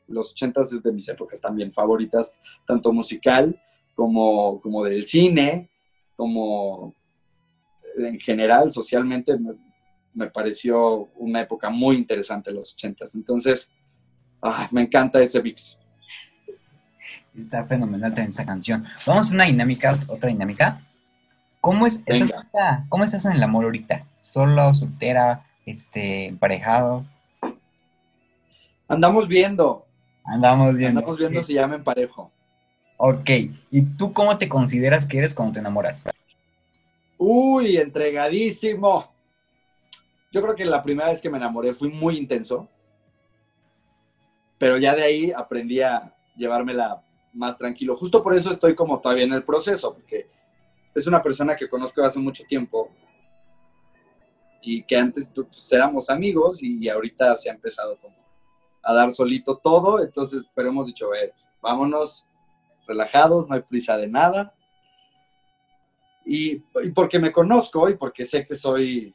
Los 0.06 0.32
80s 0.36 0.72
es 0.76 0.82
de 0.84 0.92
mis 0.92 1.08
épocas 1.08 1.40
también 1.40 1.72
favoritas, 1.72 2.36
tanto 2.64 2.92
musical 2.92 3.60
como, 3.94 4.60
como 4.60 4.84
del 4.84 5.04
cine, 5.04 5.70
como 6.16 6.94
en 7.96 8.18
general, 8.20 8.70
socialmente, 8.72 9.38
me, 9.38 9.52
me 10.14 10.26
pareció 10.30 11.08
una 11.16 11.40
época 11.40 11.68
muy 11.70 11.96
interesante 11.96 12.50
los 12.50 12.76
80s. 12.76 13.14
Entonces, 13.14 13.72
ah, 14.40 14.68
me 14.70 14.82
encanta 14.82 15.20
ese 15.20 15.42
mix. 15.42 15.76
Está 17.36 17.64
fenomenal 17.66 18.10
también 18.10 18.28
esa 18.28 18.44
canción. 18.44 18.84
Vamos 19.06 19.30
a 19.30 19.34
una 19.34 19.44
dinámica, 19.44 19.98
otra 20.08 20.28
dinámica. 20.28 20.86
¿Cómo, 21.60 21.86
es, 21.86 22.02
estás 22.06 22.30
ahorita- 22.30 22.86
¿Cómo 22.88 23.04
estás 23.04 23.24
en 23.26 23.32
el 23.32 23.42
amor 23.42 23.64
ahorita? 23.64 24.06
¿Solo, 24.20 24.74
soltera, 24.74 25.46
este, 25.64 26.26
emparejado? 26.26 27.04
Andamos 28.88 29.28
viendo, 29.28 29.86
Andamos 30.24 30.76
viendo. 30.76 31.00
andamos 31.00 31.18
viendo 31.18 31.42
si 31.42 31.54
ya 31.54 31.66
me 31.66 31.76
emparejo. 31.76 32.30
Ok. 33.04 33.30
¿Y 33.72 33.82
tú 33.96 34.12
cómo 34.12 34.38
te 34.38 34.48
consideras 34.48 35.06
que 35.06 35.18
eres 35.18 35.34
cuando 35.34 35.54
te 35.54 35.58
enamoras? 35.58 36.04
Uy, 37.18 37.76
entregadísimo. 37.76 39.12
Yo 40.30 40.40
creo 40.40 40.54
que 40.54 40.64
la 40.64 40.80
primera 40.80 41.08
vez 41.08 41.20
que 41.20 41.28
me 41.28 41.36
enamoré 41.36 41.74
fui 41.74 41.88
muy 41.88 42.16
intenso, 42.16 42.68
pero 44.56 44.78
ya 44.78 44.94
de 44.94 45.02
ahí 45.02 45.32
aprendí 45.32 45.80
a 45.80 46.14
llevármela 46.36 47.02
más 47.32 47.58
tranquilo. 47.58 47.96
Justo 47.96 48.22
por 48.22 48.36
eso 48.36 48.52
estoy 48.52 48.76
como 48.76 49.00
todavía 49.00 49.24
en 49.24 49.32
el 49.32 49.42
proceso, 49.42 49.94
porque 49.94 50.28
es 50.94 51.04
una 51.08 51.20
persona 51.20 51.56
que 51.56 51.68
conozco 51.68 52.04
hace 52.04 52.20
mucho 52.20 52.44
tiempo 52.44 52.88
y 54.60 54.84
que 54.84 54.96
antes 54.96 55.28
pues, 55.34 55.72
éramos 55.72 56.08
amigos 56.08 56.62
y 56.62 56.88
ahorita 56.88 57.34
se 57.34 57.50
ha 57.50 57.52
empezado 57.52 57.96
como 57.96 58.14
a 58.80 58.94
dar 58.94 59.10
solito 59.10 59.56
todo, 59.56 60.00
entonces, 60.00 60.44
pero 60.54 60.68
hemos 60.68 60.86
dicho, 60.86 61.12
"Eh, 61.12 61.32
vámonos 61.60 62.28
relajados, 62.92 63.48
no 63.48 63.54
hay 63.54 63.62
prisa 63.62 63.96
de 63.96 64.08
nada. 64.08 64.54
Y, 66.24 66.62
y 66.84 66.90
porque 66.94 67.18
me 67.18 67.32
conozco 67.32 67.88
y 67.88 67.96
porque 67.96 68.24
sé 68.24 68.46
que 68.46 68.54
soy 68.54 69.14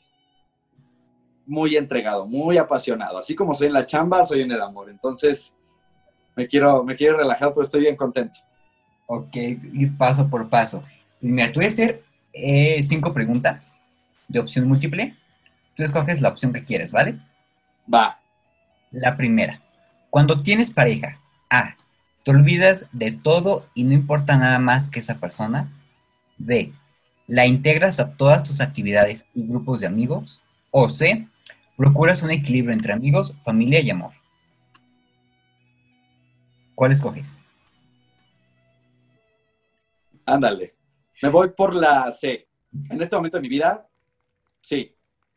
muy 1.47 1.78
entregado, 1.78 2.28
muy 2.28 2.57
apasionado. 2.57 3.17
Así 3.17 3.34
como 3.34 3.53
soy 3.53 3.67
en 3.67 3.73
la 3.73 3.86
chamba, 3.86 4.23
soy 4.23 4.41
en 4.41 4.51
el 4.51 4.61
amor. 4.61 4.89
Entonces, 4.89 5.55
me 6.36 6.47
quiero, 6.47 6.84
me 6.84 6.95
quiero 6.95 7.17
relajar, 7.17 7.49
pero 7.49 7.63
estoy 7.63 7.82
bien 7.82 7.95
contento. 7.95 8.39
Ok, 9.07 9.36
ir 9.36 9.97
paso 9.97 10.30
por 10.30 10.49
paso. 10.49 10.84
Mira, 11.21 11.47
tú 11.51 11.55
voy 11.55 11.65
a 11.65 11.69
hacer 11.69 12.03
eh, 12.34 12.84
cinco 12.84 13.13
preguntas 13.13 13.75
de 14.28 14.39
opción 14.39 14.67
múltiple. 14.67 15.15
Tú 15.75 15.84
escoges 15.84 16.21
la 16.21 16.30
opción 16.30 16.51
que 16.51 16.65
quieres, 16.65 16.91
¿vale? 16.91 17.17
Va. 17.91 18.19
La 18.91 19.15
primera. 19.15 19.61
Cuando 20.09 20.43
tienes 20.43 20.71
pareja, 20.71 21.19
A. 21.49 21.75
Te 22.28 22.32
olvidas 22.32 22.89
de 22.91 23.13
todo 23.13 23.69
y 23.73 23.86
no 23.86 23.93
importa 23.93 24.36
nada 24.36 24.59
más 24.59 24.89
que 24.89 24.99
esa 24.99 25.17
persona. 25.17 25.71
B. 26.38 26.73
La 27.25 27.45
integras 27.45 28.01
a 28.01 28.17
todas 28.17 28.43
tus 28.43 28.59
actividades 28.59 29.30
y 29.34 29.47
grupos 29.47 29.80
de 29.80 29.88
amigos. 29.88 30.43
O 30.69 30.89
C. 30.89 31.25
Procuras 31.78 32.23
un 32.23 32.32
equilibrio 32.32 32.73
entre 32.73 32.91
amigos, 32.91 33.38
familia 33.45 33.80
y 33.80 33.91
amor. 33.91 34.11
¿Cuál 36.75 36.91
escoges? 36.91 37.34
Ándale. 40.25 40.75
Me 41.21 41.30
voy 41.30 41.51
por 41.51 41.73
la 41.73 42.11
C. 42.11 42.45
En 42.89 43.01
este 43.01 43.15
momento 43.15 43.38
de 43.38 43.41
mi 43.43 43.47
vida, 43.47 43.88
sí. 44.59 44.93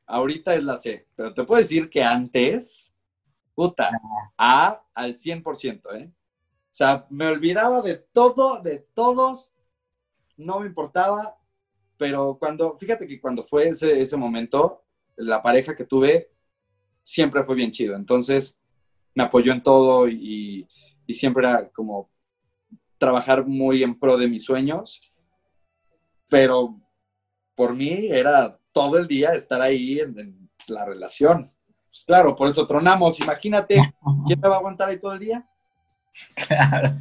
Ahorita 0.07 0.57
es 0.57 0.65
la 0.65 0.75
C. 0.75 1.07
Pero 1.15 1.33
te 1.35 1.45
puedo 1.45 1.63
decir 1.63 1.89
que 1.89 2.03
antes, 2.03 2.93
puta, 3.55 3.91
A 4.37 4.83
al 4.93 5.15
100%, 5.15 5.83
¿eh? 5.95 6.11
Sea, 6.81 7.07
me 7.11 7.27
olvidaba 7.27 7.83
de 7.83 7.97
todo, 7.97 8.63
de 8.63 8.79
todos. 8.95 9.53
No 10.39 10.61
me 10.61 10.67
importaba. 10.67 11.37
Pero 11.99 12.39
cuando, 12.39 12.79
fíjate 12.79 13.07
que 13.07 13.21
cuando 13.21 13.43
fue 13.43 13.69
ese, 13.69 14.01
ese 14.01 14.17
momento, 14.17 14.83
la 15.17 15.43
pareja 15.43 15.77
que 15.77 15.85
tuve 15.85 16.31
siempre 17.03 17.45
fue 17.45 17.55
bien 17.55 17.71
chido. 17.71 17.95
Entonces, 17.97 18.59
me 19.15 19.25
apoyó 19.25 19.53
en 19.53 19.63
todo 19.63 20.09
y, 20.09 20.67
y 21.07 21.13
siempre 21.13 21.47
era 21.47 21.69
como 21.69 22.09
trabajar 22.97 23.45
muy 23.45 23.83
en 23.83 23.99
pro 23.99 24.17
de 24.17 24.29
mis 24.29 24.47
sueños, 24.47 25.13
pero 26.31 26.81
por 27.55 27.75
mí 27.75 28.07
era 28.07 28.59
todo 28.73 28.97
el 28.97 29.07
día 29.07 29.33
estar 29.33 29.61
ahí 29.61 30.01
en, 30.01 30.19
en 30.19 30.51
la 30.69 30.87
relación. 30.87 31.53
Pues 31.91 32.05
claro, 32.07 32.35
por 32.35 32.49
eso 32.49 32.67
tronamos. 32.67 33.21
Imagínate, 33.21 33.75
¿quién 34.27 34.41
me 34.41 34.49
va 34.49 34.55
a 34.55 34.59
aguantar 34.61 34.89
ahí 34.89 34.99
todo 34.99 35.13
el 35.13 35.19
día? 35.19 35.47
Claro. 36.35 36.97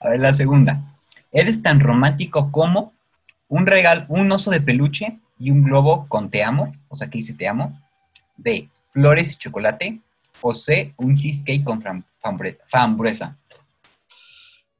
A 0.00 0.10
ver, 0.10 0.20
la 0.20 0.32
segunda. 0.32 0.82
¿Eres 1.32 1.62
tan 1.62 1.80
romántico 1.80 2.50
como 2.50 2.92
un 3.48 3.66
regalo, 3.66 4.06
un 4.08 4.30
oso 4.32 4.50
de 4.50 4.60
peluche 4.60 5.18
y 5.38 5.50
un 5.50 5.62
globo 5.62 6.06
con 6.08 6.30
te 6.30 6.42
amo? 6.42 6.74
O 6.88 6.96
sea, 6.96 7.08
que 7.08 7.18
dice 7.18 7.34
te 7.34 7.48
amo. 7.48 7.80
B. 8.36 8.68
Flores 8.92 9.32
y 9.32 9.36
chocolate. 9.36 10.00
O 10.40 10.54
C. 10.54 10.94
Un 10.96 11.16
cheesecake 11.16 11.64
con 11.64 11.82
frambuesa. 12.66 13.36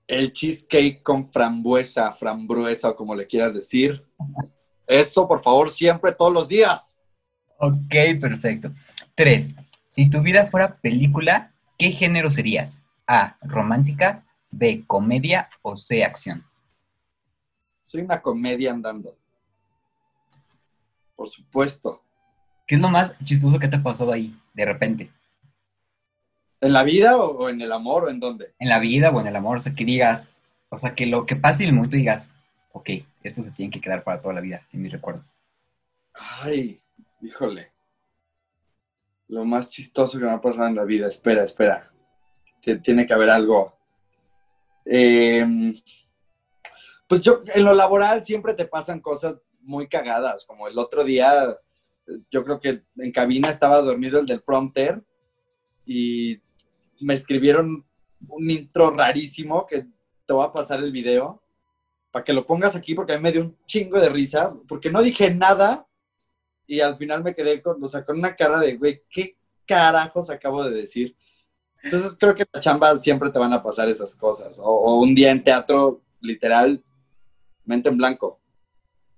El 0.06 0.32
cheesecake 0.32 1.02
con 1.02 1.30
frambuesa, 1.30 2.12
frambuesa 2.12 2.90
o 2.90 2.96
como 2.96 3.14
le 3.14 3.26
quieras 3.26 3.54
decir. 3.54 4.04
Eso, 4.86 5.28
por 5.28 5.40
favor, 5.40 5.68
siempre, 5.68 6.12
todos 6.12 6.32
los 6.32 6.48
días. 6.48 6.98
Ok, 7.58 7.94
perfecto. 8.20 8.72
Tres. 9.14 9.52
Si 9.90 10.08
tu 10.08 10.22
vida 10.22 10.46
fuera 10.46 10.76
película, 10.76 11.52
¿qué 11.76 11.90
género 11.90 12.30
serías? 12.30 12.80
A. 13.08 13.36
Romántica. 13.42 14.24
B. 14.50 14.84
Comedia. 14.86 15.48
O 15.62 15.76
C. 15.76 16.04
Acción. 16.04 16.44
Soy 17.84 18.02
una 18.02 18.22
comedia 18.22 18.70
andando. 18.70 19.16
Por 21.16 21.28
supuesto. 21.28 22.02
¿Qué 22.66 22.74
es 22.74 22.80
lo 22.80 22.90
más 22.90 23.16
chistoso 23.24 23.58
que 23.58 23.66
te 23.66 23.76
ha 23.76 23.82
pasado 23.82 24.12
ahí, 24.12 24.38
de 24.52 24.64
repente? 24.66 25.10
¿En 26.60 26.72
la 26.74 26.82
vida 26.82 27.16
o, 27.16 27.38
o 27.38 27.48
en 27.48 27.60
el 27.62 27.72
amor 27.72 28.04
o 28.04 28.10
en 28.10 28.20
dónde? 28.20 28.54
en 28.58 28.68
la 28.68 28.78
vida 28.78 29.10
o 29.10 29.20
en 29.20 29.26
el 29.26 29.36
amor, 29.36 29.56
o 29.56 29.60
sea, 29.60 29.74
que 29.74 29.86
digas, 29.86 30.26
o 30.68 30.76
sea, 30.76 30.94
que 30.94 31.06
lo 31.06 31.24
que 31.24 31.34
pase 31.34 31.62
en 31.62 31.70
el 31.70 31.74
momento 31.76 31.96
digas, 31.96 32.30
ok, 32.72 32.90
esto 33.22 33.42
se 33.42 33.52
tiene 33.52 33.70
que 33.70 33.80
quedar 33.80 34.04
para 34.04 34.20
toda 34.20 34.34
la 34.34 34.40
vida 34.40 34.66
en 34.72 34.82
mis 34.82 34.92
recuerdos. 34.92 35.32
Ay, 36.12 36.80
híjole. 37.22 37.72
Lo 39.28 39.44
más 39.44 39.70
chistoso 39.70 40.18
que 40.18 40.24
me 40.24 40.30
ha 40.30 40.40
pasado 40.40 40.68
en 40.68 40.74
la 40.74 40.84
vida. 40.84 41.06
Espera, 41.06 41.42
espera. 41.42 41.90
Ti- 42.60 42.80
Tiene 42.80 43.06
que 43.06 43.14
haber 43.14 43.30
algo. 43.30 43.74
Eh, 44.84 45.44
pues 47.06 47.20
yo, 47.20 47.42
en 47.54 47.64
lo 47.64 47.74
laboral 47.74 48.22
siempre 48.22 48.54
te 48.54 48.66
pasan 48.66 49.00
cosas 49.00 49.36
muy 49.60 49.88
cagadas. 49.88 50.44
Como 50.44 50.68
el 50.68 50.78
otro 50.78 51.04
día, 51.04 51.56
yo 52.30 52.44
creo 52.44 52.60
que 52.60 52.82
en 52.96 53.12
cabina 53.12 53.48
estaba 53.50 53.80
dormido 53.82 54.18
el 54.20 54.26
del 54.26 54.42
prompter 54.42 55.02
y 55.86 56.40
me 57.00 57.14
escribieron 57.14 57.84
un 58.28 58.50
intro 58.50 58.90
rarísimo 58.90 59.66
que 59.66 59.86
te 60.26 60.32
voy 60.32 60.44
a 60.44 60.52
pasar 60.52 60.80
el 60.80 60.92
video 60.92 61.42
para 62.10 62.24
que 62.24 62.32
lo 62.32 62.46
pongas 62.46 62.74
aquí 62.74 62.94
porque 62.94 63.12
a 63.12 63.16
mí 63.16 63.22
me 63.22 63.32
dio 63.32 63.42
un 63.42 63.56
chingo 63.66 63.98
de 64.00 64.08
risa 64.08 64.54
porque 64.66 64.90
no 64.90 65.02
dije 65.02 65.32
nada 65.32 65.86
y 66.66 66.80
al 66.80 66.96
final 66.96 67.22
me 67.22 67.34
quedé 67.34 67.62
con, 67.62 67.82
o 67.82 67.88
sea, 67.88 68.04
con 68.04 68.18
una 68.18 68.34
cara 68.34 68.58
de, 68.58 68.76
güey, 68.76 69.02
¿qué 69.08 69.38
carajos 69.66 70.28
acabo 70.28 70.64
de 70.64 70.72
decir? 70.80 71.16
Entonces 71.82 72.16
creo 72.18 72.34
que 72.34 72.42
en 72.42 72.48
la 72.52 72.60
chamba 72.60 72.96
siempre 72.96 73.30
te 73.30 73.38
van 73.38 73.52
a 73.52 73.62
pasar 73.62 73.88
esas 73.88 74.14
cosas. 74.16 74.60
O, 74.62 75.00
un 75.00 75.14
día 75.14 75.30
en 75.30 75.44
teatro, 75.44 76.00
literal, 76.20 76.82
mente 77.64 77.88
en 77.88 77.96
blanco. 77.96 78.40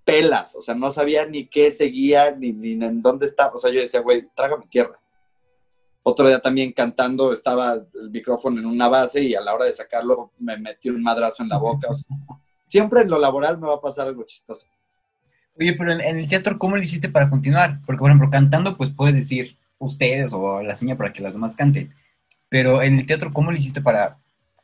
Pelas, 0.05 0.55
o 0.57 0.61
sea, 0.61 0.75
no 0.75 0.91
sabía 0.91 1.27
ni 1.27 1.47
qué 1.47 1.71
seguía, 1.71 2.33
ni, 2.33 2.53
ni 2.53 2.73
en 2.85 3.03
dónde 3.03 3.27
estaba. 3.27 3.55
O 3.55 3.59
sea, 3.59 3.71
yo 3.71 3.81
decía, 3.81 4.01
güey, 4.01 4.29
trágame 4.35 4.67
tierra. 4.69 4.99
Otro 6.03 6.27
día 6.27 6.41
también 6.41 6.73
cantando, 6.73 7.33
estaba 7.33 7.75
el 7.75 8.11
micrófono 8.11 8.59
en 8.59 8.67
una 8.67 8.89
base 8.89 9.23
y 9.23 9.35
a 9.35 9.41
la 9.41 9.55
hora 9.55 9.67
de 9.67 9.73
sacarlo 9.73 10.33
me 10.39 10.57
metí 10.57 10.89
un 10.89 11.03
madrazo 11.03 11.43
en 11.43 11.51
la 11.51 11.59
boca. 11.59 11.89
Siempre 12.67 13.03
en 13.03 13.11
lo 13.11 13.19
laboral 13.19 13.59
me 13.59 13.67
va 13.67 13.75
a 13.75 13.81
pasar 13.81 14.09
algo 14.09 14.25
chistoso. 14.25 14.67
Oye, 15.59 15.75
pero 15.75 15.93
en, 15.93 16.01
en 16.01 16.19
el 16.19 16.29
teatro, 16.29 16.59
¿cómo 16.59 16.77
le 16.77 16.85
hiciste 16.85 17.11
para 17.11 17.29
continuar? 17.29 17.81
Porque, 17.85 17.99
por 17.99 18.11
ejemplo, 18.11 18.31
cantando, 18.31 18.77
pues 18.77 18.91
puedes 18.91 19.15
decir 19.15 19.59
ustedes 19.79 20.33
o 20.33 20.63
la 20.63 20.75
seña 20.75 20.97
para 20.97 21.13
que 21.13 21.23
las 21.23 21.33
demás 21.35 21.57
canten. 21.57 21.93
Pero 22.51 22.83
en 22.83 22.99
el 22.99 23.07
teatro, 23.07 23.33
¿cómo 23.33 23.51
le 23.53 23.59
hiciste 23.59 23.81
para 23.81 24.19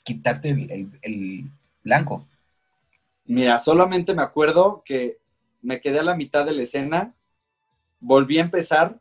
quitarte 0.05 0.51
el, 0.51 0.71
el- 0.71 0.99
el 1.03 1.51
blanco? 1.83 2.27
Mira, 3.25 3.59
solamente 3.59 4.15
me 4.15 4.23
acuerdo 4.23 4.83
que 4.85 5.19
me 5.63 5.81
quedé 5.81 6.01
a 6.01 6.05
la 6.05 6.15
mitad 6.17 6.45
de 6.45 6.53
la 6.53 6.63
escena, 6.63 7.15
volví 8.01 8.39
a 8.39 8.43
empezar, 8.43 9.01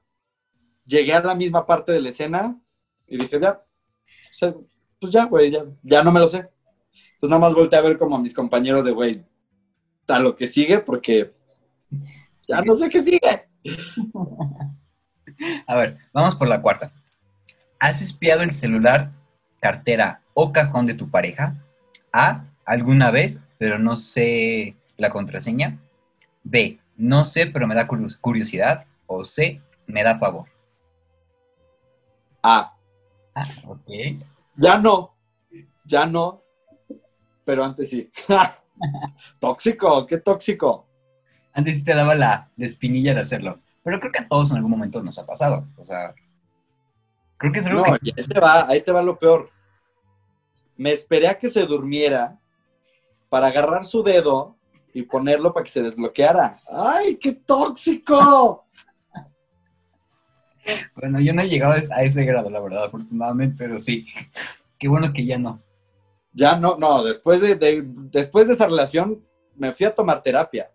llegué 0.85 1.13
a 1.13 1.21
la 1.23 1.35
misma 1.35 1.65
parte 1.65 1.91
de 1.91 2.01
la 2.01 2.09
escena 2.09 2.59
y 3.07 3.17
dije, 3.17 3.39
ya, 3.41 3.61
pues 4.99 5.11
ya, 5.11 5.25
güey, 5.25 5.51
ya, 5.51 5.65
ya 5.83 6.03
no 6.03 6.11
me 6.11 6.19
lo 6.19 6.27
sé. 6.27 6.37
Entonces 7.13 7.29
nada 7.29 7.39
más 7.41 7.53
volteé 7.55 7.79
a 7.79 7.83
ver 7.83 7.97
como 7.97 8.15
a 8.15 8.19
mis 8.21 8.33
compañeros 8.33 8.85
de, 8.85 8.91
güey, 8.91 9.23
a 10.07 10.19
lo 10.19 10.35
que 10.35 10.47
sigue, 10.47 10.79
porque 10.79 11.33
ya 12.47 12.61
no 12.61 12.75
sé 12.77 12.89
qué 12.89 13.01
sigue. 13.01 13.47
A 15.67 15.75
ver, 15.75 15.97
vamos 16.13 16.35
por 16.35 16.47
la 16.47 16.61
cuarta. 16.61 16.91
¿Has 17.79 18.01
espiado 18.01 18.41
el 18.41 18.51
celular, 18.51 19.11
cartera 19.59 20.21
o 20.33 20.51
cajón 20.51 20.85
de 20.85 20.93
tu 20.93 21.09
pareja? 21.09 21.55
A. 22.13 22.45
Alguna 22.65 23.11
vez, 23.11 23.41
pero 23.59 23.77
no 23.77 23.95
sé 23.97 24.75
la 24.97 25.09
contraseña. 25.11 25.77
B. 26.43 26.79
No 26.97 27.25
sé, 27.25 27.45
pero 27.47 27.67
me 27.67 27.75
da 27.75 27.87
curios- 27.87 28.17
curiosidad. 28.17 28.85
O 29.05 29.23
C. 29.25 29.61
Me 29.87 30.03
da 30.03 30.19
pavor. 30.19 30.47
Ah, 32.41 32.71
Ah, 33.37 33.45
ok. 33.67 33.89
ya 34.55 34.77
no, 34.77 35.13
ya 35.83 36.05
no, 36.05 36.41
pero 37.43 37.65
antes 37.65 37.89
sí. 37.89 38.09
tóxico, 39.39 40.05
qué 40.07 40.17
tóxico. 40.19 40.87
Antes 41.53 41.79
sí 41.79 41.83
te 41.85 41.93
daba 41.95 42.15
la, 42.15 42.49
la 42.55 42.65
espinilla 42.65 43.13
de 43.13 43.21
hacerlo. 43.21 43.59
Pero 43.83 43.99
creo 43.99 44.11
que 44.11 44.19
a 44.19 44.27
todos 44.27 44.51
en 44.51 44.57
algún 44.57 44.71
momento 44.71 45.03
nos 45.03 45.19
ha 45.19 45.25
pasado. 45.25 45.67
O 45.77 45.83
sea, 45.83 46.13
creo 47.51 47.53
que 47.53 47.59
es 47.59 47.65
algo 47.65 47.83
No, 47.85 47.93
que... 47.93 47.99
y 48.03 48.13
ahí 48.19 48.27
te 48.27 48.39
va, 48.39 48.67
ahí 48.67 48.81
te 48.81 48.91
va 48.91 49.01
lo 49.01 49.17
peor. 49.17 49.49
Me 50.77 50.91
esperé 50.91 51.27
a 51.27 51.37
que 51.37 51.49
se 51.49 51.63
durmiera 51.65 52.37
para 53.29 53.47
agarrar 53.47 53.85
su 53.85 54.03
dedo 54.03 54.55
y 54.93 55.03
ponerlo 55.03 55.53
para 55.53 55.63
que 55.63 55.71
se 55.71 55.81
desbloqueara. 55.83 56.57
¡Ay, 56.69 57.17
qué 57.17 57.33
tóxico! 57.33 58.65
Bueno, 60.95 61.19
yo 61.19 61.33
no 61.33 61.41
he 61.41 61.49
llegado 61.49 61.73
a 61.73 61.77
ese- 61.77 61.93
a 61.93 62.01
ese 62.01 62.25
grado, 62.25 62.49
la 62.49 62.59
verdad, 62.59 62.85
afortunadamente, 62.85 63.55
pero 63.57 63.79
sí. 63.79 64.07
Qué 64.79 64.87
bueno 64.87 65.13
que 65.13 65.25
ya 65.25 65.37
no. 65.37 65.61
Ya 66.33 66.55
no, 66.55 66.75
no, 66.77 67.03
después 67.03 67.39
de, 67.41 67.55
de- 67.55 67.83
después 67.85 68.47
de 68.47 68.53
esa 68.53 68.65
relación 68.65 69.23
me 69.55 69.71
fui 69.71 69.85
a 69.85 69.93
tomar 69.93 70.21
terapia. 70.23 70.69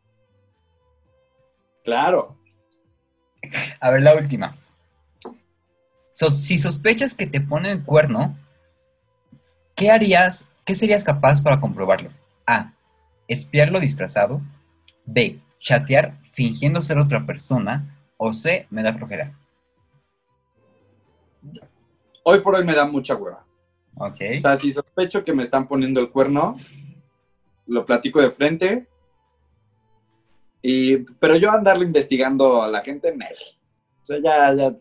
Claro. 1.84 2.36
A 3.80 3.90
ver, 3.90 4.02
la 4.02 4.14
última. 4.14 4.56
So- 6.20 6.30
si 6.30 6.58
sospechas 6.58 7.14
que 7.14 7.26
te 7.26 7.40
ponen 7.40 7.78
el 7.78 7.82
cuerno, 7.82 8.36
¿qué 9.74 9.90
harías, 9.90 10.46
qué 10.66 10.74
serías 10.74 11.02
capaz 11.02 11.40
para 11.40 11.58
comprobarlo? 11.58 12.10
A. 12.46 12.74
Espiarlo 13.26 13.80
disfrazado. 13.80 14.42
B. 15.06 15.40
Chatear 15.58 16.18
fingiendo 16.34 16.82
ser 16.82 16.98
otra 16.98 17.24
persona. 17.24 17.96
O 18.18 18.34
C. 18.34 18.66
Me 18.68 18.82
da 18.82 18.92
flojera. 18.92 19.34
Hoy 22.22 22.40
por 22.40 22.54
hoy 22.54 22.66
me 22.66 22.74
da 22.74 22.84
mucha 22.84 23.14
hueva. 23.14 23.46
Ok. 23.94 24.20
O 24.36 24.40
sea, 24.40 24.58
si 24.58 24.74
sospecho 24.74 25.24
que 25.24 25.32
me 25.32 25.42
están 25.42 25.66
poniendo 25.66 26.00
el 26.00 26.10
cuerno, 26.10 26.58
lo 27.66 27.86
platico 27.86 28.20
de 28.20 28.30
frente. 28.30 28.86
Y, 30.60 30.98
pero 31.18 31.36
yo 31.36 31.50
andarle 31.50 31.86
investigando 31.86 32.60
a 32.60 32.68
la 32.68 32.82
gente, 32.82 33.16
Nel. 33.16 33.34
O 34.02 34.04
sea, 34.04 34.18
ya, 34.22 34.54
ya 34.54 34.76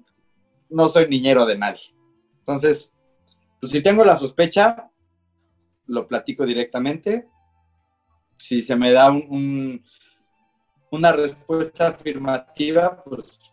no 0.70 0.88
soy 0.89 1.07
niñero 1.07 1.45
de 1.45 1.57
nadie. 1.57 1.93
Entonces, 2.39 2.93
pues 3.59 3.72
si 3.72 3.82
tengo 3.82 4.03
la 4.05 4.17
sospecha, 4.17 4.89
lo 5.88 6.07
platico 6.07 6.45
directamente. 6.45 7.28
Si 8.38 8.61
se 8.61 8.76
me 8.76 8.91
da 8.91 9.11
un- 9.11 9.26
un- 9.30 9.86
una 10.91 11.11
respuesta 11.11 11.88
afirmativa, 11.89 13.03
pues, 13.03 13.51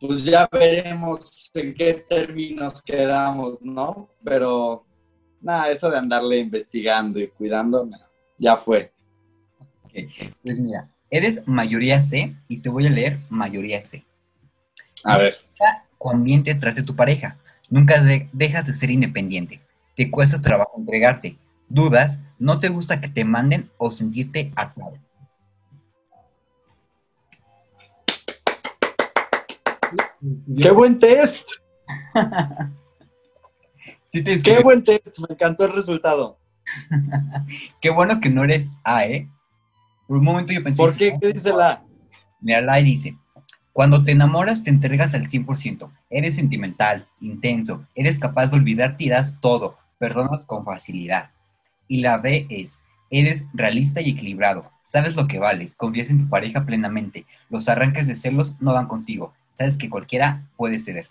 pues 0.00 0.24
ya 0.24 0.48
veremos 0.50 1.50
en 1.54 1.74
qué 1.74 1.94
términos 1.94 2.82
quedamos, 2.82 3.62
¿no? 3.62 4.08
Pero 4.22 4.84
nada, 5.40 5.70
eso 5.70 5.90
de 5.90 5.98
andarle 5.98 6.38
investigando 6.38 7.18
y 7.18 7.28
cuidando, 7.28 7.84
no, 7.86 7.96
ya 8.38 8.56
fue. 8.56 8.92
Pues 10.42 10.58
mira, 10.58 10.90
eres 11.10 11.46
mayoría 11.46 12.02
C 12.02 12.36
y 12.48 12.60
te 12.60 12.68
voy 12.68 12.86
a 12.86 12.90
leer 12.90 13.18
mayoría 13.30 13.80
C. 13.80 14.04
A 15.04 15.18
ver. 15.18 15.34
Con 15.98 16.24
bien 16.24 16.42
te 16.42 16.54
trate 16.54 16.82
tu 16.82 16.94
pareja. 16.94 17.36
Nunca 17.68 18.00
de- 18.02 18.28
dejas 18.32 18.66
de 18.66 18.74
ser 18.74 18.90
independiente. 18.90 19.60
Te 19.94 20.10
cuesta 20.10 20.40
trabajo 20.40 20.72
entregarte. 20.76 21.36
Dudas, 21.68 22.20
no 22.38 22.60
te 22.60 22.68
gusta 22.68 23.00
que 23.00 23.08
te 23.08 23.24
manden 23.24 23.70
o 23.78 23.90
sentirte 23.90 24.52
atado. 24.54 24.94
¡Qué 30.60 30.70
buen 30.70 30.98
test! 30.98 31.46
Sí 34.08 34.22
te 34.22 34.40
¡Qué 34.40 34.60
buen 34.62 34.82
test! 34.82 35.18
Me 35.18 35.26
encantó 35.34 35.64
el 35.66 35.72
resultado. 35.72 36.38
Qué 37.80 37.90
bueno 37.90 38.18
que 38.20 38.30
no 38.30 38.44
eres 38.44 38.72
A, 38.82 39.04
¿eh? 39.04 39.28
Por 40.06 40.16
un 40.18 40.24
momento 40.24 40.52
yo 40.54 40.62
pensé... 40.62 40.80
¿Por 40.82 40.94
qué? 40.96 41.12
¿Qué 41.20 41.32
dice 41.32 41.50
la? 41.52 41.82
Mira, 42.40 42.60
la 42.62 42.76
dice, 42.76 43.16
cuando 43.76 44.02
te 44.02 44.12
enamoras 44.12 44.64
te 44.64 44.70
entregas 44.70 45.14
al 45.14 45.26
100%, 45.26 45.90
eres 46.08 46.36
sentimental, 46.36 47.06
intenso, 47.20 47.86
eres 47.94 48.18
capaz 48.18 48.46
de 48.46 48.56
olvidarte 48.56 49.04
y 49.04 49.10
das 49.10 49.38
todo, 49.38 49.76
perdonas 49.98 50.46
con 50.46 50.64
facilidad. 50.64 51.28
Y 51.86 52.00
la 52.00 52.16
B 52.16 52.46
es, 52.48 52.78
eres 53.10 53.46
realista 53.52 54.00
y 54.00 54.12
equilibrado, 54.12 54.70
sabes 54.82 55.14
lo 55.14 55.26
que 55.26 55.38
vales, 55.38 55.74
confías 55.74 56.08
en 56.08 56.24
tu 56.24 56.30
pareja 56.30 56.64
plenamente, 56.64 57.26
los 57.50 57.68
arranques 57.68 58.06
de 58.06 58.14
celos 58.14 58.56
no 58.60 58.72
van 58.72 58.88
contigo, 58.88 59.34
sabes 59.52 59.76
que 59.76 59.90
cualquiera 59.90 60.48
puede 60.56 60.78
ceder. 60.78 61.10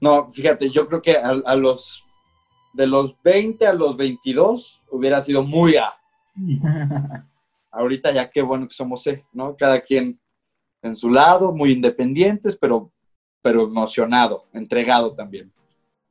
No, 0.00 0.32
fíjate, 0.32 0.70
yo 0.70 0.88
creo 0.88 1.02
que 1.02 1.18
a, 1.18 1.28
a 1.44 1.56
los 1.56 2.06
de 2.72 2.86
los 2.86 3.20
20 3.22 3.66
a 3.66 3.74
los 3.74 3.98
22 3.98 4.80
hubiera 4.90 5.20
sido 5.20 5.44
muy 5.44 5.76
A. 5.76 5.92
Ahorita 7.74 8.12
ya 8.12 8.30
qué 8.30 8.42
bueno 8.42 8.68
que 8.68 8.74
somos 8.74 9.02
C, 9.02 9.24
¿no? 9.32 9.56
Cada 9.56 9.80
quien 9.80 10.20
en 10.82 10.96
su 10.96 11.10
lado, 11.10 11.52
muy 11.52 11.72
independientes, 11.72 12.56
pero, 12.56 12.92
pero 13.42 13.64
emocionado, 13.64 14.44
entregado 14.52 15.14
también. 15.14 15.50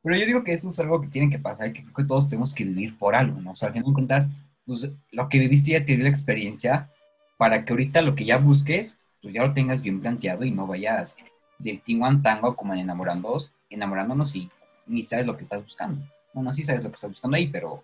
Pero 0.01 0.17
yo 0.17 0.25
digo 0.25 0.43
que 0.43 0.51
eso 0.51 0.67
es 0.69 0.79
algo 0.79 0.99
que 0.99 1.07
tiene 1.07 1.29
que 1.29 1.39
pasar, 1.39 1.71
que 1.71 1.83
creo 1.83 1.93
que 1.93 2.03
todos 2.03 2.27
tenemos 2.27 2.53
que 2.53 2.63
vivir 2.63 2.97
por 2.97 3.15
algo, 3.15 3.39
¿no? 3.39 3.51
O 3.51 3.55
sea, 3.55 3.67
al 3.67 3.73
final 3.73 3.89
de 3.89 3.93
cuentas, 3.93 4.27
pues, 4.65 4.89
lo 5.11 5.29
que 5.29 5.39
viviste 5.39 5.71
ya 5.71 5.85
te 5.85 5.95
dio 5.95 6.03
la 6.03 6.09
experiencia 6.09 6.89
para 7.37 7.63
que 7.63 7.71
ahorita 7.71 8.01
lo 8.01 8.15
que 8.15 8.25
ya 8.25 8.37
busques, 8.37 8.97
pues 9.21 9.33
ya 9.33 9.45
lo 9.45 9.53
tengas 9.53 9.81
bien 9.81 10.01
planteado 10.01 10.43
y 10.43 10.51
no 10.51 10.67
vayas 10.67 11.15
del 11.59 11.79
tingo 11.81 12.05
al 12.05 12.21
tango 12.21 12.55
como 12.55 12.73
en 12.73 12.79
enamorándonos, 12.79 13.53
enamorándonos 13.69 14.35
y 14.35 14.49
ni 14.87 15.01
sabes 15.01 15.25
lo 15.25 15.37
que 15.37 15.43
estás 15.43 15.63
buscando. 15.63 16.03
Bueno, 16.33 16.51
sí 16.51 16.63
sabes 16.63 16.83
lo 16.83 16.89
que 16.89 16.95
estás 16.95 17.11
buscando 17.11 17.37
ahí, 17.37 17.47
pero 17.47 17.83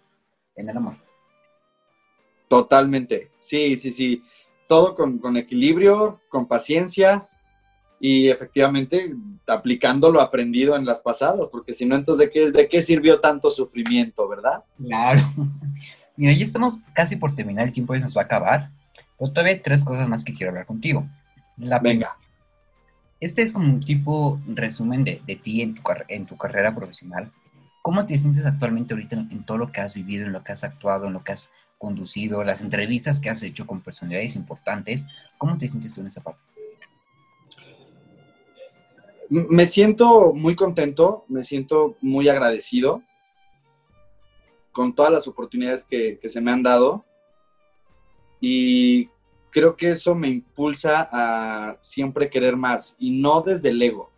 en 0.56 0.70
el 0.70 0.78
amor. 0.78 1.09
Totalmente. 2.50 3.32
Sí, 3.40 3.78
sí, 3.78 3.94
sí. 3.94 4.24
Todo 4.68 4.96
con, 4.96 5.20
con 5.20 5.38
equilibrio, 5.38 6.20
con 6.30 6.48
paciencia 6.48 7.30
y 8.00 8.30
efectivamente 8.30 9.14
aplicando 9.48 10.12
lo 10.12 10.22
aprendido 10.22 10.76
en 10.76 10.86
las 10.86 11.02
pasadas, 11.02 11.50
porque 11.50 11.74
si 11.74 11.86
no, 11.86 11.96
entonces, 11.96 12.26
¿de 12.26 12.32
qué, 12.32 12.52
¿de 12.52 12.70
qué 12.70 12.82
sirvió 12.82 13.20
tanto 13.20 13.50
sufrimiento, 13.50 14.28
verdad? 14.28 14.64
Claro. 14.78 15.22
Mira, 16.16 16.34
ya 16.34 16.44
estamos 16.44 16.82
casi 16.94 17.16
por 17.16 17.36
terminar, 17.36 17.68
el 17.68 17.74
tiempo 17.74 17.94
ya 17.94 18.02
nos 18.02 18.16
va 18.16 18.22
a 18.22 18.26
acabar, 18.26 18.72
pero 19.18 19.32
todavía 19.32 19.54
hay 19.54 19.60
tres 19.60 19.84
cosas 19.84 20.08
más 20.08 20.24
que 20.24 20.34
quiero 20.34 20.52
hablar 20.52 20.66
contigo. 20.66 21.08
La 21.58 21.80
Venga. 21.80 22.18
Este 23.20 23.42
es 23.42 23.52
como 23.52 23.66
un 23.66 23.82
tipo 23.82 24.40
resumen 24.48 25.04
de, 25.04 25.22
de 25.26 25.36
ti 25.36 25.62
en 25.62 25.76
tu, 25.76 25.82
en 26.08 26.26
tu 26.26 26.38
carrera 26.38 26.74
profesional. 26.74 27.32
¿Cómo 27.82 28.06
te 28.06 28.18
sientes 28.18 28.46
actualmente 28.46 28.94
ahorita 28.94 29.18
en, 29.18 29.32
en 29.32 29.46
todo 29.46 29.58
lo 29.58 29.72
que 29.72 29.82
has 29.82 29.94
vivido, 29.94 30.26
en 30.26 30.32
lo 30.32 30.44
que 30.44 30.54
has 30.54 30.64
actuado, 30.64 31.08
en 31.08 31.14
lo 31.14 31.24
que 31.24 31.34
has 31.34 31.52
conducido, 31.80 32.44
las 32.44 32.62
entrevistas 32.62 33.20
que 33.20 33.32
has 33.32 33.42
hecho 33.42 33.66
con 33.66 33.82
personalidades 33.82 34.36
importantes? 34.36 35.08
¿Cómo 35.40 35.58
te 35.58 35.68
sientes 35.68 35.94
tú 35.94 36.02
en 36.02 36.08
esa 36.08 36.22
parte? 36.22 36.42
Me 39.30 39.66
siento 39.66 40.34
muy 40.34 40.56
contento, 40.56 41.26
me 41.28 41.42
siento 41.42 41.96
muy 42.02 42.30
agradecido 42.30 43.02
con 44.72 44.94
todas 44.94 45.12
las 45.12 45.28
oportunidades 45.28 45.84
que, 45.84 46.20
se 46.28 46.42
me 46.42 46.52
han 46.52 46.64
dado 46.64 47.06
y 48.40 49.10
creo 49.50 49.76
que 49.76 49.92
eso 49.92 50.16
me 50.16 50.30
impulsa 50.30 51.10
a 51.12 51.78
siempre 51.82 52.30
querer 52.30 52.56
más 52.56 52.96
y 53.00 53.12
no 53.12 53.42
desde 53.42 53.70
el 53.70 53.82
ego. 53.82 54.12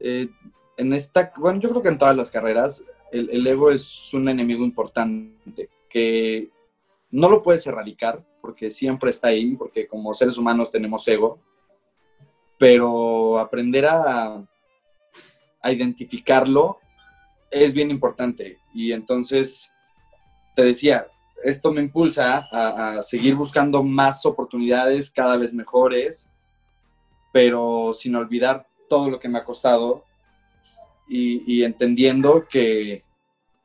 Eh, 0.00 0.28
en 0.76 0.92
esta, 0.92 1.32
bueno, 1.36 1.60
yo 1.60 1.70
creo 1.70 1.82
que 1.82 1.88
en 1.88 1.98
todas 1.98 2.16
las 2.16 2.30
carreras 2.30 2.82
el 3.12 3.46
ego 3.46 3.70
es 3.70 4.12
un 4.12 4.28
enemigo 4.28 4.64
importante 4.64 5.68
no 7.10 7.28
lo 7.28 7.42
puedes 7.42 7.66
erradicar, 7.66 8.24
porque 8.40 8.70
siempre 8.70 9.10
está 9.10 9.28
ahí, 9.28 9.54
porque 9.54 9.86
como 9.86 10.12
seres 10.12 10.36
humanos 10.36 10.70
tenemos 10.70 11.06
ego, 11.06 11.38
pero 12.58 13.38
aprender 13.38 13.86
a, 13.86 14.44
a 15.62 15.72
identificarlo 15.72 16.78
es 17.50 17.72
bien 17.72 17.90
importante. 17.90 18.58
Y 18.74 18.92
entonces, 18.92 19.70
te 20.56 20.64
decía, 20.64 21.06
esto 21.44 21.72
me 21.72 21.82
impulsa 21.82 22.48
a, 22.50 23.02
seguir 23.02 23.36
buscando 23.36 23.82
más 23.82 24.26
oportunidades 24.26 25.10
cada 25.10 25.36
vez 25.36 25.54
mejores, 25.54 26.28
pero 27.32 27.92
sin 27.94 28.16
olvidar 28.16 28.66
todo 28.88 29.10
lo 29.10 29.20
que 29.20 29.28
me 29.28 29.38
ha 29.38 29.44
costado 29.44 30.04
y 31.06 31.62
entendiendo 31.62 32.48
que 32.48 33.03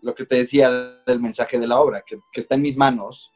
lo 0.02 0.16
que 0.16 0.26
te 0.26 0.36
decía 0.36 0.72
del 1.06 1.20
mensaje 1.20 1.60
de 1.60 1.68
la 1.68 1.80
obra, 1.80 2.04
que, 2.06 2.20
está 2.34 2.56
en 2.56 2.62
mis 2.62 2.78
manos, 2.78 3.32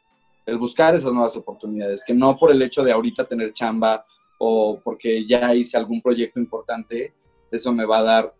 el 0.45 0.57
buscar 0.57 0.95
esas 0.95 1.11
nuevas 1.11 1.35
oportunidades, 1.35 2.03
que 2.05 2.13
no 2.13 2.37
por 2.37 2.51
el 2.51 2.61
hecho 2.61 2.83
de 2.83 2.91
ahorita 2.91 3.25
tener 3.25 3.53
chamba 3.53 4.05
o 4.39 4.79
porque 4.83 5.25
ya 5.25 5.53
hice 5.53 5.77
algún 5.77 6.01
proyecto 6.01 6.39
importante, 6.39 7.13
eso 7.51 7.71
me 7.71 7.85
va 7.85 7.99
a 7.99 8.03
dar 8.03 8.35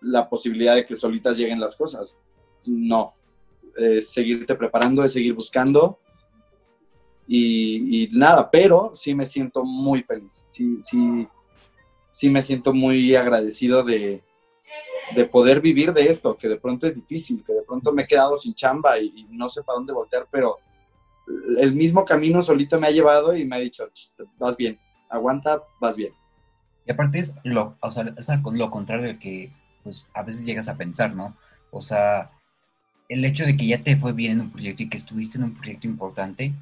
la 0.00 0.28
posibilidad 0.28 0.74
de 0.74 0.86
que 0.86 0.94
solitas 0.94 1.36
lleguen 1.36 1.60
las 1.60 1.76
cosas. 1.76 2.16
No, 2.64 3.14
es 3.76 4.10
seguirte 4.10 4.54
preparando, 4.54 5.04
es 5.04 5.12
seguir 5.12 5.34
buscando 5.34 5.98
y, 7.26 8.04
y 8.04 8.08
nada, 8.12 8.50
pero 8.50 8.92
sí 8.94 9.14
me 9.14 9.26
siento 9.26 9.62
muy 9.62 10.02
feliz, 10.02 10.44
sí, 10.48 10.78
sí, 10.82 11.28
sí 12.10 12.30
me 12.30 12.40
siento 12.40 12.72
muy 12.72 13.14
agradecido 13.14 13.84
de, 13.84 14.22
de 15.14 15.24
poder 15.24 15.60
vivir 15.60 15.92
de 15.92 16.08
esto, 16.08 16.36
que 16.36 16.48
de 16.48 16.58
pronto 16.58 16.86
es 16.86 16.94
difícil, 16.94 17.42
que 17.44 17.52
de 17.52 17.62
pronto 17.62 17.92
me 17.92 18.02
he 18.02 18.06
quedado 18.06 18.36
sin 18.36 18.54
chamba 18.54 18.98
y, 18.98 19.26
no 19.30 19.48
sé 19.48 19.62
para 19.62 19.76
dónde 19.76 19.92
voltear, 19.92 20.26
pero 20.30 20.58
el 21.58 21.74
mismo 21.74 22.04
camino 22.04 22.42
solito 22.42 22.80
me 22.80 22.86
ha 22.86 22.90
llevado 22.90 23.36
y 23.36 23.44
me 23.44 23.56
ha 23.56 23.58
dicho, 23.60 23.88
"Ch, 23.92 24.10
vas 24.38 24.56
bien, 24.56 24.78
aguanta, 25.08 25.62
vas 25.80 25.96
bien. 25.96 26.12
Y 26.86 26.92
aparte 26.92 27.18
es 27.18 27.34
lo, 27.44 27.76
o 27.80 27.90
sea, 27.90 28.14
es 28.16 28.28
lo 28.44 28.70
contrario 28.70 29.06
del 29.06 29.18
que 29.18 29.52
pues, 29.82 30.06
a 30.14 30.22
veces 30.22 30.44
llegas 30.44 30.68
a 30.68 30.76
pensar, 30.76 31.14
¿no? 31.14 31.36
O 31.70 31.82
sea, 31.82 32.30
el 33.08 33.24
hecho 33.24 33.44
de 33.44 33.56
que 33.56 33.66
ya 33.66 33.82
te 33.82 33.96
fue 33.96 34.12
bien 34.12 34.32
en 34.32 34.40
un 34.42 34.50
proyecto 34.50 34.82
y 34.82 34.88
que 34.88 34.96
estuviste 34.96 35.38
en 35.38 35.44
un 35.44 35.54
proyecto 35.54 35.86
importante, 35.86 36.52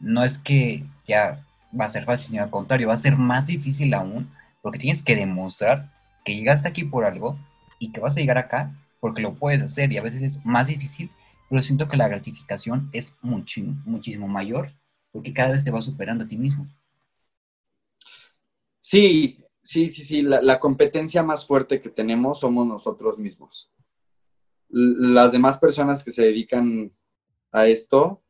no 0.00 0.22
es 0.22 0.38
que 0.38 0.84
ya 1.06 1.44
va 1.78 1.86
a 1.86 1.88
ser 1.88 2.04
fácil, 2.04 2.30
sino 2.30 2.42
al 2.42 2.50
contrario, 2.50 2.88
va 2.88 2.94
a 2.94 2.98
ser 2.98 3.16
más 3.16 3.46
difícil 3.46 3.92
aún, 3.94 4.30
porque 4.62 4.78
tienes 4.78 5.02
que 5.02 5.16
demostrar 5.16 5.92
que 6.24 6.34
llegaste 6.34 6.68
aquí 6.68 6.84
por 6.84 7.04
algo 7.04 7.38
y 7.78 7.92
que 7.92 8.00
vas 8.00 8.16
a 8.16 8.20
llegar 8.20 8.38
acá 8.38 8.74
porque 9.00 9.22
lo 9.22 9.34
puedes 9.34 9.62
hacer 9.62 9.92
y 9.92 9.98
a 9.98 10.02
veces 10.02 10.22
es 10.22 10.44
más 10.46 10.66
difícil, 10.68 11.10
pero 11.48 11.62
siento 11.62 11.88
que 11.88 11.96
la 11.96 12.08
gratificación 12.08 12.88
es 12.92 13.16
muchi- 13.22 13.82
muchísimo 13.84 14.28
mayor 14.28 14.72
porque 15.12 15.32
cada 15.34 15.50
vez 15.52 15.64
te 15.64 15.70
vas 15.70 15.84
superando 15.84 16.24
a 16.24 16.28
ti 16.28 16.36
mismo. 16.36 16.66
Sí, 18.80 19.44
sí, 19.62 19.90
sí, 19.90 20.04
sí, 20.04 20.22
la, 20.22 20.40
la 20.42 20.60
competencia 20.60 21.22
más 21.24 21.46
fuerte 21.46 21.80
que 21.80 21.88
tenemos 21.90 22.40
somos 22.40 22.66
nosotros 22.66 23.18
mismos. 23.18 23.70
L- 24.70 25.14
Las 25.14 25.32
demás 25.32 25.58
personas 25.58 26.04
que 26.04 26.10
se 26.10 26.24
dedican 26.24 26.92
a 27.52 27.66
esto 27.68 28.22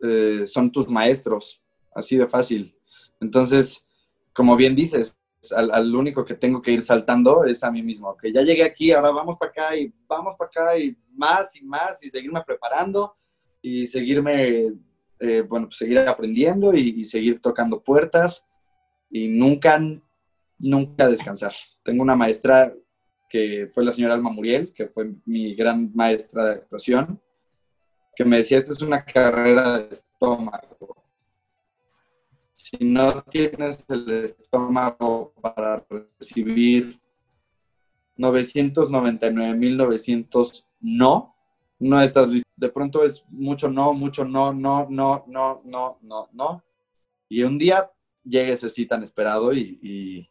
eh, 0.00 0.44
son 0.46 0.70
tus 0.70 0.88
maestros, 0.88 1.60
así 1.94 2.16
de 2.16 2.26
fácil. 2.26 2.74
Entonces, 3.20 3.86
como 4.32 4.56
bien 4.56 4.76
dices, 4.76 5.17
al, 5.54 5.94
único 5.94 6.24
que 6.24 6.34
tengo 6.34 6.60
que 6.60 6.72
ir 6.72 6.82
saltando 6.82 7.44
es 7.44 7.62
a 7.62 7.70
mí 7.70 7.82
mismo, 7.82 8.16
que 8.16 8.32
ya 8.32 8.42
llegué 8.42 8.64
aquí, 8.64 8.92
ahora 8.92 9.10
vamos 9.10 9.36
para 9.38 9.50
acá 9.50 9.76
y 9.76 9.92
vamos 10.06 10.34
para 10.36 10.48
acá 10.48 10.78
y 10.78 10.96
más 11.14 11.54
y 11.56 11.62
más 11.62 12.02
y 12.02 12.10
seguirme 12.10 12.42
preparando 12.44 13.16
y 13.62 13.86
seguirme, 13.86 14.72
eh, 15.20 15.42
bueno, 15.42 15.66
pues 15.66 15.78
seguir 15.78 15.98
aprendiendo 16.00 16.74
y, 16.74 17.00
y 17.00 17.04
seguir 17.04 17.40
tocando 17.40 17.82
puertas 17.82 18.46
y 19.10 19.28
nunca, 19.28 19.80
nunca 20.58 21.08
descansar. 21.08 21.54
Tengo 21.82 22.02
una 22.02 22.16
maestra 22.16 22.74
que 23.28 23.68
fue 23.70 23.84
la 23.84 23.92
señora 23.92 24.14
Alma 24.14 24.30
Muriel, 24.30 24.72
que 24.72 24.88
fue 24.88 25.12
mi 25.26 25.54
gran 25.54 25.90
maestra 25.94 26.44
de 26.44 26.52
actuación, 26.52 27.20
que 28.16 28.24
me 28.24 28.38
decía, 28.38 28.58
esta 28.58 28.72
es 28.72 28.82
una 28.82 29.04
carrera 29.04 29.78
de 29.78 29.88
estómago. 29.90 30.97
Si 32.68 32.76
no 32.84 33.22
tienes 33.22 33.86
el 33.88 34.24
estómago 34.24 35.32
para 35.40 35.86
recibir 36.18 37.00
999.900 38.18 40.66
no, 40.80 41.34
no 41.78 42.02
estás 42.02 42.28
listo. 42.28 42.50
De 42.56 42.68
pronto 42.68 43.02
es 43.04 43.24
mucho 43.30 43.70
no, 43.70 43.94
mucho 43.94 44.26
no, 44.26 44.52
no, 44.52 44.86
no, 44.90 45.24
no, 45.26 45.62
no, 45.64 45.98
no, 46.02 46.28
no. 46.30 46.62
Y 47.30 47.42
un 47.42 47.56
día 47.56 47.90
llega 48.22 48.52
ese 48.52 48.84
tan 48.84 49.02
esperado 49.02 49.54
y, 49.54 49.78
y 49.82 50.28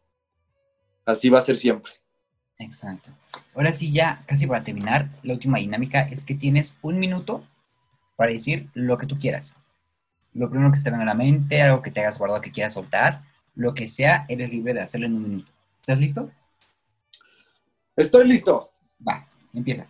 así 1.08 1.30
va 1.30 1.40
a 1.40 1.42
ser 1.42 1.58
siempre. 1.58 1.92
Exacto. 2.60 3.10
Ahora 3.56 3.72
sí, 3.72 3.92
ya 3.92 4.24
casi 4.28 4.46
para 4.46 4.64
terminar, 4.64 5.10
la 5.24 5.34
última 5.34 5.58
dinámica 5.58 6.02
es 6.02 6.24
que 6.24 6.36
tienes 6.36 6.78
un 6.84 7.00
minuto 7.00 7.44
para 8.16 8.32
decir 8.32 8.70
lo 8.76 9.00
que 9.00 9.08
tú 9.08 9.18
quieras. 9.18 9.56
Lo 10.38 10.50
primero 10.52 10.72
que 10.72 10.78
se 10.78 10.84
te 10.84 10.92
venga 10.92 11.04
a 11.04 11.08
la 11.08 11.14
mente, 11.16 11.62
algo 11.62 11.82
que 11.82 11.90
te 11.90 12.00
hayas 12.00 12.20
guardado 12.20 12.42
que 12.42 12.52
quieras 12.52 12.74
soltar, 12.74 13.24
lo 13.56 13.74
que 13.74 13.88
sea, 13.88 14.26
eres 14.30 14.52
libre 14.52 14.76
de 14.76 14.82
hacerlo 14.82 15.08
en 15.08 15.16
un 15.16 15.24
minuto. 15.24 15.52
¿Estás 15.82 16.00
listo? 16.00 16.32
Estoy 17.96 18.28
listo. 18.28 18.70
Va, 19.06 19.28
empieza. 19.52 19.88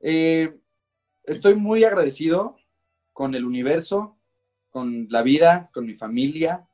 Eh, 0.00 0.58
estoy 1.24 1.54
muy 1.54 1.84
agradecido 1.84 2.56
con 3.12 3.34
el 3.34 3.44
universo, 3.44 4.16
con 4.70 5.08
la 5.10 5.22
vida, 5.22 5.70
con 5.74 5.84
mi 5.84 5.94
familia, 5.94 6.66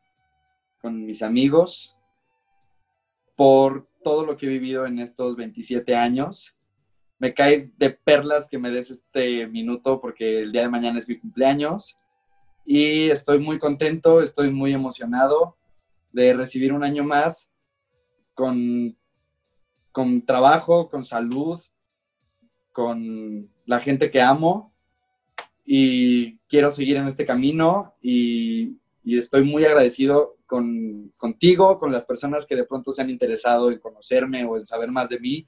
con 0.80 1.05
mis 1.05 1.22
amigos, 1.22 1.97
por 3.34 3.88
todo 4.05 4.24
lo 4.24 4.36
que 4.36 4.47
he 4.47 4.49
vivido 4.49 4.86
en 4.86 5.01
estos 5.01 5.34
27 5.34 5.97
años. 5.97 6.57
Me 7.21 7.33
cae 7.33 7.71
de 7.77 7.91
perlas 7.91 8.49
que 8.49 8.59
me 8.59 8.73
des 8.73 8.91
este 8.91 9.47
minuto 9.47 10.01
porque 10.01 10.41
el 10.41 10.51
día 10.51 10.62
de 10.62 10.68
mañana 10.68 10.99
es 10.99 11.09
mi 11.09 11.16
cumpleaños 11.16 12.01
y 12.64 13.09
estoy 13.11 13.39
muy 13.39 13.59
contento, 13.59 14.23
estoy 14.23 14.51
muy 14.51 14.73
emocionado 14.73 15.57
de 16.11 16.33
recibir 16.33 16.73
un 16.73 16.83
año 16.83 17.05
más 17.05 17.49
con, 18.35 18.97
con 19.93 20.25
trabajo, 20.27 20.89
con 20.89 21.05
salud, 21.05 21.61
con 22.73 23.49
la 23.66 23.79
gente 23.79 24.11
que 24.11 24.21
amo 24.21 24.75
y 25.64 26.39
quiero 26.49 26.71
seguir 26.71 26.97
en 26.97 27.07
este 27.07 27.27
camino 27.27 27.95
y, 28.01 28.81
y 29.05 29.18
estoy 29.18 29.45
muy 29.45 29.64
agradecido 29.64 30.37
con, 30.47 31.12
contigo, 31.16 31.79
con 31.79 31.93
las 31.93 32.05
personas 32.05 32.45
que 32.47 32.57
de 32.57 32.64
pronto 32.64 32.93
se 32.93 33.03
han 33.03 33.11
interesado 33.11 33.71
en 33.71 33.79
conocerme 33.79 34.45
o 34.45 34.57
en 34.57 34.66
saber 34.66 34.91
más 34.91 35.09
de 35.09 35.21
mí. 35.21 35.47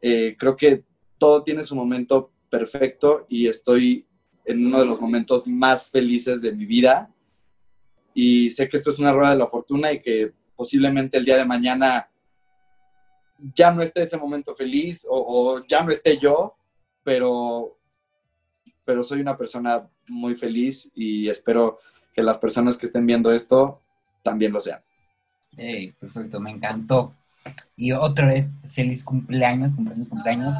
Eh, 0.00 0.36
creo 0.38 0.56
que 0.56 0.84
todo 1.18 1.42
tiene 1.42 1.62
su 1.62 1.74
momento 1.74 2.30
perfecto 2.48 3.26
y 3.28 3.48
estoy 3.48 4.06
en 4.44 4.66
uno 4.66 4.80
de 4.80 4.86
los 4.86 5.00
momentos 5.00 5.46
más 5.46 5.90
felices 5.90 6.40
de 6.40 6.52
mi 6.52 6.64
vida 6.64 7.10
y 8.14 8.50
sé 8.50 8.68
que 8.68 8.76
esto 8.76 8.90
es 8.90 8.98
una 8.98 9.12
rueda 9.12 9.30
de 9.32 9.38
la 9.38 9.46
fortuna 9.46 9.92
y 9.92 10.00
que 10.00 10.32
posiblemente 10.56 11.18
el 11.18 11.24
día 11.24 11.36
de 11.36 11.44
mañana 11.44 12.10
ya 13.54 13.70
no 13.70 13.82
esté 13.82 14.02
ese 14.02 14.16
momento 14.16 14.54
feliz 14.54 15.06
o, 15.08 15.60
ya 15.68 15.82
no 15.82 15.92
esté 15.92 16.18
yo, 16.18 16.56
pero, 17.04 17.78
pero 18.84 19.02
soy 19.04 19.20
una 19.20 19.36
persona 19.36 19.88
muy 20.08 20.34
feliz 20.34 20.90
y 20.94 21.28
espero 21.28 21.78
que 22.12 22.22
las 22.22 22.38
personas 22.38 22.76
que 22.76 22.86
estén 22.86 23.06
viendo 23.06 23.30
esto 23.30 23.80
también 24.22 24.52
lo 24.52 24.60
sean. 24.60 24.80
Perfecto, 26.00 26.40
me 26.40 26.50
encantó. 26.50 27.14
Y 27.76 27.92
otra 27.92 28.26
vez, 28.26 28.50
feliz 28.70 29.04
cumpleaños, 29.04 29.74
cumpleaños, 29.74 30.08
cumpleaños. 30.08 30.56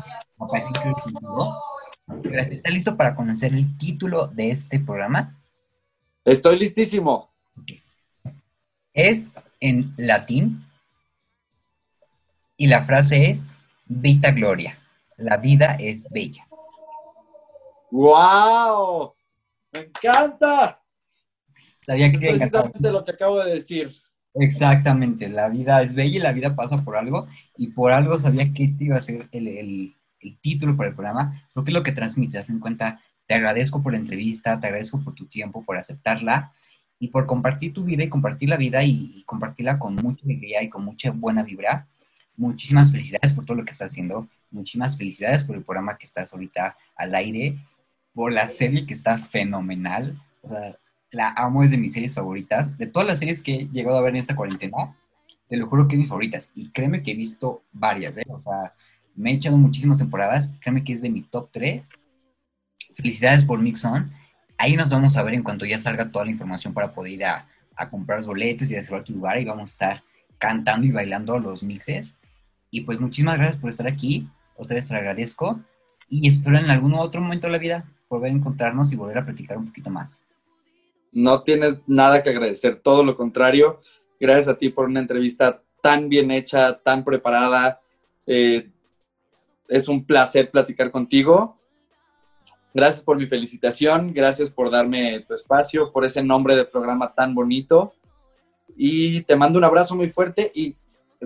Que 0.52 1.10
llegó. 1.10 1.56
Gracias. 2.06 2.58
¿Está 2.58 2.70
listo 2.70 2.96
para 2.96 3.14
conocer 3.14 3.52
el 3.52 3.76
título 3.76 4.28
de 4.28 4.50
este 4.50 4.78
programa? 4.78 5.36
Estoy 6.24 6.58
listísimo. 6.58 7.30
Es 8.92 9.30
en 9.60 9.94
latín 9.96 10.64
y 12.56 12.66
la 12.66 12.84
frase 12.84 13.30
es 13.30 13.54
Vita 13.86 14.30
Gloria. 14.32 14.78
La 15.16 15.36
vida 15.36 15.76
es 15.78 16.08
bella. 16.10 16.46
¡Wow! 17.90 19.14
¡Me 19.72 19.80
encanta! 19.80 20.82
Sabía 21.80 22.10
que 22.10 22.16
Es 22.16 22.38
precisamente 22.38 22.90
lo 22.90 23.04
que 23.04 23.12
acabo 23.12 23.42
de 23.42 23.54
decir. 23.54 23.96
Exactamente, 24.34 25.28
la 25.28 25.48
vida 25.48 25.82
es 25.82 25.94
bella 25.94 26.16
y 26.18 26.20
la 26.20 26.32
vida 26.32 26.54
pasa 26.54 26.84
por 26.84 26.96
algo, 26.96 27.26
y 27.56 27.68
por 27.68 27.92
algo 27.92 28.18
sabía 28.18 28.52
que 28.52 28.62
este 28.62 28.84
iba 28.84 28.96
a 28.96 29.00
ser 29.00 29.28
el, 29.32 29.48
el- 29.48 29.94
el 30.20 30.38
título 30.40 30.76
para 30.76 30.88
el 30.90 30.94
programa, 30.96 31.42
porque 31.54 31.70
es 31.70 31.74
lo 31.74 31.82
que 31.82 31.92
transmite, 31.92 32.38
a 32.38 32.44
fin 32.44 32.58
cuenta, 32.60 33.00
te 33.26 33.34
agradezco 33.34 33.82
por 33.82 33.92
la 33.92 33.98
entrevista, 33.98 34.58
te 34.58 34.66
agradezco 34.66 35.00
por 35.02 35.14
tu 35.14 35.26
tiempo, 35.26 35.64
por 35.64 35.76
aceptarla, 35.76 36.52
y 37.00 37.08
por 37.08 37.26
compartir 37.26 37.72
tu 37.72 37.84
vida 37.84 38.02
y 38.04 38.08
compartir 38.08 38.48
la 38.48 38.56
vida 38.56 38.82
y, 38.82 39.12
y 39.14 39.22
compartirla 39.24 39.78
con 39.78 39.94
mucha 39.96 40.24
alegría 40.24 40.62
y 40.62 40.68
con 40.68 40.84
mucha 40.84 41.12
buena 41.12 41.44
vibra. 41.44 41.86
Muchísimas 42.36 42.90
felicidades 42.90 43.32
por 43.32 43.44
todo 43.44 43.56
lo 43.56 43.64
que 43.64 43.70
estás 43.70 43.92
haciendo, 43.92 44.28
muchísimas 44.50 44.96
felicidades 44.98 45.44
por 45.44 45.54
el 45.56 45.62
programa 45.62 45.96
que 45.96 46.06
estás 46.06 46.32
ahorita 46.32 46.76
al 46.96 47.14
aire, 47.14 47.56
por 48.12 48.32
la 48.32 48.48
serie 48.48 48.84
que 48.86 48.94
está 48.94 49.18
fenomenal. 49.18 50.20
O 50.42 50.48
sea, 50.48 50.76
la 51.10 51.30
amo, 51.36 51.62
es 51.62 51.70
de 51.70 51.78
mis 51.78 51.92
series 51.92 52.14
favoritas. 52.14 52.76
De 52.78 52.86
todas 52.86 53.08
las 53.08 53.18
series 53.18 53.42
que 53.42 53.54
he 53.54 53.68
llegado 53.68 53.96
a 53.98 54.02
ver 54.02 54.10
en 54.10 54.20
esta 54.20 54.36
cuarentena, 54.36 54.96
te 55.48 55.56
lo 55.56 55.66
juro 55.66 55.88
que 55.88 55.94
es 55.94 56.00
mis 56.00 56.08
favoritas. 56.08 56.52
Y 56.54 56.70
créeme 56.70 57.02
que 57.02 57.12
he 57.12 57.14
visto 57.14 57.62
varias, 57.72 58.16
¿eh? 58.16 58.26
O 58.28 58.38
sea, 58.38 58.74
me 59.14 59.30
he 59.30 59.34
echado 59.34 59.56
muchísimas 59.56 59.98
temporadas. 59.98 60.52
Créeme 60.60 60.84
que 60.84 60.92
es 60.92 61.02
de 61.02 61.10
mi 61.10 61.22
top 61.22 61.48
3. 61.52 61.88
Felicidades 62.94 63.44
por 63.44 63.60
Mixon. 63.60 64.12
Ahí 64.58 64.76
nos 64.76 64.90
vamos 64.90 65.16
a 65.16 65.22
ver 65.22 65.34
en 65.34 65.42
cuanto 65.42 65.64
ya 65.64 65.78
salga 65.78 66.10
toda 66.10 66.24
la 66.24 66.30
información 66.30 66.74
para 66.74 66.92
poder 66.92 67.12
ir 67.12 67.24
a, 67.24 67.46
a 67.76 67.88
comprar 67.88 68.18
los 68.18 68.26
boletos 68.26 68.70
y 68.70 68.74
a 68.74 68.78
reservar 68.78 69.04
tu 69.04 69.14
lugar. 69.14 69.40
Y 69.40 69.44
vamos 69.44 69.70
a 69.70 69.72
estar 69.72 70.02
cantando 70.36 70.86
y 70.86 70.92
bailando 70.92 71.38
los 71.38 71.62
mixes. 71.62 72.16
Y 72.70 72.82
pues 72.82 73.00
muchísimas 73.00 73.38
gracias 73.38 73.60
por 73.60 73.70
estar 73.70 73.86
aquí. 73.86 74.28
Otra 74.56 74.74
vez 74.74 74.86
te 74.86 74.94
agradezco. 74.94 75.60
Y 76.08 76.28
espero 76.28 76.58
en 76.58 76.70
algún 76.70 76.94
otro 76.94 77.20
momento 77.20 77.46
de 77.46 77.52
la 77.52 77.58
vida 77.58 77.84
volver 78.08 78.32
a 78.32 78.34
encontrarnos 78.34 78.92
y 78.92 78.96
volver 78.96 79.18
a 79.18 79.24
platicar 79.24 79.58
un 79.58 79.66
poquito 79.66 79.90
más. 79.90 80.20
No 81.12 81.42
tienes 81.42 81.78
nada 81.86 82.22
que 82.22 82.30
agradecer, 82.30 82.80
todo 82.80 83.04
lo 83.04 83.16
contrario. 83.16 83.80
Gracias 84.20 84.48
a 84.48 84.58
ti 84.58 84.68
por 84.68 84.86
una 84.86 85.00
entrevista 85.00 85.62
tan 85.82 86.08
bien 86.08 86.30
hecha, 86.30 86.78
tan 86.78 87.04
preparada. 87.04 87.80
Eh, 88.26 88.70
es 89.68 89.88
un 89.88 90.04
placer 90.04 90.50
platicar 90.50 90.90
contigo. 90.90 91.58
Gracias 92.74 93.02
por 93.02 93.16
mi 93.16 93.26
felicitación, 93.26 94.12
gracias 94.12 94.50
por 94.50 94.70
darme 94.70 95.20
tu 95.20 95.34
espacio, 95.34 95.90
por 95.90 96.04
ese 96.04 96.22
nombre 96.22 96.54
de 96.54 96.64
programa 96.64 97.12
tan 97.14 97.34
bonito. 97.34 97.94
Y 98.76 99.22
te 99.22 99.36
mando 99.36 99.58
un 99.58 99.64
abrazo 99.64 99.96
muy 99.96 100.10
fuerte 100.10 100.52
y 100.54 100.76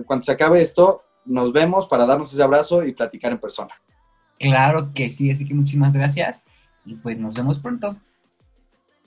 cuando 0.05 0.23
se 0.23 0.31
acabe 0.31 0.61
esto, 0.61 1.03
nos 1.25 1.51
vemos 1.53 1.87
para 1.87 2.05
darnos 2.05 2.33
ese 2.33 2.41
abrazo 2.41 2.83
y 2.83 2.93
platicar 2.93 3.31
en 3.31 3.39
persona. 3.39 3.73
Claro 4.39 4.91
que 4.93 5.09
sí, 5.09 5.29
así 5.31 5.45
que 5.45 5.53
muchísimas 5.53 5.93
gracias 5.93 6.45
y 6.85 6.95
pues 6.95 7.17
nos 7.19 7.35
vemos 7.35 7.59
pronto. 7.59 7.97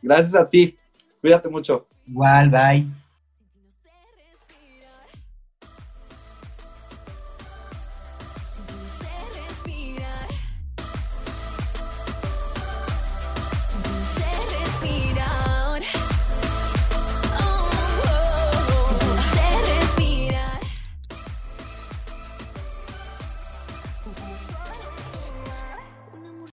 Gracias 0.06 0.36
a 0.36 0.48
ti. 0.48 0.78
Cuídate 1.20 1.48
mucho. 1.48 1.88
Igual, 2.06 2.48
bye. 2.48 3.05